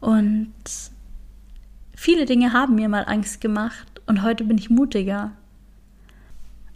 Und 0.02 0.54
viele 1.96 2.26
Dinge 2.26 2.52
haben 2.52 2.76
mir 2.76 2.90
mal 2.90 3.06
Angst 3.08 3.40
gemacht 3.40 4.02
und 4.08 4.22
heute 4.24 4.44
bin 4.44 4.58
ich 4.58 4.70
mutiger. 4.70 5.32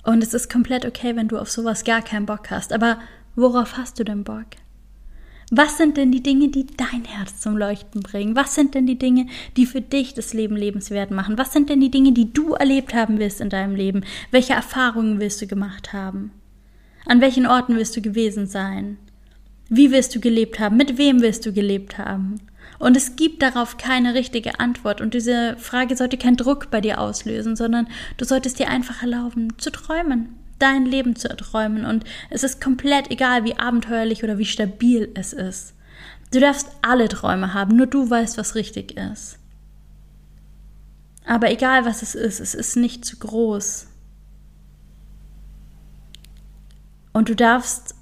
Und 0.04 0.24
es 0.24 0.34
ist 0.34 0.52
komplett 0.52 0.86
okay, 0.86 1.16
wenn 1.16 1.28
du 1.28 1.38
auf 1.38 1.52
sowas 1.52 1.84
gar 1.84 2.02
keinen 2.02 2.26
Bock 2.26 2.50
hast. 2.50 2.72
Aber 2.72 3.00
worauf 3.36 3.78
hast 3.78 4.00
du 4.00 4.04
denn 4.04 4.24
Bock? 4.24 4.46
Was 5.52 5.78
sind 5.78 5.98
denn 5.98 6.12
die 6.12 6.24
Dinge, 6.24 6.50
die 6.50 6.66
dein 6.66 7.04
Herz 7.06 7.42
zum 7.42 7.58
Leuchten 7.58 8.02
bringen? 8.02 8.36
Was 8.36 8.56
sind 8.56 8.74
denn 8.74 8.88
die 8.88 8.98
Dinge, 8.98 9.28
die 9.58 9.66
für 9.66 9.82
dich 9.82 10.14
das 10.14 10.34
Leben 10.34 10.56
lebenswert 10.56 11.12
machen? 11.12 11.38
Was 11.38 11.54
sind 11.54 11.70
denn 11.70 11.82
die 11.82 11.92
Dinge, 11.92 12.14
die 12.14 12.32
du 12.32 12.54
erlebt 12.54 12.94
haben 12.94 13.20
willst 13.20 13.40
in 13.40 13.50
deinem 13.50 13.76
Leben? 13.76 14.04
Welche 14.32 14.54
Erfahrungen 14.54 15.20
willst 15.20 15.42
du 15.42 15.48
gemacht 15.48 15.94
haben? 15.94 16.32
An 17.06 17.22
welchen 17.22 17.46
Orten 17.46 17.76
willst 17.76 17.96
du 17.96 18.02
gewesen 18.02 18.48
sein? 18.48 18.98
Wie 19.70 19.92
willst 19.92 20.16
du 20.16 20.20
gelebt 20.20 20.60
haben? 20.60 20.78
Mit 20.78 20.98
wem 20.98 21.22
willst 21.22 21.46
du 21.46 21.54
gelebt 21.54 21.98
haben? 21.98 22.36
Und 22.80 22.98
es 22.98 23.16
gibt 23.16 23.42
darauf 23.42 23.78
keine 23.78 24.14
richtige 24.14 24.60
Antwort. 24.60 25.02
Und 25.02 25.14
diese 25.14 25.56
Frage 25.58 25.96
sollte 25.96 26.18
keinen 26.18 26.38
Druck 26.38 26.70
bei 26.70 26.82
dir 26.82 27.00
auslösen, 27.00 27.56
sondern 27.56 27.88
du 28.18 28.26
solltest 28.26 28.60
dir 28.60 28.70
einfach 28.70 29.02
erlauben, 29.02 29.54
zu 29.58 29.72
träumen, 29.72 30.30
dein 30.60 30.86
Leben 30.86 31.16
zu 31.16 31.30
erträumen. 31.30 31.86
Und 31.86 32.04
es 32.30 32.44
ist 32.44 32.62
komplett 32.62 33.12
egal, 33.12 33.46
wie 33.46 33.58
abenteuerlich 33.58 34.24
oder 34.24 34.38
wie 34.38 34.46
stabil 34.46 35.10
es 35.14 35.34
ist. 35.34 35.74
Du 36.32 36.40
darfst 36.40 36.70
alle 36.82 37.08
Träume 37.10 37.54
haben, 37.54 37.76
nur 37.76 37.88
du 37.88 38.10
weißt, 38.10 38.38
was 38.38 38.56
richtig 38.56 38.98
ist. 38.98 39.38
Aber 41.26 41.52
egal, 41.52 41.86
was 41.86 42.02
es 42.02 42.16
ist, 42.16 42.40
es 42.40 42.54
ist 42.54 42.76
nicht 42.76 43.06
zu 43.06 43.18
groß. 43.18 43.88
Und 47.14 47.30
du 47.30 47.36
darfst 47.36 47.96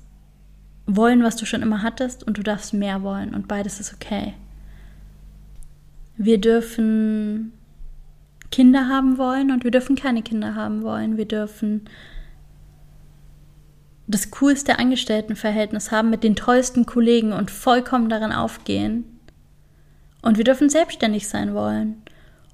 wollen, 0.87 1.23
was 1.23 1.35
du 1.35 1.45
schon 1.45 1.61
immer 1.61 1.83
hattest, 1.83 2.23
und 2.23 2.37
du 2.37 2.43
darfst 2.43 2.73
mehr 2.73 3.03
wollen. 3.03 3.35
Und 3.35 3.47
beides 3.47 3.79
ist 3.79 3.93
okay. 3.93 4.33
Wir 6.17 6.39
dürfen 6.39 7.53
Kinder 8.51 8.87
haben 8.87 9.17
wollen 9.17 9.51
und 9.51 9.63
wir 9.63 9.71
dürfen 9.71 9.95
keine 9.95 10.21
Kinder 10.21 10.55
haben 10.55 10.83
wollen. 10.83 11.17
Wir 11.17 11.25
dürfen 11.25 11.85
das 14.07 14.29
coolste 14.31 14.77
Angestelltenverhältnis 14.77 15.91
haben 15.91 16.09
mit 16.09 16.23
den 16.23 16.35
tollsten 16.35 16.85
Kollegen 16.85 17.31
und 17.31 17.49
vollkommen 17.49 18.09
darin 18.09 18.33
aufgehen. 18.33 19.05
Und 20.21 20.37
wir 20.37 20.43
dürfen 20.43 20.69
selbstständig 20.69 21.27
sein 21.27 21.53
wollen. 21.53 22.03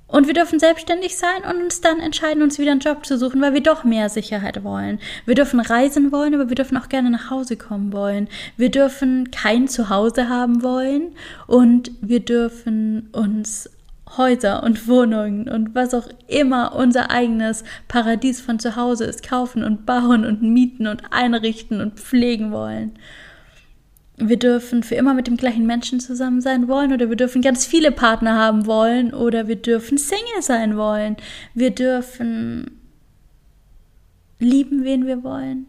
Und 0.07 0.27
wir 0.27 0.33
dürfen 0.33 0.59
selbstständig 0.59 1.17
sein 1.17 1.43
und 1.49 1.61
uns 1.61 1.81
dann 1.81 1.99
entscheiden, 1.99 2.41
uns 2.41 2.57
wieder 2.59 2.71
einen 2.71 2.79
Job 2.79 3.05
zu 3.05 3.17
suchen, 3.17 3.41
weil 3.41 3.53
wir 3.53 3.61
doch 3.61 3.83
mehr 3.83 4.07
Sicherheit 4.07 4.63
wollen. 4.63 4.99
Wir 5.25 5.35
dürfen 5.35 5.59
reisen 5.59 6.13
wollen, 6.13 6.33
aber 6.33 6.47
wir 6.47 6.55
dürfen 6.55 6.77
auch 6.77 6.87
gerne 6.87 7.09
nach 7.09 7.29
Hause 7.29 7.57
kommen 7.57 7.91
wollen. 7.91 8.29
Wir 8.55 8.71
dürfen 8.71 9.31
kein 9.31 9.67
Zuhause 9.67 10.29
haben 10.29 10.63
wollen 10.63 11.13
und 11.45 11.91
wir 12.01 12.21
dürfen 12.21 13.09
uns 13.11 13.69
Häuser 14.15 14.63
und 14.63 14.87
Wohnungen 14.87 15.49
und 15.49 15.75
was 15.75 15.93
auch 15.93 16.07
immer 16.27 16.73
unser 16.73 17.11
eigenes 17.11 17.65
Paradies 17.89 18.39
von 18.39 18.59
zu 18.59 18.77
Hause 18.77 19.03
ist, 19.03 19.27
kaufen 19.27 19.65
und 19.65 19.85
bauen 19.85 20.25
und 20.25 20.41
mieten 20.41 20.87
und 20.87 21.03
einrichten 21.11 21.81
und 21.81 21.99
pflegen 21.99 22.53
wollen 22.53 22.97
wir 24.17 24.37
dürfen 24.37 24.81
für 24.81 24.95
immer 24.95 25.13
mit 25.13 25.27
dem 25.27 25.37
gleichen 25.37 25.67
Menschen 25.67 25.99
zusammen 25.99 26.41
sein 26.41 26.67
wollen 26.67 26.91
oder 26.91 27.09
wir 27.09 27.15
dürfen 27.15 27.43
ganz 27.43 27.67
viele 27.67 27.91
Partner 27.91 28.35
haben 28.35 28.65
wollen 28.65 29.13
oder 29.13 29.47
wir 29.47 29.55
dürfen 29.55 29.99
Single 29.99 30.41
sein 30.41 30.75
wollen. 30.75 31.17
Wir 31.53 31.69
dürfen 31.69 32.71
lieben, 34.39 34.83
wen 34.83 35.05
wir 35.05 35.23
wollen. 35.23 35.67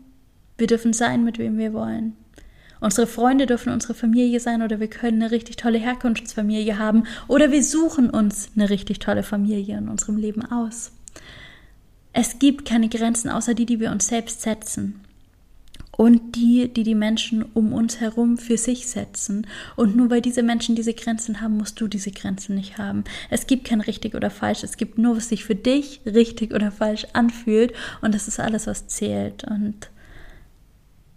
Wir 0.57 0.67
dürfen 0.67 0.95
sein, 0.95 1.25
mit 1.25 1.39
wem 1.39 1.59
wir 1.59 1.75
wollen. 1.75 2.15
Unsere 2.81 3.07
Freunde 3.07 3.45
dürfen 3.45 3.73
unsere 3.73 3.93
Familie 3.93 4.41
sein 4.41 4.63
oder 4.63 4.81
wir 4.81 4.89
können 4.89 5.23
eine 5.23 5.31
richtig 5.31 5.57
tolle 5.57 5.79
Herkunftsfamilie 5.79 6.79
haben 6.79 7.05
oder 7.27 7.51
wir 7.51 7.63
suchen 7.63 8.09
uns 8.09 8.51
eine 8.57 8.71
richtig 8.71 8.99
tolle 8.99 9.25
Familie 9.25 9.77
in 9.77 9.89
unserem 9.89 10.17
Leben 10.17 10.47
aus. 10.47 10.93
Es 12.15 12.39
gibt 12.39 12.67
keine 12.67 12.89
Grenzen 12.89 13.29
außer 13.29 13.53
die, 13.53 13.67
die 13.67 13.81
wir 13.81 13.91
uns 13.91 14.09
selbst 14.09 14.41
setzen 14.41 15.01
und 15.99 16.37
die, 16.37 16.73
die 16.73 16.85
die 16.85 16.95
Menschen 16.95 17.43
um 17.43 17.73
uns 17.73 17.99
herum 17.99 18.39
für 18.39 18.57
sich 18.57 18.87
setzen. 18.87 19.49
Und 19.75 19.97
nur 19.97 20.11
weil 20.11 20.21
diese 20.21 20.45
Menschen 20.45 20.77
diese 20.77 20.95
Grenzen 20.95 21.41
haben, 21.41 21.57
musst 21.57 21.81
du 21.81 21.89
diese 21.89 22.13
Grenzen 22.13 22.55
nicht 22.55 22.79
haben. 22.79 23.03
Es 23.31 23.49
gibt 23.49 23.65
kein 23.65 23.81
richtig 23.81 24.15
oder 24.15 24.31
falsch. 24.31 24.63
Es 24.63 24.77
gibt 24.77 24.97
nur, 24.97 25.17
was 25.17 25.29
sich 25.29 25.45
für 25.45 25.57
dich 25.57 26.01
richtig 26.07 26.55
oder 26.55 26.71
falsch 26.71 27.05
anfühlt. 27.15 27.73
Und 28.01 28.15
das 28.15 28.29
ist 28.29 28.39
alles, 28.39 28.69
was 28.69 28.87
zählt. 28.87 29.43
Und 29.43 29.91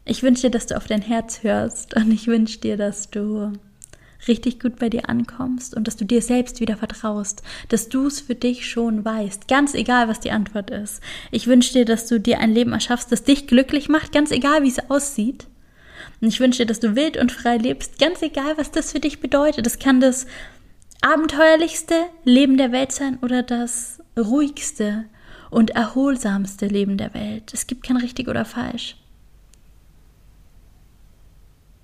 ich 0.04 0.24
wünsche 0.24 0.48
dir, 0.48 0.52
dass 0.52 0.66
du 0.66 0.76
auf 0.76 0.88
dein 0.88 1.04
Herz 1.04 1.44
hörst. 1.44 1.96
Und 1.96 2.12
ich 2.12 2.26
wünsche 2.26 2.60
dir, 2.60 2.76
dass 2.76 3.12
du 3.12 3.54
richtig 4.28 4.60
gut 4.60 4.78
bei 4.80 4.90
dir 4.90 5.10
ankommst 5.10 5.76
und 5.76 5.88
dass 5.88 5.98
du 5.98 6.06
dir 6.06 6.22
selbst 6.22 6.60
wieder 6.60 6.78
vertraust, 6.78 7.42
dass 7.70 7.90
du 7.90 8.08
es 8.08 8.22
für 8.22 8.36
dich 8.36 8.70
schon 8.70 9.04
weißt, 9.04 9.48
ganz 9.48 9.74
egal, 9.74 10.08
was 10.08 10.20
die 10.20 10.32
Antwort 10.32 10.70
ist. 10.70 11.02
Ich 11.32 11.48
wünsche 11.48 11.74
dir, 11.74 11.86
dass 11.86 12.08
du 12.08 12.20
dir 12.20 12.40
ein 12.40 12.54
Leben 12.54 12.74
erschaffst, 12.74 13.12
das 13.12 13.24
dich 13.24 13.48
glücklich 13.48 13.90
macht, 13.90 14.12
ganz 14.12 14.32
egal, 14.32 14.64
wie 14.64 14.70
es 14.70 14.90
aussieht. 14.90 15.48
Und 16.20 16.28
ich 16.28 16.40
wünsche 16.40 16.60
dir, 16.60 16.68
dass 16.68 16.80
du 16.80 16.96
wild 16.96 17.18
und 17.18 17.32
frei 17.32 17.58
lebst, 17.58 18.00
ganz 18.00 18.22
egal, 18.22 18.58
was 18.58 18.72
das 18.72 18.92
für 18.92 19.00
dich 19.00 19.20
bedeutet. 19.20 19.66
Das 19.66 19.80
kann 19.80 20.00
das 20.00 20.28
abenteuerlichste 21.02 21.96
Leben 22.24 22.58
der 22.58 22.72
Welt 22.72 22.92
sein 22.92 23.18
oder 23.22 23.42
das 23.42 24.00
ruhigste 24.18 25.06
und 25.50 25.72
erholsamste 25.72 26.68
Leben 26.68 26.98
der 26.98 27.14
Welt. 27.14 27.52
Es 27.54 27.66
gibt 27.68 27.84
kein 27.84 27.98
richtig 27.98 28.28
oder 28.28 28.46
falsch. 28.46 28.96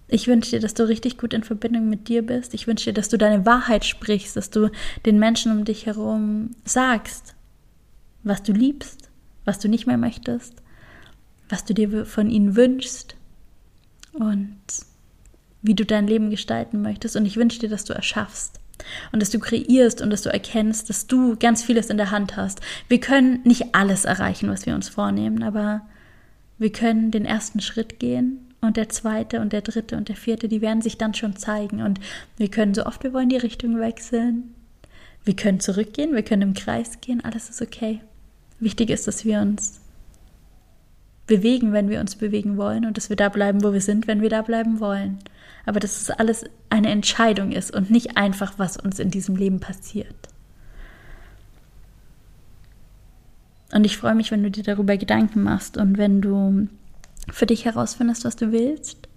Ich 0.10 0.28
wünsche 0.28 0.52
dir, 0.52 0.60
dass 0.60 0.74
du 0.74 0.88
richtig 0.88 1.18
gut 1.18 1.34
in 1.34 1.44
Verbindung 1.44 1.90
mit 1.90 2.08
dir 2.08 2.26
bist. 2.26 2.54
Ich 2.54 2.66
wünsche 2.66 2.86
dir, 2.86 2.94
dass 2.94 3.10
du 3.10 3.18
deine 3.18 3.46
Wahrheit 3.46 3.84
sprichst, 3.84 4.38
dass 4.38 4.50
du 4.50 4.70
den 5.06 5.20
Menschen 5.20 5.52
um 5.52 5.66
dich 5.66 5.86
herum 5.86 6.52
sagst, 6.64 7.36
was 8.24 8.42
du 8.44 8.54
liebst, 8.54 9.10
was 9.44 9.60
du 9.60 9.68
nicht 9.68 9.86
mehr 9.86 9.98
möchtest, 9.98 10.54
was 11.50 11.66
du 11.66 11.74
dir 11.74 12.06
von 12.06 12.30
ihnen 12.30 12.56
wünschst 12.56 13.16
und 14.14 14.58
wie 15.62 15.76
du 15.76 15.86
dein 15.86 16.08
Leben 16.08 16.30
gestalten 16.30 16.82
möchtest. 16.82 17.18
Und 17.18 17.26
ich 17.26 17.36
wünsche 17.36 17.60
dir, 17.60 17.70
dass 17.70 17.84
du 17.84 17.94
erschaffst 17.94 18.62
und 19.12 19.22
dass 19.22 19.30
du 19.30 19.40
kreierst 19.40 20.02
und 20.02 20.10
dass 20.10 20.22
du 20.22 20.30
erkennst, 20.30 20.90
dass 20.90 21.08
du 21.08 21.36
ganz 21.36 21.64
vieles 21.64 21.90
in 21.90 21.98
der 21.98 22.12
Hand 22.12 22.38
hast. 22.38 22.62
Wir 22.88 23.02
können 23.02 23.42
nicht 23.44 23.76
alles 23.76 24.06
erreichen, 24.06 24.50
was 24.50 24.66
wir 24.66 24.76
uns 24.76 24.88
vornehmen, 24.88 25.44
aber 25.44 25.82
wir 26.58 26.72
können 26.72 27.12
den 27.12 27.26
ersten 27.26 27.60
Schritt 27.60 28.00
gehen 28.00 28.47
und 28.62 28.78
der 28.78 28.90
zweite 28.90 29.40
und 29.40 29.54
der 29.54 29.62
dritte 29.62 29.98
und 29.98 30.10
der 30.10 30.16
vierte, 30.16 30.48
die 30.48 30.62
werden 30.62 30.82
sich 30.82 30.98
dann 30.98 31.14
schon 31.14 31.36
zeigen. 31.36 31.82
Und 31.82 32.00
wir 32.38 32.50
können 32.50 32.74
so 32.74 32.86
oft 32.86 33.04
wir 33.04 33.14
wollen 33.14 33.30
die 33.30 33.38
Richtung 33.38 33.80
wechseln. 33.80 34.56
Wir 35.24 35.36
können 35.36 35.60
zurückgehen, 35.60 36.16
wir 36.16 36.24
können 36.24 36.42
im 36.42 36.54
Kreis 36.54 37.02
gehen, 37.02 37.24
alles 37.24 37.50
ist 37.50 37.62
okay. 37.62 38.02
Wichtig 38.60 38.90
ist, 38.90 39.08
dass 39.08 39.26
wir 39.26 39.42
uns 39.42 39.82
bewegen, 41.28 41.74
wenn 41.74 41.90
wir 41.90 42.00
uns 42.00 42.16
bewegen 42.16 42.58
wollen 42.58 42.86
und 42.86 42.98
dass 42.98 43.10
wir 43.10 43.18
da 43.18 43.30
bleiben, 43.30 43.64
wo 43.64 43.74
wir 43.74 43.82
sind, 43.82 44.08
wenn 44.08 44.22
wir 44.22 44.30
da 44.30 44.42
bleiben 44.42 44.80
wollen. 44.80 45.20
Aber 45.66 45.82
dass 45.82 46.02
es 46.02 46.10
alles 46.10 46.46
eine 46.70 46.90
Entscheidung 46.90 47.52
ist 47.52 47.76
und 47.76 47.92
nicht 47.92 48.16
einfach, 48.16 48.54
was 48.58 48.78
uns 48.78 49.00
in 49.00 49.12
diesem 49.12 49.36
Leben 49.36 49.60
passiert. 49.60 50.16
Und 53.74 53.86
ich 53.86 53.98
freue 53.98 54.16
mich, 54.16 54.32
wenn 54.32 54.44
du 54.44 54.50
dir 54.50 54.64
darüber 54.64 54.96
Gedanken 54.96 55.44
machst 55.44 55.76
und 55.76 55.98
wenn 55.98 56.22
du 56.22 56.70
für 57.32 57.46
dich 57.46 57.66
herausfindest, 57.66 58.26
was 58.26 58.36
du 58.36 58.52
willst 58.52 59.08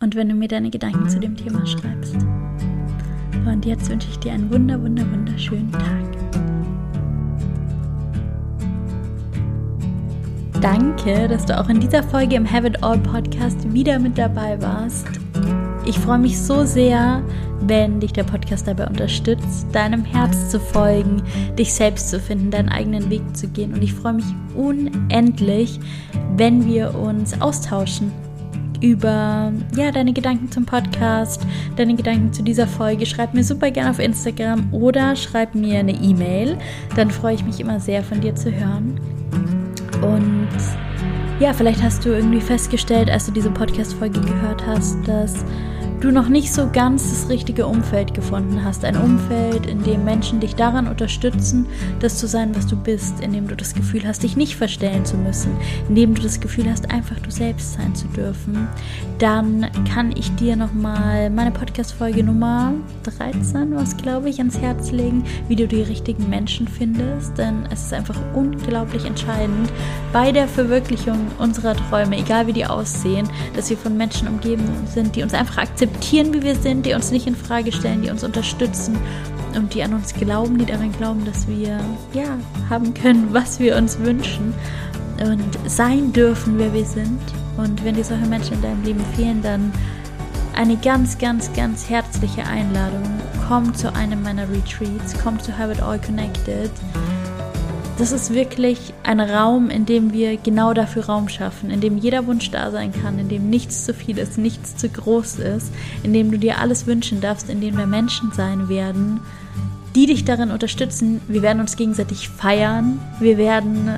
und 0.00 0.14
wenn 0.14 0.28
du 0.28 0.34
mir 0.34 0.48
deine 0.48 0.70
Gedanken 0.70 1.08
zu 1.08 1.18
dem 1.18 1.36
Thema 1.36 1.66
schreibst. 1.66 2.16
Und 3.46 3.64
jetzt 3.64 3.88
wünsche 3.88 4.08
ich 4.10 4.18
dir 4.18 4.32
einen 4.32 4.50
wunder, 4.52 4.80
wunder, 4.80 5.10
wunderschönen 5.10 5.72
Tag. 5.72 6.08
Danke, 10.60 11.28
dass 11.28 11.46
du 11.46 11.58
auch 11.58 11.68
in 11.68 11.78
dieser 11.80 12.02
Folge 12.02 12.34
im 12.34 12.50
Have 12.50 12.66
It 12.66 12.82
All 12.82 12.98
Podcast 12.98 13.72
wieder 13.72 13.98
mit 13.98 14.18
dabei 14.18 14.60
warst. 14.60 15.06
Ich 15.88 15.98
freue 15.98 16.18
mich 16.18 16.38
so 16.38 16.66
sehr, 16.66 17.22
wenn 17.62 17.98
dich 17.98 18.12
der 18.12 18.24
Podcast 18.24 18.68
dabei 18.68 18.86
unterstützt, 18.88 19.66
deinem 19.72 20.04
Herz 20.04 20.50
zu 20.50 20.60
folgen, 20.60 21.22
dich 21.58 21.72
selbst 21.72 22.10
zu 22.10 22.20
finden, 22.20 22.50
deinen 22.50 22.68
eigenen 22.68 23.08
Weg 23.08 23.22
zu 23.34 23.48
gehen. 23.48 23.72
Und 23.72 23.82
ich 23.82 23.94
freue 23.94 24.12
mich 24.12 24.26
unendlich, 24.54 25.80
wenn 26.36 26.66
wir 26.66 26.94
uns 26.94 27.40
austauschen 27.40 28.12
über 28.82 29.50
ja, 29.76 29.90
deine 29.90 30.12
Gedanken 30.12 30.52
zum 30.52 30.66
Podcast, 30.66 31.46
deine 31.76 31.94
Gedanken 31.94 32.34
zu 32.34 32.42
dieser 32.42 32.66
Folge. 32.66 33.06
Schreib 33.06 33.32
mir 33.32 33.42
super 33.42 33.70
gerne 33.70 33.88
auf 33.88 33.98
Instagram 33.98 34.70
oder 34.74 35.16
schreib 35.16 35.54
mir 35.54 35.78
eine 35.78 35.92
E-Mail. 35.92 36.58
Dann 36.96 37.10
freue 37.10 37.34
ich 37.34 37.46
mich 37.46 37.60
immer 37.60 37.80
sehr, 37.80 38.04
von 38.04 38.20
dir 38.20 38.34
zu 38.34 38.52
hören. 38.52 39.00
Und 40.02 40.48
ja, 41.40 41.54
vielleicht 41.54 41.82
hast 41.82 42.04
du 42.04 42.10
irgendwie 42.10 42.42
festgestellt, 42.42 43.08
als 43.08 43.24
du 43.24 43.32
diese 43.32 43.50
Podcast-Folge 43.50 44.20
gehört 44.20 44.66
hast, 44.66 44.98
dass 45.08 45.44
du 46.00 46.12
noch 46.12 46.28
nicht 46.28 46.52
so 46.52 46.68
ganz 46.72 47.10
das 47.10 47.28
richtige 47.28 47.66
Umfeld 47.66 48.14
gefunden 48.14 48.64
hast. 48.64 48.84
Ein 48.84 48.96
Umfeld, 48.96 49.66
in 49.66 49.82
dem 49.82 50.04
Menschen 50.04 50.38
dich 50.38 50.54
daran 50.54 50.86
unterstützen, 50.86 51.66
das 51.98 52.18
zu 52.18 52.28
sein, 52.28 52.54
was 52.54 52.68
du 52.68 52.76
bist, 52.76 53.20
in 53.20 53.32
dem 53.32 53.48
du 53.48 53.56
das 53.56 53.74
Gefühl 53.74 54.06
hast, 54.06 54.22
dich 54.22 54.36
nicht 54.36 54.56
verstellen 54.56 55.04
zu 55.04 55.16
müssen, 55.16 55.50
in 55.88 55.96
dem 55.96 56.14
du 56.14 56.22
das 56.22 56.38
Gefühl 56.38 56.70
hast, 56.70 56.90
einfach 56.92 57.18
du 57.18 57.30
selbst 57.30 57.72
sein 57.72 57.94
zu 57.96 58.06
dürfen, 58.08 58.68
dann 59.18 59.66
kann 59.92 60.12
ich 60.16 60.32
dir 60.36 60.54
nochmal 60.54 61.30
meine 61.30 61.50
Podcast-Folge 61.50 62.22
Nummer 62.22 62.74
13, 63.02 63.74
was 63.74 63.96
glaube 63.96 64.28
ich, 64.28 64.38
ans 64.38 64.58
Herz 64.58 64.92
legen, 64.92 65.24
wie 65.48 65.56
du 65.56 65.66
die 65.66 65.82
richtigen 65.82 66.30
Menschen 66.30 66.68
findest. 66.68 67.36
Denn 67.36 67.66
es 67.72 67.86
ist 67.86 67.92
einfach 67.92 68.18
unglaublich 68.34 69.04
entscheidend 69.04 69.68
bei 70.12 70.30
der 70.30 70.46
Verwirklichung 70.46 71.18
unserer 71.38 71.74
Träume, 71.74 72.18
egal 72.18 72.46
wie 72.46 72.52
die 72.52 72.66
aussehen, 72.66 73.28
dass 73.56 73.68
wir 73.68 73.76
von 73.76 73.96
Menschen 73.96 74.28
umgeben 74.28 74.64
sind, 74.86 75.16
die 75.16 75.24
uns 75.24 75.34
einfach 75.34 75.58
akzeptieren 75.58 75.87
akzeptieren, 75.88 76.34
wie 76.34 76.42
wir 76.42 76.54
sind, 76.54 76.86
die 76.86 76.94
uns 76.94 77.10
nicht 77.10 77.26
in 77.26 77.34
Frage 77.34 77.72
stellen, 77.72 78.02
die 78.02 78.10
uns 78.10 78.22
unterstützen 78.22 78.98
und 79.56 79.74
die 79.74 79.82
an 79.82 79.94
uns 79.94 80.14
glauben, 80.14 80.58
die 80.58 80.66
daran 80.66 80.92
glauben, 80.92 81.24
dass 81.24 81.48
wir 81.48 81.80
ja 82.12 82.38
haben 82.68 82.94
können, 82.94 83.28
was 83.32 83.58
wir 83.58 83.76
uns 83.76 83.98
wünschen 83.98 84.54
und 85.20 85.58
sein 85.66 86.12
dürfen, 86.12 86.58
wer 86.58 86.72
wir 86.72 86.84
sind. 86.84 87.20
Und 87.56 87.84
wenn 87.84 87.94
dir 87.94 88.04
solche 88.04 88.26
Menschen 88.26 88.54
in 88.54 88.62
deinem 88.62 88.84
Leben 88.84 89.04
fehlen, 89.16 89.42
dann 89.42 89.72
eine 90.54 90.76
ganz, 90.76 91.18
ganz, 91.18 91.52
ganz 91.54 91.88
herzliche 91.88 92.44
Einladung. 92.44 93.02
Komm 93.48 93.74
zu 93.74 93.92
einem 93.94 94.22
meiner 94.22 94.48
Retreats, 94.48 95.14
komm 95.22 95.40
zu 95.40 95.56
Have 95.56 95.72
It 95.72 95.82
All 95.82 95.98
Connected 95.98 96.70
das 97.98 98.12
ist 98.12 98.32
wirklich 98.32 98.94
ein 99.02 99.20
Raum, 99.20 99.70
in 99.70 99.84
dem 99.84 100.12
wir 100.12 100.36
genau 100.36 100.72
dafür 100.72 101.06
Raum 101.06 101.28
schaffen, 101.28 101.70
in 101.70 101.80
dem 101.80 101.98
jeder 101.98 102.26
Wunsch 102.26 102.50
da 102.50 102.70
sein 102.70 102.92
kann, 102.92 103.18
in 103.18 103.28
dem 103.28 103.50
nichts 103.50 103.84
zu 103.84 103.92
viel 103.92 104.18
ist, 104.18 104.38
nichts 104.38 104.76
zu 104.76 104.88
groß 104.88 105.40
ist, 105.40 105.72
in 106.04 106.12
dem 106.12 106.30
du 106.30 106.38
dir 106.38 106.58
alles 106.58 106.86
wünschen 106.86 107.20
darfst, 107.20 107.50
in 107.50 107.60
dem 107.60 107.76
wir 107.76 107.86
Menschen 107.86 108.30
sein 108.32 108.68
werden, 108.68 109.20
die 109.96 110.06
dich 110.06 110.24
darin 110.24 110.52
unterstützen. 110.52 111.20
Wir 111.26 111.42
werden 111.42 111.60
uns 111.60 111.76
gegenseitig 111.76 112.28
feiern, 112.28 113.00
wir 113.18 113.36
werden 113.36 113.90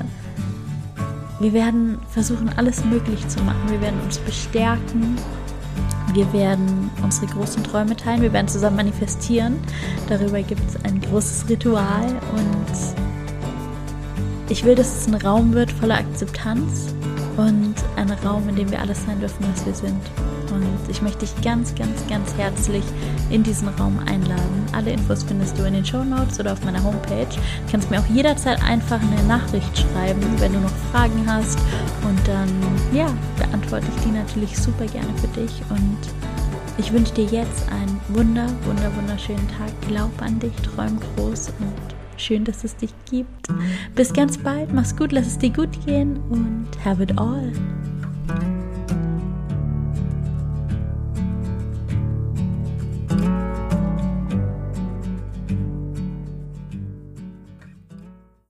wir 1.41 1.53
werden 1.53 1.97
versuchen, 2.11 2.49
alles 2.55 2.85
möglich 2.85 3.27
zu 3.27 3.41
machen. 3.41 3.61
Wir 3.67 3.81
werden 3.81 3.99
uns 4.01 4.19
bestärken. 4.19 5.17
Wir 6.13 6.31
werden 6.33 6.91
unsere 7.01 7.25
großen 7.25 7.63
Träume 7.63 7.95
teilen. 7.95 8.21
Wir 8.21 8.31
werden 8.31 8.47
zusammen 8.47 8.75
manifestieren. 8.75 9.59
Darüber 10.07 10.43
gibt 10.43 10.61
es 10.69 10.85
ein 10.85 11.01
großes 11.01 11.49
Ritual. 11.49 12.05
Und 12.35 13.00
ich 14.51 14.65
will, 14.65 14.75
dass 14.75 14.97
es 14.97 15.07
ein 15.07 15.15
Raum 15.15 15.53
wird 15.53 15.71
voller 15.71 15.95
Akzeptanz 15.95 16.93
und 17.37 17.73
ein 17.95 18.11
Raum, 18.25 18.49
in 18.49 18.57
dem 18.57 18.69
wir 18.69 18.81
alles 18.81 19.05
sein 19.05 19.17
dürfen, 19.21 19.45
was 19.53 19.65
wir 19.65 19.73
sind. 19.73 20.01
Und 20.51 20.89
ich 20.89 21.01
möchte 21.01 21.19
dich 21.19 21.33
ganz, 21.41 21.73
ganz, 21.73 22.05
ganz 22.09 22.33
herzlich 22.35 22.83
in 23.29 23.43
diesen 23.43 23.69
Raum 23.69 23.97
einladen. 24.05 24.65
Alle 24.73 24.91
Infos 24.91 25.23
findest 25.23 25.57
du 25.57 25.63
in 25.63 25.73
den 25.75 25.85
Show 25.85 26.03
Notes 26.03 26.37
oder 26.37 26.51
auf 26.51 26.65
meiner 26.65 26.83
Homepage. 26.83 27.27
Du 27.29 27.71
kannst 27.71 27.89
mir 27.89 28.01
auch 28.01 28.05
jederzeit 28.07 28.61
einfach 28.61 28.99
eine 28.99 29.23
Nachricht 29.23 29.77
schreiben, 29.77 30.21
wenn 30.39 30.51
du 30.51 30.59
noch 30.59 30.75
Fragen 30.91 31.23
hast. 31.25 31.57
Und 32.03 32.19
dann, 32.27 32.49
ja, 32.91 33.07
beantworte 33.37 33.87
ich 33.95 34.03
die 34.03 34.11
natürlich 34.11 34.57
super 34.57 34.85
gerne 34.85 35.13
für 35.15 35.27
dich. 35.39 35.61
Und 35.69 35.97
ich 36.77 36.91
wünsche 36.91 37.13
dir 37.13 37.25
jetzt 37.25 37.71
einen 37.71 38.01
wunder, 38.09 38.47
wunder, 38.65 38.93
wunderschönen 38.97 39.47
Tag. 39.47 39.71
Glaub 39.87 40.21
an 40.21 40.39
dich, 40.39 40.55
träum 40.55 40.99
groß 41.15 41.53
und 41.59 42.00
schön, 42.21 42.43
dass 42.43 42.63
es 42.63 42.75
dich 42.75 42.93
gibt. 43.09 43.47
Bis 43.95 44.13
ganz 44.13 44.37
bald, 44.37 44.73
mach's 44.73 44.95
gut, 44.95 45.11
lass 45.11 45.27
es 45.27 45.37
dir 45.37 45.49
gut 45.49 45.85
gehen 45.85 46.17
und 46.29 46.67
have 46.85 47.01
it 47.01 47.17
all. 47.17 47.51